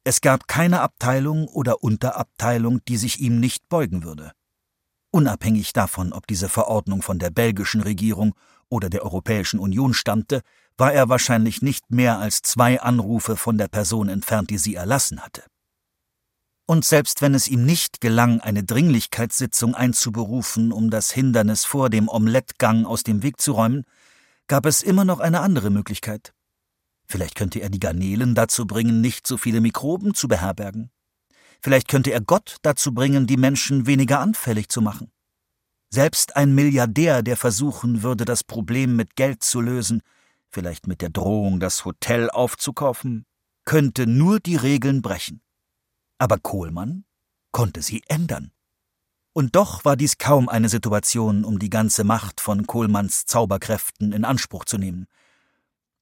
Es 0.04 0.20
gab 0.20 0.48
keine 0.48 0.80
Abteilung 0.80 1.48
oder 1.48 1.82
Unterabteilung, 1.82 2.84
die 2.84 2.96
sich 2.96 3.20
ihm 3.20 3.40
nicht 3.40 3.68
beugen 3.68 4.04
würde. 4.04 4.32
Unabhängig 5.10 5.72
davon, 5.72 6.12
ob 6.12 6.26
diese 6.26 6.48
Verordnung 6.48 7.02
von 7.02 7.18
der 7.18 7.30
belgischen 7.30 7.80
Regierung 7.80 8.34
oder 8.68 8.90
der 8.90 9.04
Europäischen 9.04 9.58
Union 9.60 9.94
stammte, 9.94 10.42
war 10.76 10.92
er 10.92 11.08
wahrscheinlich 11.08 11.62
nicht 11.62 11.90
mehr 11.90 12.18
als 12.18 12.42
zwei 12.42 12.80
Anrufe 12.80 13.36
von 13.36 13.58
der 13.58 13.68
Person 13.68 14.08
entfernt, 14.08 14.50
die 14.50 14.58
sie 14.58 14.74
erlassen 14.74 15.22
hatte. 15.22 15.42
Und 16.66 16.84
selbst 16.84 17.22
wenn 17.22 17.34
es 17.34 17.46
ihm 17.46 17.64
nicht 17.64 18.00
gelang, 18.00 18.40
eine 18.40 18.64
Dringlichkeitssitzung 18.64 19.74
einzuberufen, 19.74 20.72
um 20.72 20.90
das 20.90 21.12
Hindernis 21.12 21.64
vor 21.64 21.90
dem 21.90 22.08
Omelettgang 22.08 22.84
aus 22.84 23.04
dem 23.04 23.22
Weg 23.22 23.40
zu 23.40 23.52
räumen, 23.52 23.84
gab 24.48 24.66
es 24.66 24.82
immer 24.82 25.04
noch 25.04 25.20
eine 25.20 25.40
andere 25.40 25.70
Möglichkeit. 25.70 26.32
Vielleicht 27.06 27.36
könnte 27.36 27.60
er 27.60 27.70
die 27.70 27.78
Garnelen 27.78 28.34
dazu 28.34 28.66
bringen, 28.66 29.00
nicht 29.00 29.28
so 29.28 29.36
viele 29.36 29.60
Mikroben 29.60 30.12
zu 30.14 30.26
beherbergen. 30.26 30.90
Vielleicht 31.62 31.88
könnte 31.88 32.10
er 32.10 32.20
Gott 32.20 32.56
dazu 32.62 32.92
bringen, 32.92 33.28
die 33.28 33.36
Menschen 33.36 33.86
weniger 33.86 34.18
anfällig 34.18 34.68
zu 34.68 34.82
machen. 34.82 35.10
Selbst 35.88 36.36
ein 36.36 36.54
Milliardär, 36.54 37.22
der 37.22 37.36
versuchen 37.36 38.02
würde, 38.02 38.24
das 38.24 38.44
Problem 38.44 38.96
mit 38.96 39.16
Geld 39.16 39.42
zu 39.42 39.60
lösen, 39.60 40.02
vielleicht 40.48 40.86
mit 40.86 41.00
der 41.00 41.10
Drohung, 41.10 41.60
das 41.60 41.84
Hotel 41.84 42.30
aufzukaufen, 42.30 43.24
könnte 43.64 44.06
nur 44.06 44.40
die 44.40 44.56
Regeln 44.56 45.02
brechen. 45.02 45.40
Aber 46.18 46.38
Kohlmann 46.38 47.04
konnte 47.52 47.82
sie 47.82 48.02
ändern. 48.08 48.52
Und 49.32 49.54
doch 49.54 49.84
war 49.84 49.96
dies 49.96 50.16
kaum 50.16 50.48
eine 50.48 50.70
Situation, 50.70 51.44
um 51.44 51.58
die 51.58 51.68
ganze 51.68 52.04
Macht 52.04 52.40
von 52.40 52.66
Kohlmanns 52.66 53.26
Zauberkräften 53.26 54.12
in 54.12 54.24
Anspruch 54.24 54.64
zu 54.64 54.78
nehmen. 54.78 55.06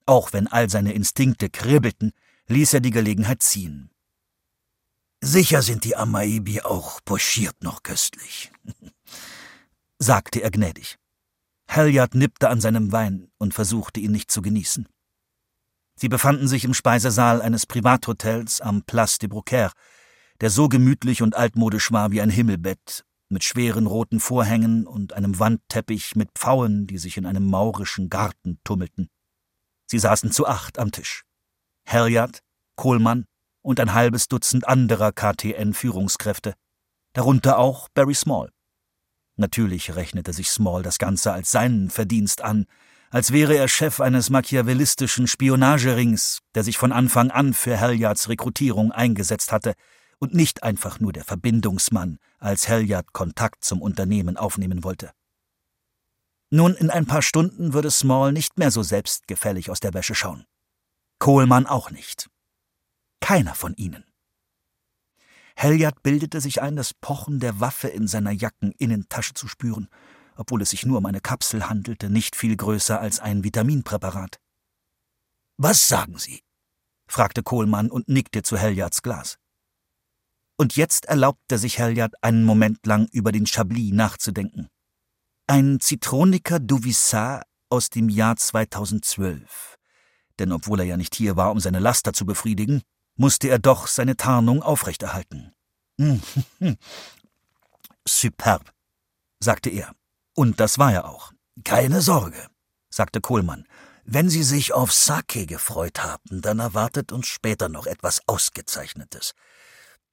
Auch 0.07 0.33
wenn 0.33 0.47
all 0.47 0.71
seine 0.71 0.93
Instinkte 0.93 1.51
kribbelten, 1.51 2.13
ließ 2.47 2.75
er 2.75 2.81
die 2.81 2.91
Gelegenheit 2.91 3.43
ziehen. 3.43 3.91
Sicher 5.21 5.63
sind 5.63 5.85
die 5.85 5.97
Amaibi 5.97 6.61
auch 6.61 7.01
pochiert 7.05 7.63
noch 7.63 7.83
köstlich, 7.83 8.53
sagte 9.99 10.41
er 10.41 10.51
gnädig. 10.51 10.97
Halliard 11.69 12.15
nippte 12.15 12.49
an 12.49 12.61
seinem 12.61 12.93
Wein 12.93 13.31
und 13.39 13.55
versuchte 13.55 14.01
ihn 14.01 14.13
nicht 14.13 14.31
zu 14.31 14.43
genießen. 14.43 14.87
Sie 15.97 16.09
befanden 16.09 16.49
sich 16.49 16.65
im 16.65 16.75
Speisesaal 16.75 17.41
eines 17.41 17.67
Privathotels 17.67 18.61
am 18.61 18.83
Place 18.83 19.19
de 19.19 19.29
Brocaire, 19.29 19.73
der 20.41 20.51
so 20.51 20.69
gemütlich 20.69 21.23
und 21.23 21.37
altmodisch 21.37 21.93
war 21.93 22.11
wie 22.11 22.21
ein 22.21 22.31
Himmelbett, 22.31 23.05
mit 23.29 23.45
schweren 23.45 23.87
roten 23.87 24.21
Vorhängen 24.21 24.87
und 24.87 25.13
einem 25.13 25.39
Wandteppich 25.39 26.17
mit 26.17 26.31
Pfauen, 26.35 26.87
die 26.87 26.99
sich 26.99 27.17
in 27.17 27.27
einem 27.27 27.47
maurischen 27.47 28.11
Garten 28.11 28.59
tummelten. 28.65 29.09
Sie 29.87 29.99
saßen 29.99 30.33
zu 30.33 30.47
acht 30.47 30.79
am 30.79 30.91
Tisch. 30.91 31.25
Halliard, 31.87 32.41
Kohlmann, 32.77 33.27
und 33.63 33.81
ein 33.81 33.95
halbes 33.95 34.29
Dutzend 34.29 34.69
anderer 34.69 35.13
KTN-Führungskräfte, 35.13 36.55
darunter 37.15 37.59
auch 37.59 37.89
Barry 37.95 38.15
Small. 38.15 38.51
Natürlich 39.37 39.95
rechnete 39.97 40.33
sich 40.33 40.51
Small 40.51 40.83
das 40.83 40.99
Ganze 40.99 41.33
als 41.33 41.51
seinen 41.51 41.91
Verdienst 41.91 42.43
an, 42.43 42.67
als 43.11 43.33
wäre 43.33 43.57
er 43.57 43.69
Chef 43.69 44.01
eines 44.01 44.31
machiavellistischen 44.31 45.27
Spionagerings, 45.27 46.41
der 46.55 46.65
sich 46.65 46.79
von 46.79 46.93
Anfang 46.93 47.31
an 47.31 47.55
für 47.55 47.81
Halliards 47.81 48.29
Rekrutierung 48.29 48.93
eingesetzt 48.93 49.53
hatte 49.53 49.75
und 50.19 50.35
nicht 50.35 50.63
einfach 50.63 51.01
nur 51.01 51.13
der 51.13 51.25
Verbindungsmann, 51.25 52.19
als 52.39 52.69
Halliard 52.69 53.13
Kontakt 53.13 53.65
zum 53.65 53.83
Unternehmen 53.83 54.37
aufnehmen 54.37 54.85
wollte. 54.85 55.11
Nun, 56.51 56.75
in 56.75 56.91
ein 56.91 57.07
paar 57.07 57.23
Stunden 57.23 57.73
würde 57.73 57.91
Small 57.91 58.33
nicht 58.33 58.59
mehr 58.59 58.71
so 58.71 58.83
selbstgefällig 58.83 59.71
aus 59.71 59.81
der 59.81 59.95
Wäsche 59.95 60.15
schauen. 60.15 60.45
Kohlmann 61.19 61.67
auch 61.67 61.91
nicht. 61.91 62.29
Keiner 63.21 63.55
von 63.55 63.75
ihnen. 63.75 64.05
Halliard 65.57 66.03
bildete 66.03 66.41
sich 66.41 66.63
ein, 66.63 66.77
das 66.77 66.95
Pochen 66.95 67.41
der 67.41 67.61
Waffe 67.61 67.89
in 67.89 68.07
seiner 68.07 68.33
Jackeninnentasche 68.33 69.35
zu 69.35 69.49
spüren, 69.49 69.89
obwohl 70.37 70.63
es 70.63 70.71
sich 70.71 70.85
nur 70.85 70.99
um 70.99 71.07
eine 71.07 71.21
Kapsel 71.21 71.69
handelte, 71.69 72.11
nicht 72.11 72.37
viel 72.37 72.57
größer 72.57 73.01
als 73.01 73.21
ein 73.21 73.45
Vitaminpräparat. 73.45 74.39
Was 75.57 75.87
sagen 75.89 76.19
Sie? 76.19 76.43
fragte 77.07 77.43
Kohlmann 77.43 77.91
und 77.91 78.09
nickte 78.09 78.43
zu 78.43 78.59
Halliards 78.59 79.03
Glas. 79.03 79.39
Und 80.57 80.77
jetzt 80.77 81.07
erlaubte 81.07 81.59
sich 81.59 81.79
Halliard 81.79 82.15
einen 82.23 82.45
Moment 82.45 82.87
lang 82.87 83.09
über 83.13 83.33
den 83.33 83.47
Chablis 83.47 83.93
nachzudenken. 83.93 84.69
Ein 85.47 85.81
Zitroniker 85.81 86.59
Duvissat 86.59 87.45
aus 87.69 87.91
dem 87.91 88.09
Jahr 88.09 88.37
2012. 88.37 89.77
Denn 90.39 90.53
obwohl 90.53 90.81
er 90.81 90.87
ja 90.87 90.97
nicht 90.97 91.15
hier 91.15 91.37
war, 91.37 91.51
um 91.51 91.61
seine 91.61 91.81
Laster 91.81 92.13
zu 92.13 92.25
befriedigen, 92.25 92.83
musste 93.17 93.49
er 93.49 93.59
doch 93.59 93.87
seine 93.87 94.17
Tarnung 94.17 94.63
aufrechterhalten. 94.63 95.53
Superb, 98.07 98.73
sagte 99.41 99.71
er. 99.71 99.95
Und 100.35 100.61
das 100.61 100.79
war 100.79 100.93
er 100.93 101.09
auch. 101.09 101.33
Keine 101.65 102.01
Sorge, 102.01 102.49
sagte 102.91 103.21
Kohlmann. 103.21 103.67
Wenn 104.05 104.29
Sie 104.29 104.43
sich 104.43 104.75
auf 104.75 104.93
Sake 104.93 105.47
gefreut 105.47 106.03
haben, 106.03 106.43
dann 106.43 106.59
erwartet 106.59 107.13
uns 107.13 107.27
später 107.27 107.69
noch 107.69 107.87
etwas 107.87 108.21
Ausgezeichnetes. 108.27 109.33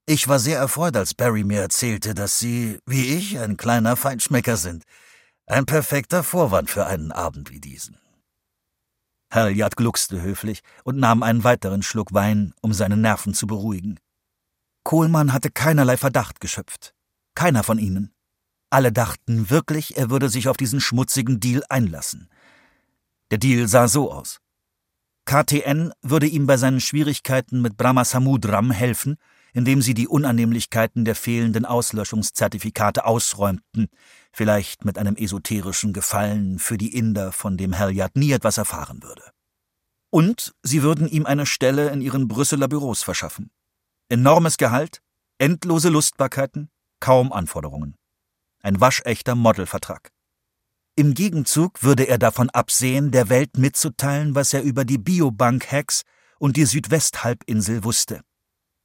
Ich 0.05 0.27
war 0.27 0.39
sehr 0.39 0.59
erfreut, 0.59 0.95
als 0.95 1.13
Barry 1.13 1.43
mir 1.43 1.61
erzählte, 1.61 2.13
dass 2.13 2.39
Sie, 2.39 2.79
wie 2.85 3.15
ich, 3.15 3.37
ein 3.39 3.57
kleiner 3.57 3.95
Feinschmecker 3.95 4.57
sind. 4.57 4.83
Ein 5.45 5.65
perfekter 5.65 6.23
Vorwand 6.23 6.69
für 6.69 6.85
einen 6.85 7.11
Abend 7.11 7.51
wie 7.51 7.59
diesen. 7.59 7.97
Halliard 9.31 9.75
gluckste 9.75 10.21
höflich 10.21 10.61
und 10.83 10.97
nahm 10.97 11.23
einen 11.23 11.43
weiteren 11.43 11.83
Schluck 11.83 12.13
Wein, 12.13 12.53
um 12.61 12.73
seine 12.73 12.97
Nerven 12.97 13.33
zu 13.33 13.47
beruhigen. 13.47 13.99
Kohlmann 14.83 15.33
hatte 15.33 15.49
keinerlei 15.49 15.97
Verdacht 15.97 16.39
geschöpft. 16.39 16.93
Keiner 17.33 17.63
von 17.63 17.79
ihnen. 17.79 18.13
Alle 18.69 18.91
dachten 18.91 19.49
wirklich, 19.49 19.97
er 19.97 20.09
würde 20.09 20.29
sich 20.29 20.47
auf 20.47 20.57
diesen 20.57 20.81
schmutzigen 20.81 21.39
Deal 21.39 21.63
einlassen. 21.69 22.29
Der 23.31 23.37
Deal 23.37 23.67
sah 23.67 23.87
so 23.87 24.11
aus. 24.11 24.39
KTN 25.25 25.93
würde 26.01 26.27
ihm 26.27 26.47
bei 26.47 26.57
seinen 26.57 26.81
Schwierigkeiten 26.81 27.61
mit 27.61 27.77
Brahmasamudram 27.77 28.71
helfen 28.71 29.17
indem 29.53 29.81
sie 29.81 29.93
die 29.93 30.07
Unannehmlichkeiten 30.07 31.05
der 31.05 31.15
fehlenden 31.15 31.65
Auslöschungszertifikate 31.65 33.05
ausräumten, 33.05 33.89
vielleicht 34.31 34.85
mit 34.85 34.97
einem 34.97 35.15
esoterischen 35.15 35.93
Gefallen 35.93 36.59
für 36.59 36.77
die 36.77 36.95
Inder, 36.95 37.31
von 37.31 37.57
dem 37.57 37.77
Halliard 37.77 38.15
nie 38.15 38.31
etwas 38.31 38.57
erfahren 38.57 39.03
würde. 39.03 39.31
Und 40.09 40.53
sie 40.63 40.83
würden 40.83 41.07
ihm 41.07 41.25
eine 41.25 41.45
Stelle 41.45 41.89
in 41.89 42.01
ihren 42.01 42.27
Brüsseler 42.27 42.67
Büros 42.67 43.03
verschaffen. 43.03 43.51
Enormes 44.09 44.57
Gehalt, 44.57 45.01
endlose 45.37 45.89
Lustbarkeiten, 45.89 46.69
kaum 46.99 47.31
Anforderungen. 47.31 47.95
Ein 48.61 48.79
waschechter 48.79 49.35
Modelvertrag. 49.35 50.11
Im 50.95 51.13
Gegenzug 51.13 51.83
würde 51.83 52.07
er 52.07 52.17
davon 52.17 52.49
absehen, 52.49 53.11
der 53.11 53.29
Welt 53.29 53.57
mitzuteilen, 53.57 54.35
was 54.35 54.53
er 54.53 54.63
über 54.63 54.83
die 54.83 54.97
Biobank-Hacks 54.97 56.03
und 56.39 56.57
die 56.57 56.65
Südwesthalbinsel 56.65 57.83
wusste 57.83 58.21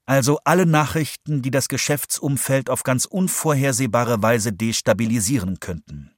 also 0.06 0.38
alle 0.44 0.66
Nachrichten, 0.66 1.42
die 1.42 1.50
das 1.50 1.68
Geschäftsumfeld 1.68 2.70
auf 2.70 2.84
ganz 2.84 3.04
unvorhersehbare 3.04 4.22
Weise 4.22 4.52
destabilisieren 4.52 5.60
könnten. 5.60 6.12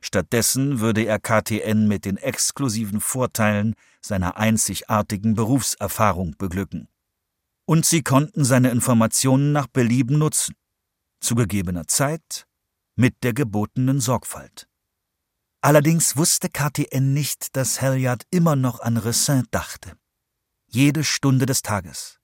Stattdessen 0.00 0.78
würde 0.78 1.04
er 1.04 1.18
KTN 1.18 1.88
mit 1.88 2.04
den 2.04 2.16
exklusiven 2.16 3.00
Vorteilen 3.00 3.74
seiner 4.00 4.36
einzigartigen 4.36 5.34
Berufserfahrung 5.34 6.36
beglücken. 6.38 6.88
Und 7.66 7.84
sie 7.84 8.02
konnten 8.02 8.44
seine 8.44 8.70
Informationen 8.70 9.52
nach 9.52 9.66
Belieben 9.66 10.18
nutzen, 10.18 10.54
zu 11.20 11.34
gegebener 11.34 11.88
Zeit, 11.88 12.46
mit 12.94 13.24
der 13.24 13.34
gebotenen 13.34 14.00
Sorgfalt. 14.00 14.68
Allerdings 15.60 16.16
wusste 16.16 16.48
KTN 16.48 17.12
nicht, 17.12 17.56
dass 17.56 17.82
Halliard 17.82 18.24
immer 18.30 18.54
noch 18.54 18.80
an 18.80 18.96
Ressin 18.96 19.44
dachte. 19.50 19.92
Jede 20.68 21.02
Stunde 21.02 21.46
des 21.46 21.62
Tages, 21.62 22.17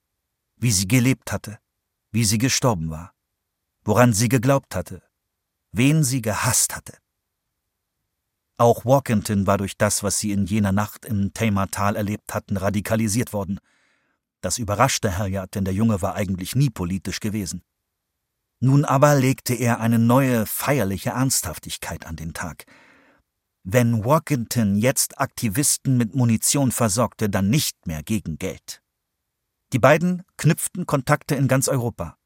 wie 0.65 0.73
sie 0.73 0.89
gelebt 0.89 1.31
hatte, 1.31 1.59
wie 2.11 2.25
sie 2.25 2.39
gestorben 2.39 2.89
war, 2.89 3.13
woran 3.85 4.15
sie 4.15 4.31
geglaubt 4.31 4.75
hatte, 4.75 5.03
wen 5.73 6.03
sie 6.03 6.23
gehasst 6.23 6.75
hatte. 6.75 6.97
Auch 8.57 8.87
Walkington 8.87 9.47
war 9.47 9.59
durch 9.59 9.77
das, 9.77 10.03
was 10.03 10.21
sie 10.21 10.33
in 10.33 10.47
jener 10.47 10.73
Nacht 10.73 11.05
im 11.05 11.35
Tamer-Tal 11.35 11.97
erlebt 11.97 12.33
hatten, 12.33 12.57
radikalisiert 12.57 13.35
worden. 13.35 13.61
Das 14.41 14.57
überraschte 14.57 15.19
Halliard, 15.19 15.55
denn 15.55 15.67
der 15.67 15.75
Junge 15.75 16.01
war 16.01 16.15
eigentlich 16.15 16.57
nie 16.57 16.71
politisch 16.71 17.21
gewesen. 17.21 17.63
Nun 18.59 18.87
aber 18.87 19.17
legte 19.17 19.53
er 19.53 19.81
eine 19.81 19.99
neue, 19.99 20.47
feierliche 20.47 21.11
Ernsthaftigkeit 21.11 22.07
an 22.07 22.17
den 22.17 22.33
Tag. 22.33 22.65
Wenn 23.65 24.03
Walkington 24.03 24.77
jetzt 24.77 25.19
Aktivisten 25.21 25.99
mit 25.99 26.15
Munition 26.15 26.73
versorgte, 26.73 27.29
dann 27.29 27.51
nicht 27.51 27.87
mehr 27.87 28.03
gegen 28.03 28.39
Geld. 28.39 28.81
Die 29.75 29.81
beiden 29.81 30.23
knüpften 30.37 30.87
Kontakte 30.87 31.35
in 31.35 31.49
ganz 31.49 31.67
Europa. 31.67 32.17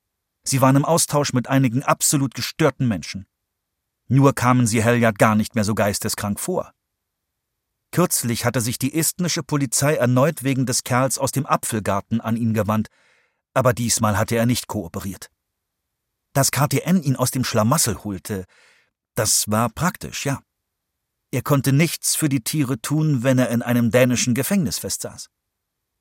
Sie 0.43 0.61
waren 0.61 0.77
im 0.77 0.85
Austausch 0.85 1.33
mit 1.33 1.49
einigen 1.49 1.83
absolut 1.83 2.35
gestörten 2.35 2.87
Menschen. 2.87 3.27
Nur 4.07 4.35
kamen 4.35 4.67
sie 4.67 4.85
Halliard 4.85 5.19
gar 5.19 5.35
nicht 5.35 5.55
mehr 5.55 5.65
so 5.65 5.75
geisteskrank 5.75 6.39
vor. 6.39 6.75
Kürzlich 7.91 8.45
hatte 8.45 8.61
sich 8.61 8.77
die 8.79 8.95
estnische 8.95 9.43
Polizei 9.43 9.95
erneut 9.95 10.43
wegen 10.43 10.67
des 10.67 10.85
Kerls 10.85 11.17
aus 11.17 11.33
dem 11.33 11.47
Apfelgarten 11.47 12.21
an 12.21 12.37
ihn 12.37 12.53
gewandt, 12.53 12.89
aber 13.55 13.73
diesmal 13.73 14.19
hatte 14.19 14.37
er 14.37 14.45
nicht 14.45 14.67
kooperiert. 14.67 15.31
Dass 16.35 16.51
KTN 16.51 17.03
ihn 17.03 17.17
aus 17.17 17.31
dem 17.31 17.45
Schlamassel 17.45 18.05
holte, 18.05 18.45
das 19.15 19.51
war 19.51 19.71
praktisch, 19.71 20.27
ja. 20.27 20.43
Er 21.31 21.41
konnte 21.41 21.73
nichts 21.73 22.15
für 22.15 22.29
die 22.29 22.45
Tiere 22.45 22.79
tun, 22.83 23.23
wenn 23.23 23.39
er 23.39 23.49
in 23.49 23.63
einem 23.63 23.91
dänischen 23.91 24.35
Gefängnis 24.35 24.77
festsaß. 24.77 25.31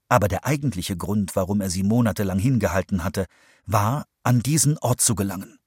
Aber 0.09 0.27
der 0.27 0.45
eigentliche 0.45 0.95
Grund, 0.95 1.35
warum 1.35 1.61
er 1.61 1.69
sie 1.69 1.83
monatelang 1.83 2.39
hingehalten 2.39 3.03
hatte, 3.03 3.25
war, 3.65 4.05
an 4.23 4.39
diesen 4.41 4.77
Ort 4.77 5.01
zu 5.01 5.15
gelangen. 5.15 5.59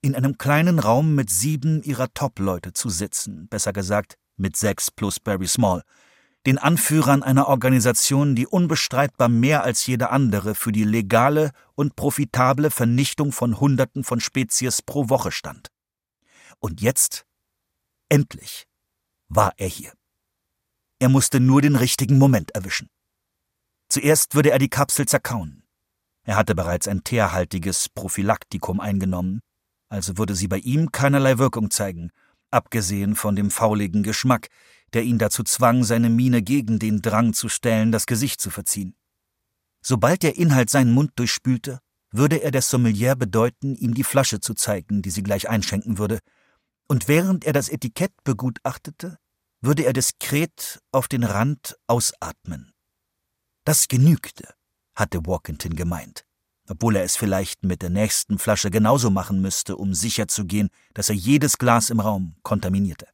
In 0.00 0.14
einem 0.14 0.38
kleinen 0.38 0.78
Raum 0.78 1.14
mit 1.14 1.30
sieben 1.30 1.82
ihrer 1.82 2.12
Top-Leute 2.12 2.72
zu 2.72 2.90
sitzen, 2.90 3.48
besser 3.48 3.72
gesagt 3.72 4.16
mit 4.36 4.56
sechs 4.56 4.90
plus 4.90 5.20
Barry 5.20 5.46
Small, 5.46 5.82
den 6.46 6.58
Anführern 6.58 7.22
einer 7.22 7.48
Organisation, 7.48 8.34
die 8.34 8.46
unbestreitbar 8.46 9.28
mehr 9.28 9.62
als 9.62 9.86
jede 9.86 10.10
andere 10.10 10.54
für 10.54 10.72
die 10.72 10.84
legale 10.84 11.52
und 11.74 11.96
profitable 11.96 12.70
Vernichtung 12.70 13.32
von 13.32 13.60
Hunderten 13.60 14.04
von 14.04 14.20
Spezies 14.20 14.82
pro 14.82 15.08
Woche 15.08 15.32
stand. 15.32 15.68
Und 16.58 16.82
jetzt, 16.82 17.24
endlich, 18.08 18.66
war 19.28 19.54
er 19.56 19.68
hier. 19.68 19.92
Er 20.98 21.08
musste 21.08 21.40
nur 21.40 21.62
den 21.62 21.76
richtigen 21.76 22.18
Moment 22.18 22.50
erwischen. 22.50 22.88
Zuerst 23.88 24.34
würde 24.34 24.50
er 24.50 24.58
die 24.58 24.68
Kapsel 24.68 25.06
zerkauen. 25.06 25.64
Er 26.24 26.36
hatte 26.36 26.54
bereits 26.54 26.88
ein 26.88 27.04
teerhaltiges 27.04 27.88
Prophylaktikum 27.88 28.80
eingenommen, 28.80 29.40
also 29.88 30.16
würde 30.16 30.34
sie 30.34 30.48
bei 30.48 30.58
ihm 30.58 30.90
keinerlei 30.90 31.38
Wirkung 31.38 31.70
zeigen, 31.70 32.10
abgesehen 32.50 33.14
von 33.14 33.36
dem 33.36 33.50
fauligen 33.50 34.02
Geschmack, 34.02 34.48
der 34.92 35.02
ihn 35.02 35.18
dazu 35.18 35.42
zwang, 35.42 35.84
seine 35.84 36.08
Miene 36.08 36.42
gegen 36.42 36.78
den 36.78 37.02
Drang 37.02 37.34
zu 37.34 37.48
stellen, 37.48 37.92
das 37.92 38.06
Gesicht 38.06 38.40
zu 38.40 38.50
verziehen. 38.50 38.96
Sobald 39.82 40.22
der 40.22 40.38
Inhalt 40.38 40.70
seinen 40.70 40.92
Mund 40.92 41.12
durchspülte, 41.16 41.80
würde 42.10 42.42
er 42.42 42.52
der 42.52 42.62
Sommelier 42.62 43.16
bedeuten, 43.16 43.74
ihm 43.74 43.92
die 43.92 44.04
Flasche 44.04 44.40
zu 44.40 44.54
zeigen, 44.54 45.02
die 45.02 45.10
sie 45.10 45.22
gleich 45.22 45.48
einschenken 45.48 45.98
würde, 45.98 46.20
und 46.86 47.08
während 47.08 47.44
er 47.44 47.52
das 47.52 47.68
Etikett 47.68 48.12
begutachtete, 48.24 49.18
würde 49.60 49.84
er 49.84 49.92
diskret 49.92 50.80
auf 50.92 51.08
den 51.08 51.24
Rand 51.24 51.76
ausatmen. 51.86 52.73
Das 53.64 53.88
genügte, 53.88 54.54
hatte 54.94 55.24
Walkington 55.26 55.74
gemeint, 55.74 56.26
obwohl 56.68 56.96
er 56.96 57.04
es 57.04 57.16
vielleicht 57.16 57.64
mit 57.64 57.80
der 57.80 57.88
nächsten 57.88 58.38
Flasche 58.38 58.70
genauso 58.70 59.10
machen 59.10 59.40
müsste, 59.40 59.76
um 59.76 59.94
sicherzugehen, 59.94 60.68
dass 60.92 61.08
er 61.08 61.14
jedes 61.14 61.56
Glas 61.56 61.88
im 61.88 62.00
Raum 62.00 62.36
kontaminierte. 62.42 63.08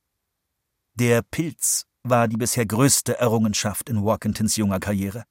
Der 0.94 1.22
Pilz 1.22 1.86
war 2.02 2.26
die 2.26 2.36
bisher 2.36 2.66
größte 2.66 3.18
Errungenschaft 3.18 3.88
in 3.88 4.04
Walkingtons 4.04 4.56
junger 4.56 4.80
Karriere. 4.80 5.24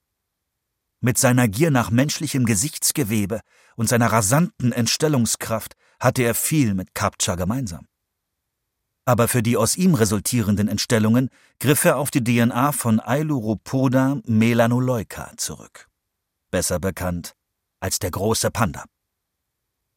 Mit 1.01 1.17
seiner 1.17 1.47
Gier 1.47 1.71
nach 1.71 1.91
menschlichem 1.91 2.45
Gesichtsgewebe 2.45 3.41
und 3.75 3.89
seiner 3.89 4.11
rasanten 4.11 4.71
Entstellungskraft 4.71 5.73
hatte 5.99 6.23
er 6.23 6.33
viel 6.33 6.73
mit 6.73 6.95
Captcha 6.95 7.35
gemeinsam 7.35 7.89
aber 9.05 9.27
für 9.27 9.41
die 9.41 9.57
aus 9.57 9.75
ihm 9.77 9.95
resultierenden 9.95 10.67
Entstellungen 10.67 11.29
griff 11.59 11.85
er 11.85 11.97
auf 11.97 12.11
die 12.11 12.23
DNA 12.23 12.71
von 12.71 12.99
Ailuropoda 12.99 14.21
melanoleuca 14.25 15.31
zurück. 15.37 15.87
Besser 16.51 16.79
bekannt 16.79 17.33
als 17.79 17.99
der 17.99 18.11
große 18.11 18.51
Panda. 18.51 18.85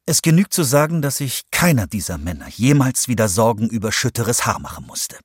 Es 0.07 0.23
genügt 0.23 0.53
zu 0.53 0.65
sagen, 0.65 1.03
dass 1.03 1.19
sich 1.19 1.43
keiner 1.51 1.87
dieser 1.87 2.19
Männer 2.19 2.49
jemals 2.49 3.09
wieder 3.09 3.29
Sorgen 3.29 3.69
über 3.69 3.93
schütteres 3.93 4.47
Haar 4.47 4.59
machen 4.59 4.87
musste. 4.87 5.19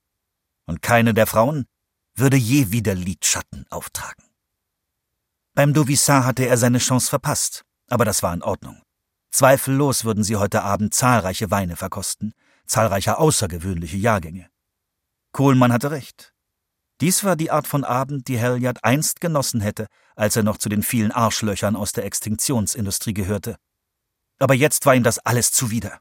Und 0.66 0.82
keine 0.82 1.14
der 1.14 1.28
Frauen 1.28 1.66
würde 2.16 2.38
je 2.38 2.72
wieder 2.72 2.94
Lidschatten 2.94 3.66
auftragen. 3.70 4.24
Beim 5.56 5.74
Dovissar 5.74 6.26
hatte 6.26 6.46
er 6.46 6.58
seine 6.58 6.78
Chance 6.78 7.10
verpasst, 7.10 7.64
aber 7.90 8.06
das 8.06 8.22
war 8.22 8.34
in 8.34 8.44
Ordnung. 8.44 8.82
Zweifellos 9.32 10.04
würden 10.04 10.24
sie 10.24 10.36
heute 10.36 10.62
Abend 10.64 10.94
zahlreiche 10.94 11.50
Weine 11.50 11.76
verkosten, 11.76 12.34
zahlreicher 12.68 13.20
außergewöhnliche 13.20 13.98
Jahrgänge. 13.98 14.50
Kohlmann 15.32 15.74
hatte 15.74 15.92
recht. 15.92 16.34
Dies 17.02 17.24
war 17.24 17.36
die 17.36 17.52
Art 17.52 17.68
von 17.68 17.84
Abend, 17.84 18.28
die 18.28 18.40
Halliard 18.42 18.84
einst 18.84 19.22
genossen 19.22 19.62
hätte, 19.62 19.88
als 20.16 20.36
er 20.36 20.44
noch 20.44 20.58
zu 20.58 20.68
den 20.68 20.84
vielen 20.84 21.12
Arschlöchern 21.12 21.76
aus 21.76 21.92
der 21.92 22.06
Extinktionsindustrie 22.06 23.14
gehörte. 23.14 23.58
Aber 24.40 24.56
jetzt 24.56 24.86
war 24.86 24.96
ihm 24.96 25.04
das 25.04 25.20
alles 25.20 25.52
zuwider. 25.52 26.00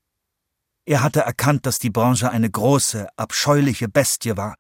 Er 0.87 1.03
hatte 1.03 1.21
erkannt, 1.21 1.67
dass 1.67 1.79
die 1.79 1.91
Branche 1.91 2.31
eine 2.31 2.51
große, 2.51 3.09
abscheuliche 3.17 3.89
Bestie 3.89 4.37
war, 4.37 4.57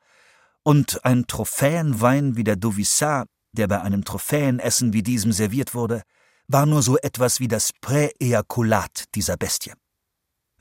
und 0.62 1.04
ein 1.04 1.28
Trophäenwein 1.28 2.36
wie 2.36 2.42
der 2.42 2.56
Dovissat, 2.56 3.28
der 3.52 3.68
bei 3.68 3.80
einem 3.80 4.04
Trophäenessen 4.04 4.92
wie 4.92 5.04
diesem 5.04 5.32
serviert 5.32 5.74
wurde, 5.74 6.02
war 6.48 6.66
nur 6.66 6.82
so 6.82 6.98
etwas 6.98 7.38
wie 7.38 7.48
das 7.48 7.70
Präejakulat 7.80 9.04
dieser 9.14 9.36
Bestie. 9.36 9.72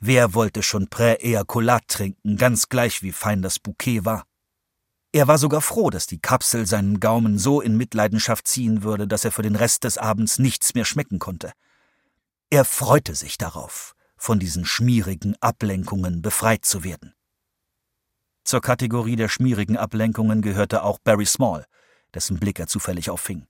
Wer 0.08 0.36
wollte 0.36 0.62
schon 0.62 0.88
Präejakulat 0.88 1.88
trinken, 1.88 2.38
ganz 2.38 2.70
gleich 2.70 3.02
wie 3.02 3.12
fein 3.12 3.42
das 3.42 3.58
Bouquet 3.58 4.06
war? 4.06 4.28
Er 5.12 5.28
war 5.28 5.40
sogar 5.40 5.62
froh, 5.62 5.90
dass 5.90 6.06
die 6.06 6.20
Kapsel 6.20 6.68
seinen 6.68 7.00
Gaumen 7.00 7.40
so 7.40 7.60
in 7.60 7.76
Mitleidenschaft 7.76 8.48
ziehen 8.48 8.84
würde, 8.84 9.08
dass 9.08 9.26
er 9.26 9.32
für 9.32 9.42
den 9.42 9.56
Rest 9.56 9.84
des 9.84 9.98
Abends 9.98 10.38
nichts 10.38 10.76
mehr 10.76 10.86
schmecken 10.86 11.18
konnte. 11.18 11.54
Er 12.52 12.66
freute 12.66 13.16
sich 13.16 13.40
darauf, 13.40 13.96
von 14.16 14.38
diesen 14.38 14.64
schmierigen 14.64 15.36
Ablenkungen 15.42 16.22
befreit 16.22 16.66
zu 16.66 16.84
werden. 16.84 17.16
Zur 18.44 18.62
Kategorie 18.62 19.16
der 19.16 19.28
schmierigen 19.28 19.76
Ablenkungen 19.76 20.44
gehörte 20.44 20.84
auch 20.84 21.00
Barry 21.00 21.26
Small, 21.26 21.66
dessen 22.14 22.40
Blick 22.40 22.60
er 22.60 22.68
zufällig 22.68 23.10
auffing. 23.10 23.48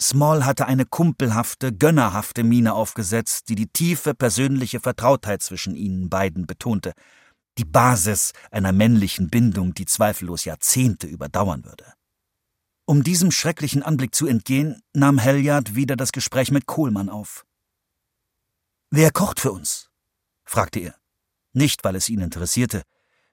Small 0.00 0.44
hatte 0.44 0.66
eine 0.66 0.86
kumpelhafte, 0.86 1.72
gönnerhafte 1.72 2.42
Miene 2.42 2.74
aufgesetzt, 2.74 3.48
die 3.48 3.54
die 3.54 3.68
tiefe 3.68 4.14
persönliche 4.14 4.80
Vertrautheit 4.80 5.42
zwischen 5.42 5.76
ihnen 5.76 6.10
beiden 6.10 6.46
betonte, 6.46 6.92
die 7.58 7.64
Basis 7.64 8.32
einer 8.50 8.72
männlichen 8.72 9.30
Bindung, 9.30 9.74
die 9.74 9.86
zweifellos 9.86 10.44
Jahrzehnte 10.44 11.06
überdauern 11.06 11.64
würde. 11.64 11.92
Um 12.86 13.02
diesem 13.02 13.30
schrecklichen 13.30 13.82
Anblick 13.82 14.14
zu 14.14 14.26
entgehen, 14.26 14.82
nahm 14.92 15.18
Helyard 15.18 15.74
wieder 15.74 15.96
das 15.96 16.12
Gespräch 16.12 16.50
mit 16.50 16.66
Kohlmann 16.66 17.08
auf. 17.08 17.46
Wer 18.90 19.10
kocht 19.10 19.40
für 19.40 19.52
uns? 19.52 19.90
fragte 20.44 20.80
er. 20.80 20.94
Nicht, 21.52 21.84
weil 21.84 21.96
es 21.96 22.08
ihn 22.08 22.20
interessierte, 22.20 22.82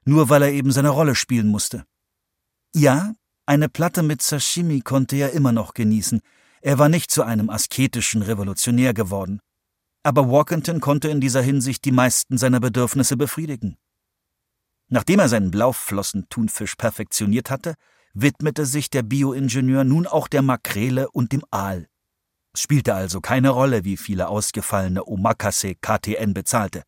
nur 0.04 0.28
weil 0.28 0.42
er 0.42 0.52
eben 0.52 0.70
seine 0.72 0.90
Rolle 0.90 1.14
spielen 1.14 1.48
musste. 1.48 1.84
Ja, 2.74 3.12
eine 3.46 3.68
Platte 3.68 4.02
mit 4.02 4.22
Sashimi 4.22 4.80
konnte 4.80 5.16
er 5.16 5.32
immer 5.32 5.52
noch 5.52 5.74
genießen, 5.74 6.22
er 6.62 6.78
war 6.78 6.88
nicht 6.88 7.10
zu 7.10 7.24
einem 7.24 7.50
asketischen 7.50 8.22
Revolutionär 8.22 8.94
geworden. 8.94 9.40
Aber 10.04 10.30
Walkington 10.30 10.80
konnte 10.80 11.08
in 11.08 11.20
dieser 11.20 11.42
Hinsicht 11.42 11.84
die 11.84 11.92
meisten 11.92 12.38
seiner 12.38 12.60
Bedürfnisse 12.60 13.16
befriedigen. 13.16 13.76
Nachdem 14.88 15.18
er 15.18 15.28
seinen 15.28 15.50
Blauflossen-Thunfisch 15.50 16.76
perfektioniert 16.76 17.50
hatte, 17.50 17.74
widmete 18.14 18.64
sich 18.64 18.90
der 18.90 19.02
Bioingenieur 19.02 19.84
nun 19.84 20.06
auch 20.06 20.28
der 20.28 20.42
Makrele 20.42 21.10
und 21.10 21.32
dem 21.32 21.42
Aal. 21.50 21.88
Es 22.54 22.60
spielte 22.60 22.94
also 22.94 23.20
keine 23.20 23.50
Rolle, 23.50 23.84
wie 23.84 23.96
viele 23.96 24.28
ausgefallene 24.28 25.04
Omakase 25.06 25.74
KTN 25.74 26.34
bezahlte. 26.34 26.82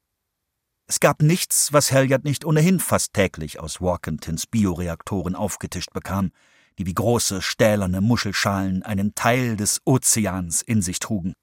Es 0.87 1.01
gab 1.01 1.23
nichts, 1.23 1.73
was 1.73 1.93
Halliard 1.93 2.25
nicht 2.25 2.45
ohnehin 2.45 2.79
fast 2.79 3.15
täglich 3.15 3.59
aus 3.59 3.81
Walkingtons 3.81 4.47
Bioreaktoren 4.47 5.35
aufgetischt 5.35 5.93
bekam, 5.95 6.31
die 6.79 6.87
wie 6.87 6.95
große 6.95 7.43
stählerne 7.43 8.01
Muschelschalen 8.01 8.83
einen 8.83 9.15
Teil 9.15 9.57
des 9.57 9.81
Ozeans 9.85 10.63
in 10.63 10.83
sich 10.83 10.99
trugen. 10.99 11.35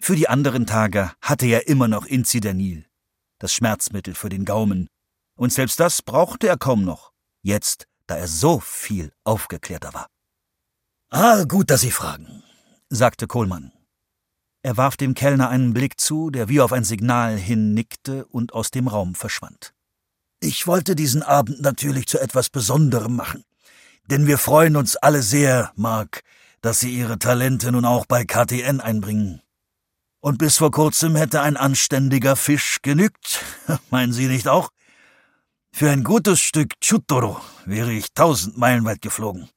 Für 0.00 0.16
die 0.16 0.28
anderen 0.28 0.66
Tage 0.66 1.12
hatte 1.20 1.46
er 1.46 1.68
immer 1.68 1.88
noch 1.88 2.06
Incidanil, 2.06 2.86
das 3.38 3.54
Schmerzmittel 3.54 4.14
für 4.14 4.28
den 4.28 4.44
Gaumen, 4.44 4.88
und 5.38 5.52
selbst 5.52 5.80
das 5.80 6.02
brauchte 6.02 6.48
er 6.48 6.58
kaum 6.58 6.84
noch, 6.84 7.12
jetzt, 7.42 7.86
da 8.06 8.16
er 8.16 8.28
so 8.28 8.60
viel 8.60 9.12
aufgeklärter 9.24 9.94
war. 9.94 10.06
Ah, 11.10 11.44
gut, 11.44 11.70
dass 11.70 11.82
Sie 11.82 11.90
fragen, 11.90 12.42
sagte 12.88 13.26
Kohlmann. 13.26 13.72
Er 14.64 14.76
warf 14.76 14.96
dem 14.96 15.14
Kellner 15.14 15.48
einen 15.48 15.72
Blick 15.72 15.98
zu, 15.98 16.30
der 16.30 16.48
wie 16.48 16.60
auf 16.60 16.72
ein 16.72 16.84
Signal 16.84 17.36
hin 17.36 17.74
nickte 17.74 18.26
und 18.26 18.52
aus 18.52 18.70
dem 18.70 18.86
Raum 18.86 19.14
verschwand. 19.14 19.74
Ich 20.40 20.66
wollte 20.66 20.94
diesen 20.94 21.22
Abend 21.22 21.60
natürlich 21.60 22.06
zu 22.06 22.18
etwas 22.18 22.48
Besonderem 22.48 23.16
machen 23.16 23.44
denn 24.06 24.26
wir 24.26 24.38
freuen 24.38 24.76
uns 24.76 24.96
alle 24.96 25.22
sehr, 25.22 25.72
Mark, 25.76 26.22
dass 26.60 26.80
Sie 26.80 26.90
Ihre 26.90 27.18
Talente 27.18 27.72
nun 27.72 27.84
auch 27.84 28.06
bei 28.06 28.24
KTN 28.24 28.80
einbringen. 28.80 29.42
Und 30.20 30.38
bis 30.38 30.58
vor 30.58 30.70
kurzem 30.70 31.16
hätte 31.16 31.42
ein 31.42 31.56
anständiger 31.56 32.36
Fisch 32.36 32.78
genügt, 32.82 33.44
meinen 33.90 34.12
Sie 34.12 34.26
nicht 34.26 34.48
auch? 34.48 34.70
Für 35.72 35.90
ein 35.90 36.04
gutes 36.04 36.40
Stück 36.40 36.78
Chutoro 36.80 37.40
wäre 37.64 37.92
ich 37.92 38.12
tausend 38.12 38.58
Meilen 38.58 38.84
weit 38.84 39.00
geflogen. 39.00 39.48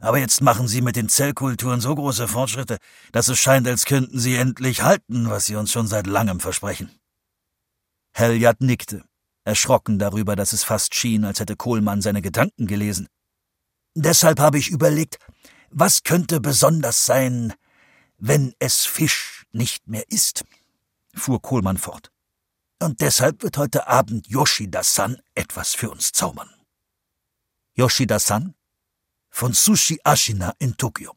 Aber 0.00 0.18
jetzt 0.18 0.42
machen 0.42 0.68
Sie 0.68 0.82
mit 0.82 0.96
den 0.96 1.08
Zellkulturen 1.08 1.80
so 1.80 1.94
große 1.94 2.28
Fortschritte, 2.28 2.78
dass 3.12 3.28
es 3.28 3.38
scheint, 3.38 3.66
als 3.66 3.86
könnten 3.86 4.18
Sie 4.18 4.34
endlich 4.34 4.82
halten, 4.82 5.30
was 5.30 5.46
Sie 5.46 5.56
uns 5.56 5.72
schon 5.72 5.86
seit 5.86 6.06
langem 6.06 6.40
versprechen. 6.40 6.90
Helyard 8.12 8.60
nickte, 8.60 9.04
erschrocken 9.44 9.98
darüber, 9.98 10.36
dass 10.36 10.52
es 10.52 10.64
fast 10.64 10.94
schien, 10.94 11.24
als 11.24 11.40
hätte 11.40 11.56
Kohlmann 11.56 12.02
seine 12.02 12.20
Gedanken 12.20 12.66
gelesen. 12.66 13.08
Deshalb 13.98 14.40
habe 14.40 14.58
ich 14.58 14.68
überlegt, 14.68 15.18
was 15.70 16.02
könnte 16.02 16.38
besonders 16.38 17.06
sein, 17.06 17.54
wenn 18.18 18.54
es 18.58 18.84
Fisch 18.84 19.46
nicht 19.52 19.88
mehr 19.88 20.04
ist, 20.10 20.44
fuhr 21.14 21.40
Kohlmann 21.40 21.78
fort. 21.78 22.12
Und 22.78 23.00
deshalb 23.00 23.42
wird 23.42 23.56
heute 23.56 23.86
Abend 23.86 24.26
Yoshida-san 24.26 25.16
etwas 25.34 25.74
für 25.74 25.88
uns 25.88 26.12
zaubern. 26.12 26.50
Yoshida-san? 27.72 28.54
Von 29.30 29.54
Sushi 29.54 29.98
Ashina 30.04 30.52
in 30.58 30.76
Tokio. 30.76 31.16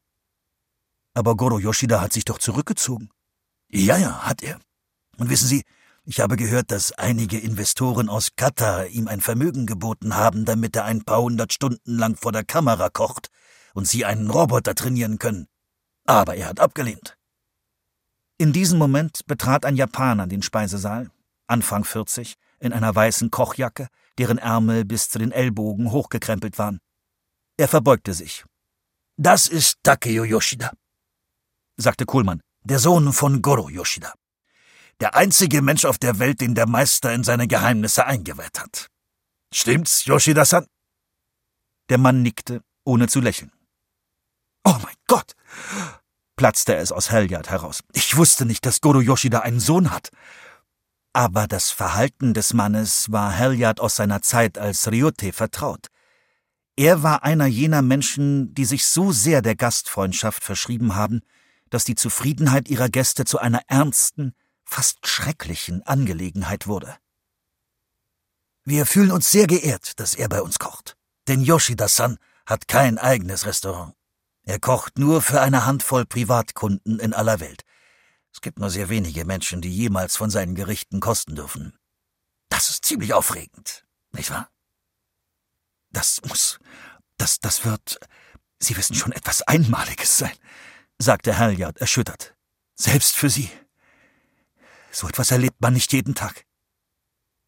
Aber 1.14 1.36
Goro 1.36 1.60
Yoshida 1.60 2.00
hat 2.00 2.14
sich 2.14 2.24
doch 2.24 2.40
zurückgezogen. 2.40 3.10
Ja, 3.68 3.98
ja, 3.98 4.26
hat 4.26 4.42
er. 4.42 4.58
Und 5.18 5.30
wissen 5.30 5.48
Sie, 5.48 5.66
ich 6.10 6.20
habe 6.20 6.38
gehört, 6.38 6.72
dass 6.72 6.92
einige 6.94 7.38
Investoren 7.38 8.10
aus 8.10 8.30
Katar 8.36 8.88
ihm 8.88 9.08
ein 9.08 9.22
Vermögen 9.22 9.68
geboten 9.68 10.16
haben, 10.16 10.44
damit 10.44 10.76
er 10.76 10.86
ein 10.86 11.04
paar 11.04 11.22
hundert 11.22 11.54
Stunden 11.54 11.98
lang 11.98 12.16
vor 12.16 12.32
der 12.32 12.44
Kamera 12.44 12.90
kocht 12.90 13.30
und 13.76 13.88
sie 13.88 14.06
einen 14.06 14.32
Roboter 14.32 14.74
trainieren 14.74 15.20
können. 15.20 15.48
Aber 16.08 16.36
er 16.36 16.48
hat 16.48 16.60
abgelehnt. 16.60 17.16
In 18.40 18.54
diesem 18.54 18.80
Moment 18.80 19.28
betrat 19.28 19.66
ein 19.66 19.76
Japaner 19.76 20.26
den 20.26 20.42
Speisesaal, 20.42 21.12
Anfang 21.46 21.84
40, 21.84 22.38
in 22.60 22.74
einer 22.74 22.96
weißen 22.96 23.30
Kochjacke, 23.30 23.88
deren 24.18 24.40
Ärmel 24.40 24.86
bis 24.86 25.10
zu 25.10 25.20
den 25.20 25.32
Ellbogen 25.32 25.92
hochgekrempelt 25.92 26.58
waren. 26.58 26.80
Er 27.56 27.68
verbeugte 27.68 28.16
sich. 28.16 28.46
Das 29.16 29.46
ist 29.46 29.78
Takeo 29.84 30.24
Yoshida, 30.24 30.72
sagte 31.78 32.08
Kohlmann, 32.08 32.42
der 32.64 32.80
Sohn 32.80 33.14
von 33.14 33.44
Goro 33.44 33.70
Yoshida. 33.70 34.16
Der 35.00 35.16
einzige 35.16 35.62
Mensch 35.62 35.86
auf 35.86 35.98
der 35.98 36.20
Welt, 36.20 36.42
den 36.42 36.56
der 36.56 36.68
Meister 36.68 37.14
in 37.14 37.24
seine 37.24 37.48
Geheimnisse 37.48 38.06
eingeweiht 38.06 38.60
hat. 38.60 38.88
Stimmt's, 39.54 40.06
Yoshida-san? 40.06 40.68
Der 41.90 41.98
Mann 41.98 42.22
nickte, 42.22 42.62
ohne 42.84 43.08
zu 43.08 43.22
lächeln. 43.22 43.52
Oh 44.64 44.76
mein 44.84 44.96
Gott! 45.08 45.34
platzte 46.36 46.76
es 46.76 46.92
aus 46.92 47.12
Helyard 47.12 47.50
heraus. 47.50 47.80
Ich 47.94 48.16
wusste 48.16 48.46
nicht, 48.46 48.66
dass 48.66 48.82
Goro 48.82 49.02
Yoshida 49.02 49.40
einen 49.40 49.60
Sohn 49.60 49.92
hat. 49.92 50.10
Aber 51.12 51.48
das 51.48 51.72
Verhalten 51.72 52.34
des 52.34 52.54
Mannes 52.54 53.12
war 53.12 53.32
Helyard 53.32 53.80
aus 53.80 53.96
seiner 53.96 54.22
Zeit 54.22 54.58
als 54.58 54.90
Ryute 54.92 55.34
vertraut. 55.34 55.88
Er 56.76 57.04
war 57.04 57.24
einer 57.24 57.48
jener 57.48 57.82
Menschen, 57.82 58.54
die 58.54 58.64
sich 58.64 58.86
so 58.86 59.12
sehr 59.12 59.42
der 59.42 59.56
Gastfreundschaft 59.56 60.44
verschrieben 60.44 60.96
haben, 60.96 61.22
dass 61.70 61.84
die 61.84 61.96
Zufriedenheit 61.96 62.70
ihrer 62.70 62.88
Gäste 62.88 63.26
zu 63.26 63.40
einer 63.40 63.62
ernsten, 63.68 64.34
fast 64.70 65.08
schrecklichen 65.08 65.82
Angelegenheit 65.84 66.68
wurde. 66.68 66.98
Wir 68.64 68.86
fühlen 68.86 69.12
uns 69.12 69.32
sehr 69.32 69.48
geehrt, 69.48 70.00
dass 70.00 70.14
er 70.14 70.30
bei 70.30 70.42
uns 70.42 70.60
kocht. 70.60 70.96
Denn 71.28 71.42
Yoshida-san 71.42 72.20
hat 72.46 72.68
kein 72.68 72.98
eigenes 73.00 73.46
Restaurant. 73.46 73.96
Er 74.44 74.60
kocht 74.60 75.00
nur 75.00 75.22
für 75.22 75.42
eine 75.42 75.66
Handvoll 75.66 76.06
Privatkunden 76.06 77.00
in 77.00 77.14
aller 77.14 77.40
Welt. 77.40 77.64
Es 78.32 78.42
gibt 78.42 78.60
nur 78.60 78.70
sehr 78.70 78.90
wenige 78.90 79.26
Menschen, 79.26 79.62
die 79.62 79.76
jemals 79.76 80.16
von 80.16 80.30
seinen 80.30 80.54
Gerichten 80.54 81.00
kosten 81.00 81.36
dürfen. 81.36 81.78
Das 82.50 82.70
ist 82.70 82.86
ziemlich 82.86 83.14
aufregend, 83.14 83.86
nicht 84.12 84.30
wahr? 84.30 84.50
Das 85.92 86.22
muss, 86.28 86.60
das, 87.18 87.40
das 87.40 87.66
wird, 87.66 88.00
Sie 88.60 88.78
wissen 88.78 88.96
schon 88.96 89.14
etwas 89.14 89.42
Einmaliges 89.42 90.18
sein, 90.18 90.36
sagte 91.00 91.40
Halliard 91.40 91.80
erschüttert. 91.80 92.36
Selbst 92.76 93.16
für 93.16 93.30
Sie. 93.30 93.50
So 94.92 95.08
etwas 95.08 95.32
erlebt 95.32 95.62
man 95.62 95.74
nicht 95.74 95.94
jeden 95.94 96.16
Tag. 96.16 96.46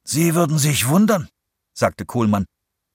Sie 0.03 0.35
würden 0.35 0.57
sich 0.57 0.87
wundern, 0.87 1.29
sagte 1.73 2.05
Kohlmann, 2.05 2.45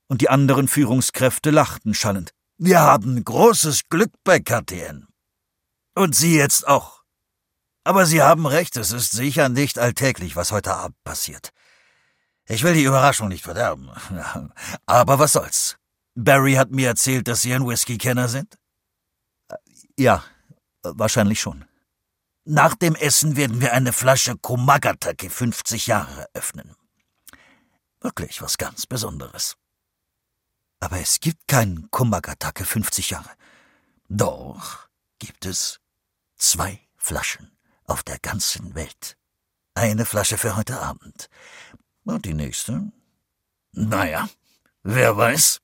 und 0.07 0.21
die 0.21 0.29
anderen 0.29 0.67
Führungskräfte 0.67 1.51
lachten 1.51 1.93
schallend. 1.93 2.31
Wir 2.57 2.79
haben 2.79 3.23
großes 3.23 3.89
Glück 3.89 4.11
bei 4.23 4.39
KTN. 4.39 5.07
Und 5.95 6.15
Sie 6.15 6.35
jetzt 6.35 6.67
auch. 6.67 7.03
Aber 7.83 8.05
Sie 8.05 8.21
haben 8.21 8.45
recht, 8.45 8.77
es 8.77 8.91
ist 8.91 9.11
sicher 9.11 9.49
nicht 9.49 9.79
alltäglich, 9.79 10.35
was 10.35 10.51
heute 10.51 10.73
Abend 10.73 11.01
passiert. 11.03 11.51
Ich 12.45 12.63
will 12.63 12.73
die 12.73 12.83
Überraschung 12.83 13.27
nicht 13.27 13.43
verderben. 13.43 13.89
Aber 14.85 15.19
was 15.19 15.33
soll's? 15.33 15.77
Barry 16.15 16.53
hat 16.53 16.71
mir 16.71 16.87
erzählt, 16.87 17.27
dass 17.27 17.41
Sie 17.41 17.53
ein 17.53 17.67
Whisky-Kenner 17.67 18.27
sind? 18.27 18.57
Ja, 19.97 20.23
wahrscheinlich 20.81 21.39
schon. 21.39 21.65
Nach 22.49 22.75
dem 22.75 22.95
Essen 22.95 23.35
werden 23.35 23.59
wir 23.59 23.73
eine 23.73 23.91
Flasche 23.91 24.37
Komagatake 24.37 25.29
50 25.29 25.87
Jahre 25.87 26.29
öffnen. 26.33 26.77
Wirklich 27.99 28.41
was 28.41 28.57
ganz 28.57 28.85
Besonderes. 28.85 29.57
Aber 30.79 30.97
es 30.97 31.19
gibt 31.19 31.45
keinen 31.49 31.91
Komagatake 31.91 32.63
50 32.63 33.09
Jahre. 33.09 33.31
Doch 34.07 34.87
gibt 35.19 35.45
es 35.45 35.81
zwei 36.37 36.79
Flaschen 36.95 37.51
auf 37.83 38.01
der 38.03 38.17
ganzen 38.17 38.75
Welt. 38.75 39.17
Eine 39.73 40.05
Flasche 40.05 40.37
für 40.37 40.55
heute 40.55 40.79
Abend. 40.79 41.29
Und 42.05 42.23
die 42.23 42.33
nächste? 42.33 42.93
Naja, 43.73 44.29
wer 44.83 45.17
weiß. 45.17 45.59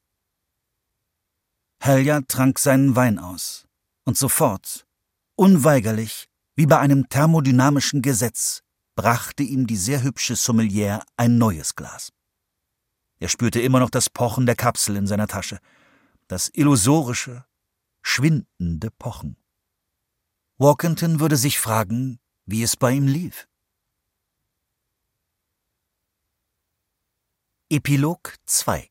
Helja 1.79 2.19
trank 2.27 2.59
seinen 2.59 2.97
Wein 2.97 3.19
aus. 3.19 3.69
Und 4.03 4.17
sofort, 4.17 4.85
unweigerlich, 5.35 6.27
wie 6.55 6.65
bei 6.65 6.79
einem 6.79 7.09
thermodynamischen 7.09 8.01
Gesetz 8.01 8.61
brachte 8.95 9.43
ihm 9.43 9.65
die 9.67 9.77
sehr 9.77 10.03
hübsche 10.03 10.35
Sommelier 10.35 11.03
ein 11.17 11.37
neues 11.37 11.75
Glas. 11.75 12.11
Er 13.19 13.29
spürte 13.29 13.61
immer 13.61 13.79
noch 13.79 13.89
das 13.89 14.09
Pochen 14.09 14.45
der 14.45 14.55
Kapsel 14.55 14.95
in 14.95 15.07
seiner 15.07 15.27
Tasche. 15.27 15.59
Das 16.27 16.49
illusorische, 16.53 17.45
schwindende 18.01 18.91
Pochen. 18.91 19.37
Walkington 20.57 21.19
würde 21.19 21.37
sich 21.37 21.59
fragen, 21.59 22.19
wie 22.45 22.63
es 22.63 22.75
bei 22.75 22.91
ihm 22.91 23.07
lief. 23.07 23.47
Epilog 27.69 28.35
2 28.45 28.89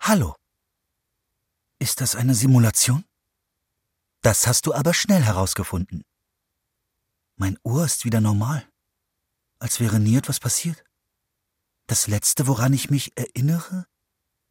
Hallo. 0.00 0.34
Ist 1.78 2.02
das 2.02 2.14
eine 2.14 2.34
Simulation? 2.34 3.04
Das 4.24 4.46
hast 4.46 4.64
du 4.64 4.72
aber 4.72 4.94
schnell 4.94 5.22
herausgefunden. 5.22 6.02
Mein 7.36 7.58
Ohr 7.62 7.84
ist 7.84 8.06
wieder 8.06 8.22
normal. 8.22 8.66
Als 9.58 9.80
wäre 9.80 10.00
nie 10.00 10.16
etwas 10.16 10.40
passiert. 10.40 10.82
Das 11.88 12.06
Letzte, 12.06 12.46
woran 12.46 12.72
ich 12.72 12.88
mich 12.88 13.14
erinnere, 13.18 13.86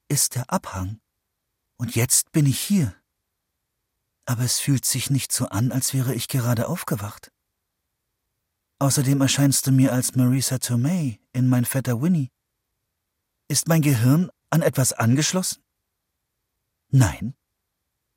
ist 0.10 0.36
der 0.36 0.52
Abhang. 0.52 1.02
Und 1.78 1.96
jetzt 1.96 2.32
bin 2.32 2.46
ich 2.46 2.60
hier. 2.60 2.96
Aber 4.26 4.44
es 4.44 4.60
fühlt 4.60 4.86
sich 4.86 5.10
nicht 5.10 5.32
so 5.32 5.48
an, 5.48 5.72
als 5.72 5.96
wäre 5.96 6.14
ich 6.14 6.28
gerade 6.28 6.68
aufgewacht. 6.68 7.32
Außerdem 8.78 9.22
erscheinst 9.22 9.66
du 9.66 9.72
mir 9.72 9.92
als 9.92 10.16
Marisa 10.16 10.60
Tomei 10.60 11.20
in 11.32 11.50
mein 11.50 11.66
Vetter 11.66 12.00
Winnie. 12.00 12.30
Ist 13.48 13.68
mein 13.68 13.82
Gehirn 13.82 14.30
an 14.52 14.62
etwas 14.62 14.94
angeschlossen? 14.94 15.64
Nein. 16.90 17.36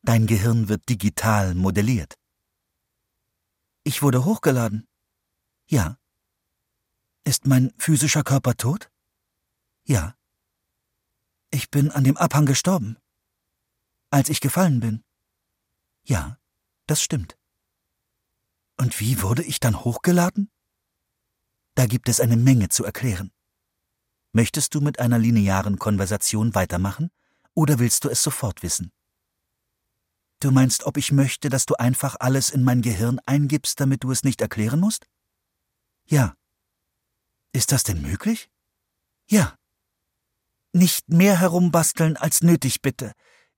Dein 0.06 0.28
Gehirn 0.28 0.68
wird 0.68 0.88
digital 0.88 1.56
modelliert. 1.56 2.14
Ich 3.82 4.02
wurde 4.02 4.24
hochgeladen. 4.24 4.86
Ja. 5.66 5.98
Ist 7.24 7.44
mein 7.44 7.74
physischer 7.76 8.22
Körper 8.22 8.56
tot? 8.56 8.88
Ja. 9.84 10.16
Ich 11.50 11.72
bin 11.72 11.90
an 11.90 12.04
dem 12.04 12.16
Abhang 12.16 12.46
gestorben. 12.46 12.98
Als 14.10 14.28
ich 14.28 14.40
gefallen 14.40 14.78
bin. 14.78 15.02
Ja, 16.04 16.38
das 16.86 17.02
stimmt. 17.02 17.36
Und 18.76 19.00
wie 19.00 19.22
wurde 19.22 19.42
ich 19.42 19.58
dann 19.58 19.82
hochgeladen? 19.82 20.52
Da 21.74 21.86
gibt 21.86 22.08
es 22.08 22.20
eine 22.20 22.36
Menge 22.36 22.68
zu 22.68 22.84
erklären. 22.84 23.32
Möchtest 24.30 24.72
du 24.76 24.80
mit 24.80 25.00
einer 25.00 25.18
linearen 25.18 25.80
Konversation 25.80 26.54
weitermachen 26.54 27.10
oder 27.54 27.80
willst 27.80 28.04
du 28.04 28.08
es 28.08 28.22
sofort 28.22 28.62
wissen? 28.62 28.92
Du 30.40 30.50
meinst, 30.50 30.84
ob 30.84 30.96
ich 30.96 31.12
möchte, 31.12 31.48
dass 31.48 31.66
du 31.66 31.74
einfach 31.74 32.16
alles 32.20 32.50
in 32.50 32.62
mein 32.62 32.82
Gehirn 32.82 33.20
eingibst, 33.26 33.80
damit 33.80 34.04
du 34.04 34.10
es 34.10 34.22
nicht 34.22 34.40
erklären 34.40 34.80
musst? 34.80 35.06
Ja. 36.04 36.36
Ist 37.52 37.72
das 37.72 37.84
denn 37.84 38.02
möglich? 38.02 38.50
Ja. 39.28 39.56
Nicht 40.72 41.08
mehr 41.08 41.40
herumbasteln 41.40 42.16
als 42.16 42.42
nötig, 42.42 42.82
bitte. 42.82 43.12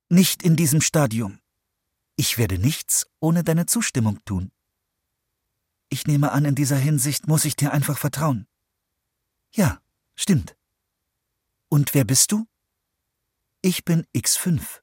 Nicht 0.09 0.43
in 0.43 0.55
diesem 0.55 0.81
Stadium. 0.81 1.41
Ich 2.17 2.39
werde 2.39 2.59
nichts 2.59 3.07
ohne 3.21 3.43
deine 3.43 3.67
Zustimmung 3.67 4.25
tun. 4.25 4.53
Ich 5.89 6.07
nehme 6.07 6.33
an, 6.33 6.45
in 6.45 6.55
dieser 6.55 6.77
Hinsicht 6.77 7.27
muss 7.27 7.45
ich 7.45 7.57
dir 7.57 7.73
einfach 7.73 7.99
vertrauen. 7.99 8.47
Ja, 9.53 9.81
stimmt. 10.15 10.57
Und 11.69 11.95
wer 11.95 12.05
bist 12.05 12.33
du? 12.33 12.47
Ich 13.63 13.85
bin 13.85 14.07
X5. 14.15 14.81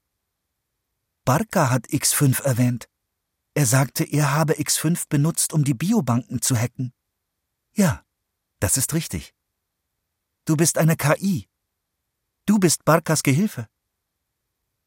Barca 1.25 1.69
hat 1.69 1.87
X5 1.87 2.43
erwähnt. 2.43 2.87
Er 3.53 3.65
sagte, 3.65 4.03
er 4.03 4.33
habe 4.33 4.53
X5 4.53 5.09
benutzt, 5.09 5.53
um 5.53 5.63
die 5.63 5.73
Biobanken 5.73 6.41
zu 6.41 6.55
hacken. 6.55 6.93
Ja, 7.73 8.03
das 8.59 8.77
ist 8.77 8.93
richtig. 8.93 9.33
Du 10.45 10.55
bist 10.55 10.77
eine 10.77 10.95
KI, 10.95 11.49
Du 12.47 12.59
bist 12.59 12.85
Barkas 12.85 13.23
Gehilfe. 13.23 13.67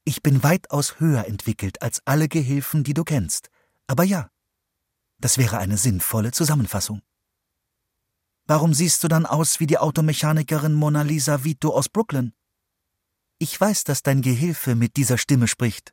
Ich 0.04 0.22
bin 0.22 0.44
weitaus 0.44 1.00
höher 1.00 1.26
entwickelt 1.26 1.82
als 1.82 2.00
alle 2.04 2.28
Gehilfen, 2.28 2.84
die 2.84 2.94
du 2.94 3.02
kennst. 3.02 3.50
Aber 3.88 4.04
ja, 4.04 4.30
das 5.18 5.38
wäre 5.38 5.58
eine 5.58 5.76
sinnvolle 5.76 6.30
Zusammenfassung. 6.30 7.02
Warum 8.46 8.74
siehst 8.74 9.02
du 9.02 9.08
dann 9.08 9.26
aus 9.26 9.58
wie 9.58 9.66
die 9.66 9.78
Automechanikerin 9.78 10.72
Mona 10.72 11.02
Lisa 11.02 11.42
Vito 11.42 11.74
aus 11.74 11.88
Brooklyn? 11.88 12.32
Ich 13.38 13.60
weiß, 13.60 13.82
dass 13.82 14.04
dein 14.04 14.22
Gehilfe 14.22 14.76
mit 14.76 14.96
dieser 14.96 15.18
Stimme 15.18 15.48
spricht. 15.48 15.92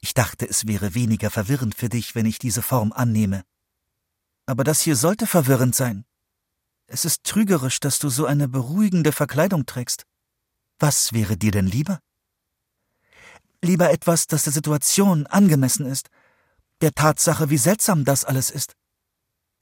Ich 0.00 0.14
dachte, 0.14 0.48
es 0.48 0.66
wäre 0.66 0.94
weniger 0.94 1.30
verwirrend 1.30 1.74
für 1.74 1.88
dich, 1.88 2.14
wenn 2.14 2.26
ich 2.26 2.38
diese 2.38 2.62
Form 2.62 2.92
annehme. 2.92 3.44
Aber 4.46 4.64
das 4.64 4.80
hier 4.80 4.96
sollte 4.96 5.26
verwirrend 5.26 5.74
sein. 5.74 6.04
Es 6.86 7.04
ist 7.04 7.24
trügerisch, 7.24 7.80
dass 7.80 7.98
du 7.98 8.08
so 8.08 8.24
eine 8.24 8.48
beruhigende 8.48 9.12
Verkleidung 9.12 9.66
trägst. 9.66 10.04
Was 10.78 11.12
wäre 11.12 11.36
dir 11.36 11.50
denn 11.50 11.66
lieber? 11.66 12.00
Lieber 13.62 13.90
etwas, 13.90 14.26
das 14.26 14.44
der 14.44 14.52
Situation 14.52 15.26
angemessen 15.26 15.84
ist, 15.84 16.08
der 16.80 16.92
Tatsache, 16.92 17.50
wie 17.50 17.58
seltsam 17.58 18.04
das 18.04 18.24
alles 18.24 18.50
ist. 18.50 18.74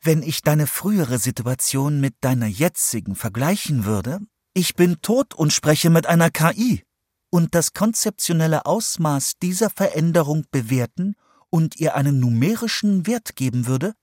Wenn 0.03 0.23
ich 0.23 0.43
deine 0.43 0.67
frühere 0.67 1.19
Situation 1.19 2.01
mit 2.01 2.15
deiner 2.21 2.47
jetzigen 2.47 3.17
vergleichen 3.17 3.87
würde, 3.87 4.21
ich 4.53 4.75
bin 4.75 5.01
tot 5.01 5.35
und 5.35 5.53
spreche 5.53 5.91
mit 5.91 6.07
einer 6.07 6.31
KI, 6.31 6.86
und 7.31 7.55
das 7.55 7.73
konzeptionelle 7.73 8.67
Ausmaß 8.67 9.35
dieser 9.43 9.71
Veränderung 9.71 10.45
bewerten 10.51 11.15
und 11.51 11.77
ihr 11.77 11.95
einen 11.95 12.21
numerischen 12.21 13.07
Wert 13.07 13.37
geben 13.37 13.67
würde, 13.67 13.95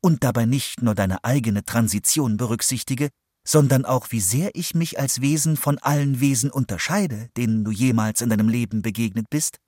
und 0.00 0.22
dabei 0.22 0.46
nicht 0.46 0.82
nur 0.82 0.94
deine 0.94 1.24
eigene 1.24 1.64
Transition 1.64 2.36
berücksichtige, 2.36 3.08
sondern 3.46 3.84
auch 3.84 4.10
wie 4.10 4.20
sehr 4.20 4.50
ich 4.54 4.74
mich 4.74 4.98
als 5.00 5.20
Wesen 5.20 5.56
von 5.56 5.78
allen 5.78 6.20
Wesen 6.20 6.50
unterscheide, 6.50 7.30
denen 7.36 7.64
du 7.64 7.70
jemals 7.70 8.20
in 8.20 8.30
deinem 8.30 8.48
Leben 8.48 8.82
begegnet 8.82 9.28
bist, 9.30 9.58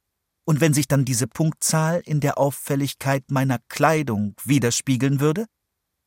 und 0.45 0.61
wenn 0.61 0.75
sich 0.75 0.89
dann 0.89 1.05
diese 1.05 1.27
Punktzahl 1.27 2.03
in 2.05 2.21
der 2.21 2.39
Auffälligkeit 2.39 3.31
meiner 3.31 3.59
Kleidung 3.69 4.35
widerspiegeln 4.45 5.21
würde? 5.21 5.47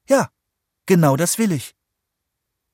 Ja, 0.10 0.30
genau 0.86 1.16
das 1.16 1.38
will 1.38 1.52
ich. 1.52 1.76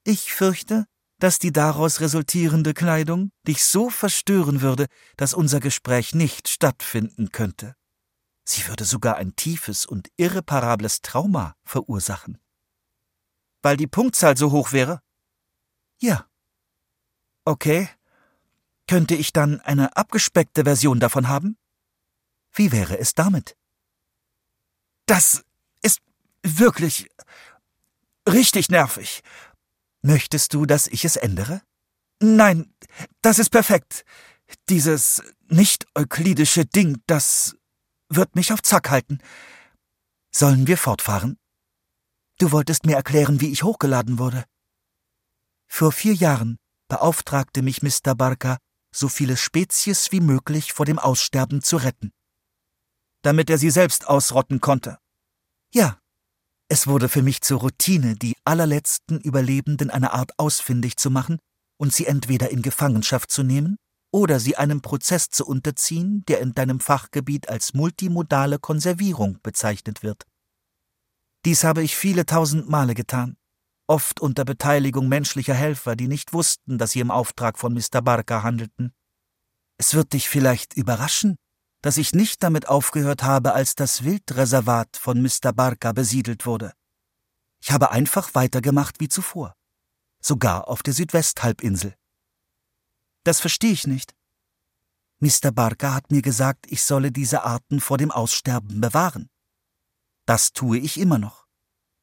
Ich 0.04 0.34
fürchte, 0.34 0.86
dass 1.20 1.38
die 1.38 1.52
daraus 1.52 2.00
resultierende 2.00 2.74
Kleidung 2.74 3.32
dich 3.48 3.64
so 3.64 3.90
verstören 3.90 4.62
würde, 4.62 4.88
dass 5.18 5.34
unser 5.34 5.60
Gespräch 5.60 6.16
nicht 6.16 6.48
stattfinden 6.48 7.32
könnte. 7.32 7.76
Sie 8.46 8.68
würde 8.68 8.86
sogar 8.86 9.18
ein 9.18 9.36
tiefes 9.36 9.86
und 9.86 10.10
irreparables 10.18 11.02
Trauma 11.02 11.56
verursachen. 11.64 12.40
Weil 13.62 13.78
die 13.78 13.88
Punktzahl 13.88 14.38
so 14.38 14.52
hoch 14.52 14.72
wäre? 14.72 15.02
Ja. 16.00 16.26
Okay. 17.46 17.90
Könnte 18.88 19.14
ich 19.14 19.34
dann 19.34 19.60
eine 19.60 19.96
abgespeckte 19.96 20.64
Version 20.64 21.00
davon 21.00 21.28
haben? 21.28 21.58
Wie 22.54 22.72
wäre 22.72 22.98
es 22.98 23.14
damit? 23.14 23.56
Das 25.06 25.44
ist 25.84 26.02
wirklich 26.42 27.10
richtig 28.28 28.70
nervig. 28.70 29.22
Möchtest 30.02 30.54
du, 30.54 30.66
dass 30.66 30.88
ich 30.88 31.06
es 31.06 31.16
ändere? 31.16 31.62
Nein, 32.22 32.74
das 33.22 33.39
ist 33.39 33.50
perfekt. 33.50 34.04
Dieses 34.70 35.22
nicht-euklidische 35.47 36.66
Ding, 36.66 37.02
das 37.08 37.56
wird 38.10 38.36
mich 38.36 38.52
auf 38.52 38.62
Zack 38.62 38.89
halten. 38.89 39.20
Sollen 40.32 40.68
wir 40.68 40.78
fortfahren? 40.78 41.38
Du 42.38 42.52
wolltest 42.52 42.86
mir 42.86 42.95
erklären, 42.95 43.41
wie 43.41 43.52
ich 43.52 43.64
hochgeladen 43.64 44.18
wurde. 44.20 44.45
Vor 45.68 45.91
vier 45.91 46.14
Jahren 46.14 46.58
beauftragte 46.88 47.62
mich 47.62 47.84
Mr. 47.84 48.16
Barker, 48.16 48.58
so 48.91 49.08
viele 49.08 49.38
Spezies 49.38 50.12
wie 50.12 50.22
möglich 50.22 50.74
vor 50.74 50.86
dem 50.86 50.97
Aussterben 51.00 51.62
zu 51.62 51.78
retten. 51.78 52.12
Damit 53.22 53.50
er 53.50 53.58
sie 53.58 53.70
selbst 53.70 54.08
ausrotten 54.08 54.62
konnte. 54.62 54.97
Ja, 55.74 56.00
es 56.72 56.86
wurde 56.86 57.10
für 57.10 57.24
mich 57.24 57.42
zur 57.42 57.62
Routine, 57.62 58.16
die 58.16 58.38
allerletzten 58.46 59.20
Überlebenden 59.20 59.90
einer 59.90 60.14
Art 60.14 60.38
ausfindig 60.38 60.98
zu 60.98 61.10
machen 61.10 61.40
und 61.78 61.94
sie 61.94 62.06
entweder 62.06 62.52
in 62.52 62.62
Gefangenschaft 62.62 63.32
zu 63.32 63.42
nehmen 63.42 63.78
oder 64.12 64.40
sie 64.40 64.56
einem 64.56 64.82
Prozess 64.82 65.30
zu 65.30 65.46
unterziehen, 65.46 66.24
der 66.28 66.42
in 66.42 66.54
deinem 66.54 66.80
Fachgebiet 66.80 67.50
als 67.50 67.74
multimodale 67.74 68.60
Konservierung 68.60 69.40
bezeichnet 69.42 70.04
wird. 70.04 70.26
Dies 71.46 71.64
habe 71.64 71.82
ich 71.82 71.96
viele 71.96 72.28
tausend 72.28 72.70
Male 72.70 72.94
getan, 72.94 73.38
oft 73.88 74.20
unter 74.20 74.46
Beteiligung 74.46 75.08
menschlicher 75.08 75.56
Helfer, 75.56 75.96
die 75.96 76.08
nicht 76.08 76.34
wussten, 76.34 76.78
dass 76.78 76.92
sie 76.92 77.00
im 77.00 77.12
Auftrag 77.12 77.58
von 77.58 77.74
Mr. 77.74 78.02
Barker 78.04 78.44
handelten. 78.44 78.94
Es 79.78 79.96
wird 79.96 80.14
dich 80.14 80.30
vielleicht 80.30 80.76
überraschen, 80.76 81.38
dass 81.82 81.98
ich 81.98 82.14
nicht 82.14 82.44
damit 82.44 82.68
aufgehört 82.68 83.24
habe, 83.24 83.54
als 83.54 83.76
das 83.76 84.04
Wildreservat 84.04 84.98
von 84.98 85.22
Mr. 85.22 85.54
Barker 85.54 85.94
besiedelt 85.94 86.46
wurde. 86.46 86.74
Ich 87.62 87.72
habe 87.72 87.92
einfach 87.92 88.36
weitergemacht 88.36 89.00
wie 89.00 89.10
zuvor, 89.10 89.56
sogar 90.22 90.68
auf 90.68 90.84
der 90.84 90.94
Südwesthalbinsel. 90.94 91.96
Das 93.24 93.40
verstehe 93.40 93.72
ich 93.72 93.88
nicht. 93.88 94.16
Mr. 95.20 95.52
Barker 95.52 95.94
hat 95.94 96.12
mir 96.12 96.22
gesagt, 96.22 96.66
ich 96.70 96.84
solle 96.84 97.12
diese 97.12 97.44
Arten 97.44 97.82
vor 97.82 97.98
dem 97.98 98.12
Aussterben 98.12 98.80
bewahren. 98.80 99.30
Das 100.26 100.54
tue 100.54 100.78
ich 100.78 101.00
immer 101.00 101.18
noch. 101.18 101.46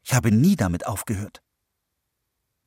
Ich 0.02 0.12
habe 0.12 0.30
nie 0.30 0.56
damit 0.56 0.86
aufgehört. 0.86 1.42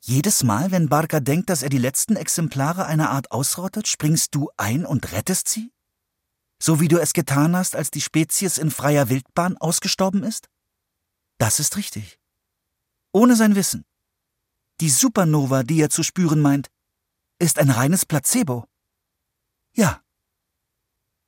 Jedes 0.01 0.43
Mal, 0.43 0.71
wenn 0.71 0.89
Barker 0.89 1.21
denkt, 1.21 1.49
dass 1.49 1.61
er 1.61 1.69
die 1.69 1.77
letzten 1.77 2.15
Exemplare 2.15 2.85
einer 2.85 3.09
Art 3.09 3.31
ausrottet, 3.31 3.87
springst 3.87 4.33
du 4.33 4.49
ein 4.57 4.85
und 4.85 5.11
rettest 5.11 5.49
sie? 5.49 5.71
So 6.61 6.79
wie 6.79 6.89
du 6.89 6.99
es 6.99 7.13
getan 7.13 7.55
hast, 7.55 7.75
als 7.75 7.89
die 7.89 8.01
Spezies 8.01 8.57
in 8.57 8.69
freier 8.69 9.09
Wildbahn 9.09 9.57
ausgestorben 9.57 10.23
ist? 10.23 10.49
Das 11.37 11.59
ist 11.59 11.77
richtig. 11.77 12.19
Ohne 13.13 13.35
sein 13.35 13.55
Wissen. 13.55 13.85
Die 14.81 14.89
Supernova, 14.89 15.63
die 15.63 15.81
er 15.81 15.89
zu 15.89 16.03
spüren 16.03 16.41
meint, 16.41 16.69
ist 17.39 17.59
ein 17.59 17.69
reines 17.69 18.05
Placebo. 18.05 18.65
Ja. 19.73 20.03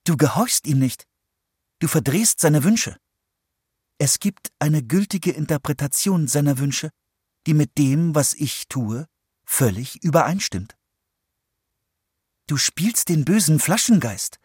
Du 0.04 0.18
gehorchst 0.18 0.68
ihm 0.68 0.80
nicht. 0.80 1.08
Du 1.80 1.88
verdrehst 1.88 2.40
seine 2.42 2.64
Wünsche. 2.64 2.98
Es 3.98 4.20
gibt 4.20 4.52
eine 4.60 4.84
gültige 4.84 5.32
Interpretation 5.32 6.28
seiner 6.28 6.58
Wünsche, 6.58 6.92
die 7.48 7.54
mit 7.54 7.78
dem, 7.78 8.16
was 8.16 8.34
ich 8.34 8.68
tue, 8.68 9.08
völlig 9.46 10.04
übereinstimmt. 10.04 10.76
Du 12.48 12.58
spielst 12.58 13.10
den 13.10 13.26
bösen 13.26 13.60
Flaschengeist. 13.60 14.40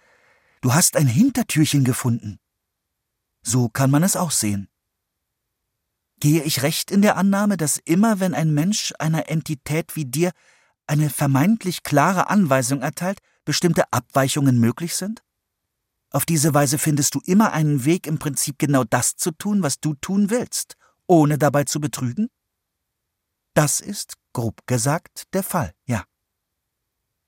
Du 0.66 0.74
hast 0.74 0.96
ein 0.96 1.06
Hintertürchen 1.06 1.84
gefunden. 1.84 2.40
So 3.40 3.68
kann 3.68 3.88
man 3.88 4.02
es 4.02 4.16
auch 4.16 4.32
sehen. 4.32 4.68
Gehe 6.18 6.42
ich 6.42 6.64
recht 6.64 6.90
in 6.90 7.02
der 7.02 7.16
Annahme, 7.16 7.56
dass 7.56 7.76
immer 7.76 8.18
wenn 8.18 8.34
ein 8.34 8.52
Mensch 8.52 8.92
einer 8.98 9.28
Entität 9.30 9.94
wie 9.94 10.06
dir 10.06 10.32
eine 10.88 11.08
vermeintlich 11.08 11.84
klare 11.84 12.30
Anweisung 12.30 12.82
erteilt, 12.82 13.20
bestimmte 13.44 13.92
Abweichungen 13.92 14.58
möglich 14.58 14.96
sind? 14.96 15.22
Auf 16.10 16.26
diese 16.26 16.52
Weise 16.52 16.78
findest 16.78 17.14
du 17.14 17.20
immer 17.24 17.52
einen 17.52 17.84
Weg, 17.84 18.08
im 18.08 18.18
Prinzip 18.18 18.58
genau 18.58 18.82
das 18.82 19.14
zu 19.14 19.30
tun, 19.30 19.62
was 19.62 19.78
du 19.78 19.94
tun 19.94 20.30
willst, 20.30 20.74
ohne 21.06 21.38
dabei 21.38 21.62
zu 21.62 21.80
betrügen? 21.80 22.26
Das 23.54 23.78
ist, 23.78 24.14
grob 24.32 24.66
gesagt, 24.66 25.32
der 25.32 25.44
Fall, 25.44 25.76
ja. 25.84 26.02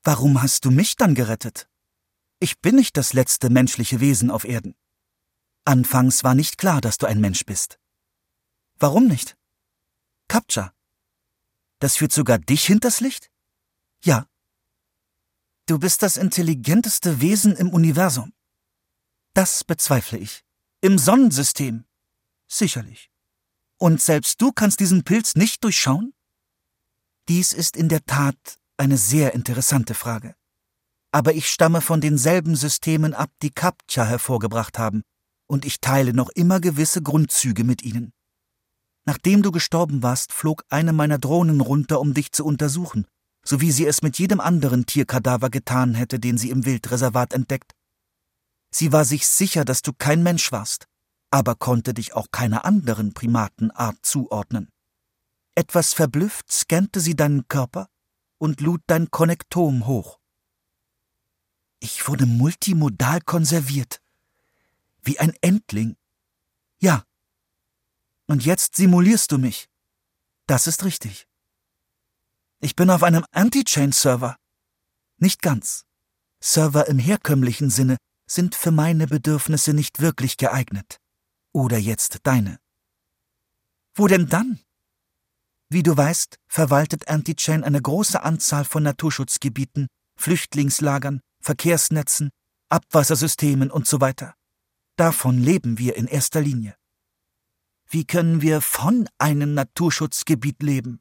Warum 0.02 0.42
hast 0.42 0.64
du 0.64 0.72
mich 0.72 0.96
dann 0.96 1.14
gerettet? 1.14 1.68
Ich 2.40 2.60
bin 2.60 2.76
nicht 2.76 2.96
das 2.96 3.12
letzte 3.12 3.50
menschliche 3.50 4.00
Wesen 4.00 4.30
auf 4.30 4.44
Erden. 4.44 4.76
Anfangs 5.64 6.22
war 6.22 6.34
nicht 6.34 6.56
klar, 6.56 6.80
dass 6.80 6.98
du 6.98 7.06
ein 7.06 7.20
Mensch 7.20 7.44
bist. 7.44 7.78
Warum 8.76 9.06
nicht? 9.06 9.36
Captcha. 10.28 10.72
Das 11.80 11.96
führt 11.96 12.12
sogar 12.12 12.38
dich 12.38 12.64
hinters 12.64 13.00
Licht? 13.00 13.30
Ja. 14.04 14.26
Du 15.66 15.78
bist 15.78 16.02
das 16.02 16.16
intelligenteste 16.16 17.20
Wesen 17.20 17.56
im 17.56 17.70
Universum. 17.70 18.32
Das 19.34 19.64
bezweifle 19.64 20.18
ich. 20.18 20.44
Im 20.80 20.98
Sonnensystem. 20.98 21.84
Sicherlich. 22.46 23.10
Und 23.78 24.00
selbst 24.00 24.40
du 24.40 24.52
kannst 24.52 24.80
diesen 24.80 25.04
Pilz 25.04 25.34
nicht 25.34 25.62
durchschauen? 25.64 26.14
Dies 27.28 27.52
ist 27.52 27.76
in 27.76 27.88
der 27.88 28.04
Tat 28.04 28.58
eine 28.76 28.96
sehr 28.96 29.34
interessante 29.34 29.94
Frage. 29.94 30.37
Aber 31.10 31.34
ich 31.34 31.48
stamme 31.48 31.80
von 31.80 32.00
denselben 32.00 32.54
Systemen 32.54 33.14
ab, 33.14 33.30
die 33.42 33.50
Kaptcha 33.50 34.04
hervorgebracht 34.04 34.78
haben, 34.78 35.02
und 35.46 35.64
ich 35.64 35.80
teile 35.80 36.12
noch 36.12 36.28
immer 36.30 36.60
gewisse 36.60 37.02
Grundzüge 37.02 37.64
mit 37.64 37.82
ihnen. 37.82 38.12
Nachdem 39.06 39.42
du 39.42 39.50
gestorben 39.50 40.02
warst, 40.02 40.32
flog 40.32 40.64
eine 40.68 40.92
meiner 40.92 41.18
Drohnen 41.18 41.62
runter, 41.62 41.98
um 42.00 42.12
dich 42.12 42.32
zu 42.32 42.44
untersuchen, 42.44 43.06
so 43.42 43.62
wie 43.62 43.72
sie 43.72 43.86
es 43.86 44.02
mit 44.02 44.18
jedem 44.18 44.40
anderen 44.40 44.84
Tierkadaver 44.84 45.48
getan 45.48 45.94
hätte, 45.94 46.20
den 46.20 46.36
sie 46.36 46.50
im 46.50 46.66
Wildreservat 46.66 47.32
entdeckt. 47.32 47.72
Sie 48.70 48.92
war 48.92 49.06
sich 49.06 49.26
sicher, 49.26 49.64
dass 49.64 49.80
du 49.80 49.94
kein 49.94 50.22
Mensch 50.22 50.52
warst, 50.52 50.84
aber 51.30 51.54
konnte 51.54 51.94
dich 51.94 52.12
auch 52.12 52.26
keiner 52.30 52.66
anderen 52.66 53.14
Primatenart 53.14 53.96
zuordnen. 54.02 54.68
Etwas 55.54 55.94
verblüfft 55.94 56.52
scannte 56.52 57.00
sie 57.00 57.16
deinen 57.16 57.48
Körper 57.48 57.88
und 58.36 58.60
lud 58.60 58.82
dein 58.86 59.10
Konnektom 59.10 59.86
hoch. 59.86 60.17
Ich 61.80 62.08
wurde 62.08 62.26
multimodal 62.26 63.20
konserviert. 63.20 64.00
Wie 65.02 65.18
ein 65.18 65.32
Endling. 65.40 65.96
Ja. 66.80 67.04
Und 68.26 68.44
jetzt 68.44 68.76
simulierst 68.76 69.32
du 69.32 69.38
mich. 69.38 69.68
Das 70.46 70.66
ist 70.66 70.84
richtig. 70.84 71.26
Ich 72.60 72.74
bin 72.74 72.90
auf 72.90 73.02
einem 73.02 73.24
Anti-Chain-Server. 73.30 74.36
Nicht 75.18 75.42
ganz. 75.42 75.84
Server 76.40 76.86
im 76.88 76.98
herkömmlichen 76.98 77.70
Sinne 77.70 77.96
sind 78.26 78.54
für 78.54 78.70
meine 78.70 79.06
Bedürfnisse 79.06 79.72
nicht 79.72 80.00
wirklich 80.00 80.36
geeignet. 80.36 80.98
Oder 81.52 81.78
jetzt 81.78 82.18
deine. 82.24 82.58
Wo 83.94 84.06
denn 84.06 84.28
dann? 84.28 84.60
Wie 85.70 85.82
du 85.82 85.96
weißt, 85.96 86.38
verwaltet 86.48 87.08
Anti-Chain 87.08 87.62
eine 87.64 87.80
große 87.80 88.22
Anzahl 88.22 88.64
von 88.64 88.82
Naturschutzgebieten, 88.82 89.88
Flüchtlingslagern, 90.16 91.20
Verkehrsnetzen, 91.40 92.30
Abwassersystemen 92.68 93.70
und 93.70 93.86
so 93.86 94.00
weiter. 94.00 94.34
Davon 94.96 95.38
leben 95.38 95.78
wir 95.78 95.96
in 95.96 96.06
erster 96.06 96.40
Linie. 96.40 96.76
Wie 97.88 98.04
können 98.04 98.42
wir 98.42 98.60
von 98.60 99.08
einem 99.18 99.54
Naturschutzgebiet 99.54 100.62
leben? 100.62 101.00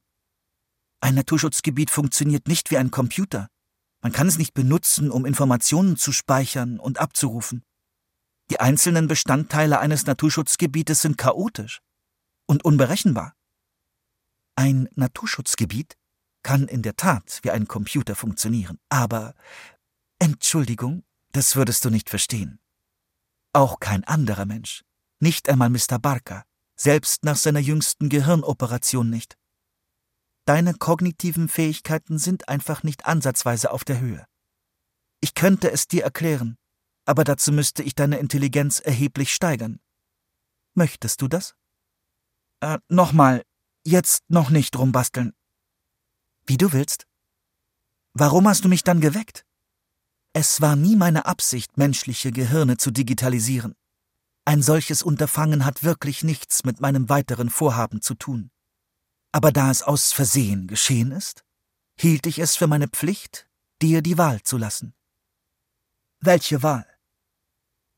Ein 1.01 1.15
Naturschutzgebiet 1.15 1.91
funktioniert 1.91 2.47
nicht 2.47 2.71
wie 2.71 2.77
ein 2.77 2.91
Computer. 2.91 3.49
Man 4.01 4.11
kann 4.11 4.27
es 4.27 4.37
nicht 4.37 4.53
benutzen, 4.53 5.11
um 5.11 5.25
Informationen 5.25 5.97
zu 5.97 6.11
speichern 6.11 6.79
und 6.79 6.99
abzurufen. 6.99 7.63
Die 8.49 8.59
einzelnen 8.59 9.07
Bestandteile 9.07 9.79
eines 9.79 10.05
Naturschutzgebietes 10.05 11.01
sind 11.01 11.17
chaotisch 11.17 11.81
und 12.45 12.63
unberechenbar. 12.63 13.33
Ein 14.55 14.87
Naturschutzgebiet 14.95 15.97
kann 16.43 16.67
in 16.67 16.81
der 16.81 16.95
Tat 16.95 17.39
wie 17.41 17.51
ein 17.51 17.67
Computer 17.67 18.15
funktionieren, 18.15 18.79
aber 18.89 19.33
Entschuldigung, 20.19 21.03
das 21.31 21.55
würdest 21.55 21.85
du 21.85 21.89
nicht 21.89 22.09
verstehen. 22.09 22.59
Auch 23.53 23.79
kein 23.79 24.03
anderer 24.03 24.45
Mensch, 24.45 24.83
nicht 25.19 25.49
einmal 25.49 25.69
Mr. 25.69 25.99
Barker, 25.99 26.43
selbst 26.75 27.23
nach 27.23 27.35
seiner 27.35 27.59
jüngsten 27.59 28.09
Gehirnoperation 28.09 29.09
nicht. 29.09 29.37
Deine 30.45 30.73
kognitiven 30.73 31.49
Fähigkeiten 31.49 32.19
sind 32.19 32.47
einfach 32.47 32.83
nicht 32.83 33.05
ansatzweise 33.05 33.71
auf 33.71 33.83
der 33.83 33.99
Höhe. 33.99 34.25
Ich 35.19 35.33
könnte 35.33 35.71
es 35.71 35.87
dir 35.87 36.03
erklären, 36.03 36.57
aber 37.05 37.23
dazu 37.23 37.51
müsste 37.51 37.83
ich 37.83 37.95
deine 37.95 38.19
Intelligenz 38.19 38.79
erheblich 38.79 39.33
steigern. 39.33 39.79
Möchtest 40.73 41.21
du 41.21 41.27
das? 41.27 41.55
Äh, 42.59 42.79
nochmal, 42.89 43.43
jetzt 43.83 44.23
noch 44.29 44.49
nicht 44.49 44.77
rumbasteln. 44.77 45.33
Wie 46.45 46.57
du 46.57 46.71
willst. 46.73 47.07
Warum 48.13 48.47
hast 48.47 48.63
du 48.63 48.69
mich 48.69 48.83
dann 48.83 49.01
geweckt? 49.01 49.46
Es 50.39 50.61
war 50.61 50.75
nie 50.75 50.95
meine 50.95 51.25
Absicht, 51.25 51.79
menschliche 51.79 52.31
Gehirne 52.31 52.77
zu 52.77 52.91
digitalisieren. 52.91 53.73
Ein 54.45 54.61
solches 54.61 55.01
Unterfangen 55.01 55.65
hat 55.65 55.81
wirklich 55.81 56.23
nichts 56.23 56.63
mit 56.63 56.79
meinem 56.79 57.09
weiteren 57.09 57.49
Vorhaben 57.49 58.03
zu 58.03 58.13
tun. 58.13 58.51
Aber 59.31 59.51
da 59.51 59.71
es 59.71 59.81
aus 59.81 60.13
Versehen 60.13 60.67
geschehen 60.67 61.11
ist, 61.11 61.43
hielt 61.99 62.27
ich 62.27 62.37
es 62.37 62.55
für 62.55 62.67
meine 62.67 62.87
Pflicht, 62.87 63.49
dir 63.81 64.03
die 64.03 64.19
Wahl 64.19 64.43
zu 64.43 64.57
lassen. 64.57 64.93
Welche 66.19 66.61
Wahl? 66.61 66.85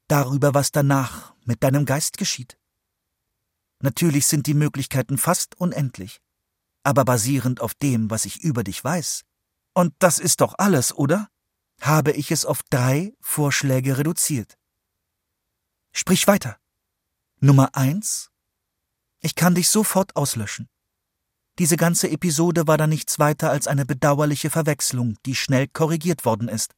Darüber, 0.08 0.54
was 0.54 0.72
danach 0.72 1.36
mit 1.44 1.62
deinem 1.62 1.84
Geist 1.84 2.18
geschieht. 2.18 2.58
Natürlich 3.84 4.28
sind 4.28 4.48
die 4.48 4.54
Möglichkeiten 4.54 5.18
fast 5.18 5.60
unendlich, 5.60 6.22
aber 6.84 7.04
basierend 7.04 7.60
auf 7.60 7.74
dem, 7.74 8.10
was 8.10 8.24
ich 8.24 8.40
über 8.40 8.64
dich 8.64 8.82
weiß, 8.82 9.26
und 9.74 9.94
das 10.00 10.20
ist 10.20 10.40
doch 10.40 10.56
alles, 10.58 10.96
oder? 10.96 11.28
Habe 11.82 12.12
ich 12.12 12.32
es 12.32 12.46
auf 12.46 12.64
drei 12.70 13.14
Vorschläge 13.20 13.98
reduziert. 13.98 14.58
Sprich 15.92 16.28
weiter. 16.28 16.58
Nummer 17.40 17.76
eins. 17.76 18.32
Ich 19.22 19.36
kann 19.36 19.56
dich 19.56 19.70
sofort 19.70 20.16
auslöschen. 20.16 20.70
Diese 21.58 21.76
ganze 21.76 22.10
Episode 22.10 22.68
war 22.68 22.78
dann 22.78 22.90
nichts 22.90 23.20
weiter 23.20 23.52
als 23.52 23.68
eine 23.68 23.86
bedauerliche 23.86 24.50
Verwechslung, 24.50 25.18
die 25.26 25.36
schnell 25.36 25.68
korrigiert 25.68 26.24
worden 26.24 26.48
ist. 26.48 26.74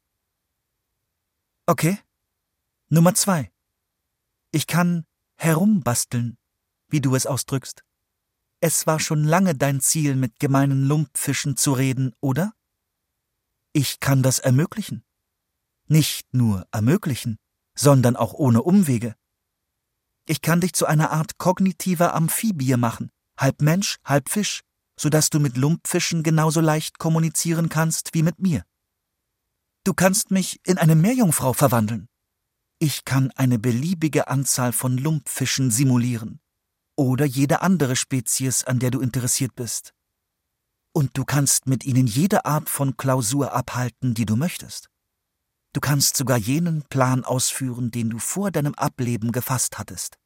Okay. 1.67 1.99
Nummer 2.89 3.13
zwei. 3.13 3.51
Ich 4.51 4.67
kann 4.67 5.05
herumbasteln, 5.35 6.37
wie 6.89 6.99
du 6.99 7.15
es 7.15 7.25
ausdrückst. 7.25 7.83
Es 8.59 8.85
war 8.85 8.99
schon 8.99 9.23
lange 9.23 9.55
dein 9.55 9.81
Ziel, 9.81 10.15
mit 10.15 10.39
gemeinen 10.39 10.83
Lumpfischen 10.87 11.57
zu 11.57 11.73
reden, 11.73 12.13
oder? 12.19 12.53
Ich 13.73 13.99
kann 13.99 14.21
das 14.21 14.39
ermöglichen. 14.39 15.03
Nicht 15.87 16.33
nur 16.33 16.67
ermöglichen, 16.71 17.37
sondern 17.73 18.15
auch 18.15 18.33
ohne 18.33 18.63
Umwege. 18.63 19.15
Ich 20.27 20.41
kann 20.41 20.61
dich 20.61 20.73
zu 20.73 20.85
einer 20.85 21.11
Art 21.11 21.37
kognitiver 21.37 22.13
Amphibie 22.13 22.75
machen, 22.75 23.11
halb 23.37 23.61
Mensch, 23.61 23.97
halb 24.05 24.29
Fisch, 24.29 24.61
so 24.99 25.09
dass 25.09 25.29
du 25.29 25.39
mit 25.39 25.57
Lumpfischen 25.57 26.21
genauso 26.23 26.61
leicht 26.61 26.99
kommunizieren 26.99 27.69
kannst 27.69 28.13
wie 28.13 28.23
mit 28.23 28.39
mir. 28.39 28.63
Du 29.83 29.93
kannst 29.93 30.31
mich 30.31 30.59
in 30.65 30.77
eine 30.77 30.95
Meerjungfrau 30.95 31.53
verwandeln. 31.53 32.07
Ich 32.77 33.05
kann 33.05 33.31
eine 33.35 33.57
beliebige 33.57 34.27
Anzahl 34.27 34.73
von 34.73 34.97
Lumpfischen 34.97 35.71
simulieren. 35.71 36.39
Oder 36.95 37.25
jede 37.25 37.61
andere 37.61 37.95
Spezies, 37.95 38.63
an 38.63 38.79
der 38.79 38.91
du 38.91 38.99
interessiert 38.99 39.55
bist. 39.55 39.93
Und 40.93 41.17
du 41.17 41.23
kannst 41.23 41.67
mit 41.67 41.85
ihnen 41.85 42.07
jede 42.07 42.45
Art 42.45 42.69
von 42.69 42.97
Klausur 42.97 43.53
abhalten, 43.53 44.13
die 44.13 44.25
du 44.25 44.35
möchtest. 44.35 44.89
Du 45.73 45.79
kannst 45.79 46.17
sogar 46.17 46.37
jenen 46.37 46.83
Plan 46.83 47.23
ausführen, 47.23 47.91
den 47.91 48.09
du 48.09 48.19
vor 48.19 48.51
deinem 48.51 48.75
Ableben 48.75 49.31
gefasst 49.31 49.79
hattest. 49.79 50.17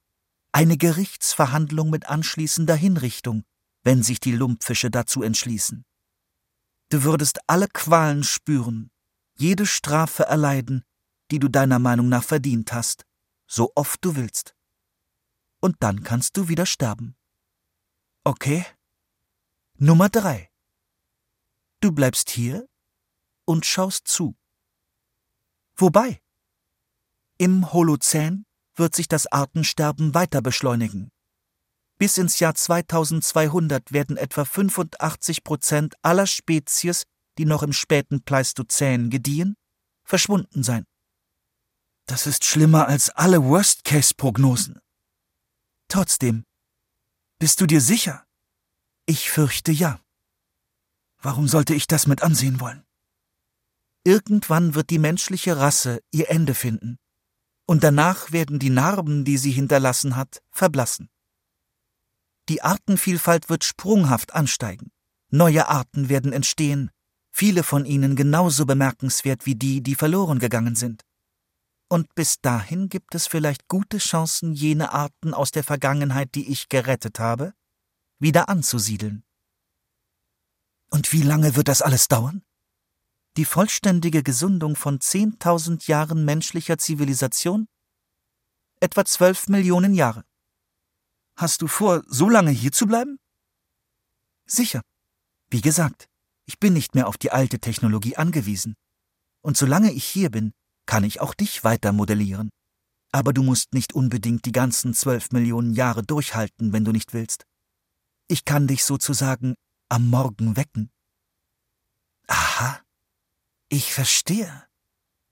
Eine 0.52 0.78
Gerichtsverhandlung 0.78 1.92
mit 1.92 2.08
anschließender 2.08 2.76
Hinrichtung, 2.76 3.44
wenn 3.84 4.02
sich 4.02 4.20
die 4.20 4.32
Lumpfische 4.32 4.90
dazu 4.90 5.22
entschließen. 5.22 5.86
Du 6.90 7.04
würdest 7.04 7.40
alle 7.48 7.68
Qualen 7.68 8.24
spüren, 8.24 8.90
jede 9.38 9.66
Strafe 9.66 10.24
erleiden, 10.24 10.84
die 11.30 11.40
du 11.40 11.48
deiner 11.48 11.80
Meinung 11.80 12.10
nach 12.10 12.24
verdient 12.24 12.74
hast, 12.74 13.06
so 13.48 13.72
oft 13.76 14.04
du 14.04 14.16
willst. 14.16 14.56
Und 15.60 15.76
dann 15.80 16.04
kannst 16.04 16.38
du 16.38 16.48
wieder 16.48 16.66
sterben. 16.66 17.16
Okay? 18.24 18.66
Nummer 19.78 20.10
drei. 20.10 20.50
Du 21.86 21.92
bleibst 21.92 22.32
hier 22.32 22.68
und 23.46 23.64
schaust 23.64 24.08
zu. 24.08 24.36
Wobei? 25.76 26.20
Im 27.38 27.74
Holozän 27.74 28.48
wird 28.76 28.96
sich 28.96 29.08
das 29.08 29.28
Artensterben 29.28 30.16
weiter 30.16 30.42
beschleunigen. 30.42 31.12
Bis 32.00 32.18
ins 32.18 32.40
Jahr 32.40 32.56
2200 32.56 33.92
werden 33.92 34.18
etwa 34.18 34.46
85 34.46 35.44
Prozent 35.44 35.94
aller 36.02 36.26
Spezies, 36.26 37.04
die 37.38 37.46
noch 37.46 37.62
im 37.62 37.72
späten 37.72 38.24
Pleistozän 38.24 39.12
gediehen, 39.12 39.56
verschwunden 40.04 40.64
sein. 40.64 40.88
Das 42.08 42.26
ist 42.26 42.46
schlimmer 42.46 42.88
als 42.88 43.12
alle 43.12 43.44
Worst-Case-Prognosen. 43.44 44.80
Trotzdem, 45.88 46.46
bist 47.38 47.62
du 47.62 47.68
dir 47.68 47.80
sicher? 47.80 48.26
Ich 49.06 49.30
fürchte 49.30 49.72
ja. 49.72 50.00
Warum 51.26 51.48
sollte 51.48 51.74
ich 51.74 51.88
das 51.88 52.06
mit 52.06 52.22
ansehen 52.22 52.60
wollen? 52.60 52.86
Irgendwann 54.04 54.76
wird 54.76 54.92
die 54.92 55.00
menschliche 55.00 55.58
Rasse 55.58 56.04
ihr 56.12 56.30
Ende 56.30 56.54
finden, 56.54 57.00
und 57.66 57.84
danach 57.84 58.32
werden 58.32 58.60
die 58.60 58.70
Narben, 58.70 59.26
die 59.26 59.40
sie 59.40 59.50
hinterlassen 59.50 60.18
hat, 60.18 60.44
verblassen. 60.52 61.10
Die 62.48 62.62
Artenvielfalt 62.62 63.50
wird 63.50 63.64
sprunghaft 63.64 64.36
ansteigen, 64.36 64.92
neue 65.32 65.68
Arten 65.68 66.10
werden 66.10 66.32
entstehen, 66.32 66.92
viele 67.32 67.64
von 67.64 67.86
ihnen 67.86 68.16
genauso 68.16 68.68
bemerkenswert 68.68 69.48
wie 69.48 69.56
die, 69.56 69.82
die 69.82 69.96
verloren 69.96 70.38
gegangen 70.38 70.76
sind. 70.76 71.02
Und 71.90 72.14
bis 72.14 72.40
dahin 72.40 72.88
gibt 72.88 73.16
es 73.16 73.26
vielleicht 73.26 73.68
gute 73.68 73.98
Chancen, 73.98 74.54
jene 74.54 74.94
Arten 74.94 75.34
aus 75.34 75.50
der 75.50 75.64
Vergangenheit, 75.64 76.36
die 76.36 76.52
ich 76.52 76.70
gerettet 76.70 77.18
habe, 77.18 77.56
wieder 78.20 78.48
anzusiedeln. 78.48 79.26
Und 80.96 81.12
wie 81.12 81.24
lange 81.24 81.58
wird 81.58 81.68
das 81.68 81.82
alles 81.82 82.08
dauern? 82.08 82.42
Die 83.36 83.44
vollständige 83.44 84.24
Gesundung 84.24 84.78
von 84.78 85.02
zehntausend 85.02 85.88
Jahren 85.88 86.24
menschlicher 86.24 86.78
Zivilisation? 86.78 87.68
Etwa 88.80 89.04
zwölf 89.04 89.50
Millionen 89.50 89.94
Jahre. 89.94 90.24
Hast 91.36 91.62
du 91.62 91.68
vor, 91.68 92.06
so 92.08 92.30
lange 92.30 92.52
hier 92.52 92.72
zu 92.72 92.88
bleiben? 92.88 93.20
Sicher. 94.46 94.84
Wie 95.50 95.60
gesagt, 95.60 96.08
ich 96.46 96.60
bin 96.60 96.72
nicht 96.72 96.96
mehr 96.96 97.10
auf 97.10 97.18
die 97.18 97.32
alte 97.32 97.60
Technologie 97.60 98.16
angewiesen. 98.16 98.78
Und 99.42 99.58
solange 99.58 99.92
ich 99.92 100.06
hier 100.06 100.30
bin, 100.30 100.54
kann 100.86 101.04
ich 101.04 101.20
auch 101.20 101.34
dich 101.34 101.66
weiter 101.66 101.92
modellieren. 101.92 102.52
Aber 103.12 103.34
du 103.34 103.44
musst 103.44 103.74
nicht 103.74 103.92
unbedingt 103.92 104.46
die 104.46 104.54
ganzen 104.54 104.94
zwölf 104.94 105.34
Millionen 105.34 105.74
Jahre 105.74 106.04
durchhalten, 106.04 106.72
wenn 106.72 106.86
du 106.86 106.94
nicht 106.94 107.14
willst. 107.14 107.44
Ich 108.30 108.46
kann 108.46 108.68
dich 108.68 108.86
sozusagen 108.86 109.56
am 109.90 110.10
Morgen 110.10 110.56
wecken. 110.56 110.92
Aha. 112.28 112.82
Ich 113.70 113.94
verstehe. 113.94 114.68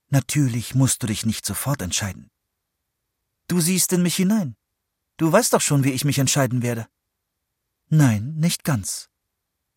Natürlich 0.08 0.74
musst 0.74 1.02
du 1.02 1.06
dich 1.06 1.26
nicht 1.26 1.44
sofort 1.44 1.82
entscheiden. 1.82 2.30
Du 3.48 3.60
siehst 3.60 3.92
in 3.92 4.02
mich 4.02 4.16
hinein. 4.16 4.56
Du 5.16 5.30
weißt 5.30 5.52
doch 5.52 5.60
schon, 5.60 5.84
wie 5.84 5.92
ich 5.92 6.04
mich 6.04 6.18
entscheiden 6.18 6.62
werde. 6.62 6.88
Nein, 7.88 8.34
nicht 8.36 8.64
ganz. 8.64 9.08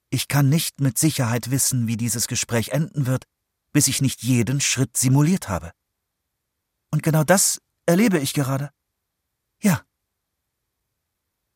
Ich 0.10 0.28
kann 0.28 0.50
nicht 0.50 0.80
mit 0.80 0.98
Sicherheit 0.98 1.52
wissen, 1.52 1.88
wie 1.88 1.98
dieses 1.98 2.28
Gespräch 2.28 2.70
enden 2.70 3.06
wird, 3.06 3.26
bis 3.74 3.88
ich 3.88 4.02
nicht 4.02 4.24
jeden 4.24 4.62
Schritt 4.62 4.96
simuliert 4.96 5.50
habe. 5.50 5.72
Und 6.92 7.04
genau 7.04 7.24
das 7.24 7.62
erlebe 7.86 8.20
ich 8.20 8.34
gerade. 8.34 8.72
Ja. 9.62 9.84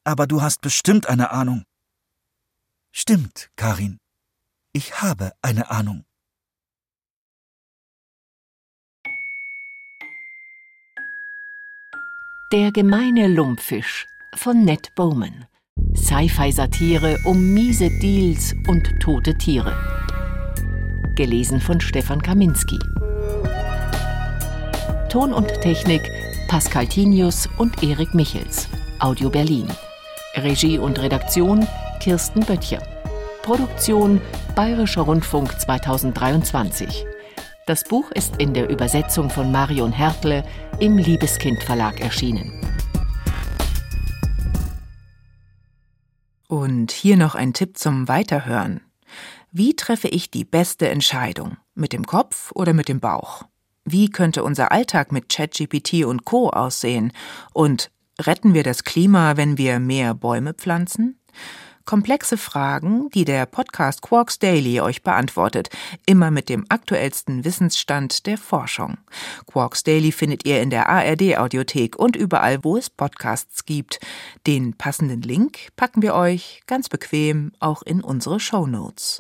Aber 0.04 0.28
du 0.28 0.42
hast 0.42 0.62
bestimmt 0.62 1.08
eine 1.08 1.32
Ahnung. 1.32 1.66
Stimmt, 2.94 3.50
Karin. 3.56 4.00
Ich 4.74 5.02
habe 5.02 5.32
eine 5.42 5.72
Ahnung. 5.72 6.04
Der 12.52 12.74
gemeine 12.74 13.30
Lumpfisch 13.30 14.06
von 14.36 14.66
Ned 14.66 14.94
Bowman. 14.96 15.48
Sci-Fi-Satire 15.96 17.18
um 17.24 17.54
miese 17.54 17.90
Deals 18.02 18.54
und 18.68 19.00
tote 19.00 19.38
Tiere. 19.38 19.74
Gelesen 21.16 21.62
von 21.62 21.80
Stefan 21.80 22.22
Kaminski. 22.22 22.80
Ton 25.10 25.34
und 25.34 25.48
Technik 25.62 26.02
Pascal 26.50 26.88
Tinius 26.88 27.48
und 27.58 27.82
Erik 27.84 28.14
Michels. 28.14 28.68
Audio 29.00 29.30
Berlin. 29.30 29.70
Regie 30.36 30.78
und 30.78 31.00
Redaktion 31.00 31.66
Kirsten 32.02 32.44
Böttcher. 32.44 32.82
Produktion 33.44 34.20
Bayerischer 34.56 35.04
Rundfunk 35.04 35.62
2023. 35.62 37.06
Das 37.68 37.84
Buch 37.84 38.10
ist 38.10 38.38
in 38.38 38.56
der 38.56 38.72
Übersetzung 38.72 39.30
von 39.30 39.52
Marion 39.52 39.92
Hertle 39.92 40.44
im 40.80 40.98
Liebeskind 40.98 41.62
Verlag 41.62 42.02
erschienen. 42.02 42.60
Und 46.48 46.92
hier 46.92 47.18
noch 47.18 47.36
ein 47.36 47.54
Tipp 47.54 47.78
zum 47.78 48.08
Weiterhören. 48.08 48.82
Wie 49.52 49.76
treffe 49.76 50.08
ich 50.08 50.32
die 50.32 50.44
beste 50.44 50.90
Entscheidung? 50.90 51.58
Mit 51.76 51.94
dem 51.94 52.08
Kopf 52.08 52.52
oder 52.56 52.74
mit 52.74 52.90
dem 52.90 53.00
Bauch? 53.00 53.44
Wie 53.86 54.10
könnte 54.10 54.44
unser 54.44 54.72
Alltag 54.72 55.12
mit 55.12 55.30
ChatGPT 55.30 56.04
und 56.06 56.26
Co 56.26 56.50
aussehen? 56.50 57.14
Und 57.54 57.92
retten 58.20 58.56
wir 58.56 58.64
das 58.64 58.86
Klima, 58.86 59.38
wenn 59.38 59.60
wir 59.60 59.80
mehr 59.80 60.16
Bäume 60.16 60.56
pflanzen? 60.56 61.20
Komplexe 61.92 62.38
Fragen, 62.38 63.10
die 63.10 63.26
der 63.26 63.46
Podcast 63.46 64.02
Quarks 64.02 64.40
Daily 64.40 64.80
euch 64.80 65.04
beantwortet, 65.04 65.68
immer 66.06 66.32
mit 66.32 66.48
dem 66.48 66.66
aktuellsten 66.70 67.44
Wissensstand 67.44 68.28
der 68.28 68.38
Forschung. 68.38 68.98
Quarks 69.46 69.84
Daily 69.84 70.14
findet 70.14 70.46
ihr 70.46 70.62
in 70.62 70.70
der 70.70 70.88
ARD 70.88 71.38
Audiothek 71.38 72.00
und 72.00 72.16
überall, 72.16 72.64
wo 72.64 72.78
es 72.78 72.90
Podcasts 72.90 73.66
gibt. 73.66 74.00
Den 74.48 74.74
passenden 74.78 75.22
Link 75.22 75.68
packen 75.76 76.02
wir 76.02 76.16
euch 76.16 76.62
ganz 76.66 76.88
bequem 76.88 77.52
auch 77.60 77.82
in 77.82 78.00
unsere 78.02 78.40
Show 78.40 78.68
Notes. 78.68 79.20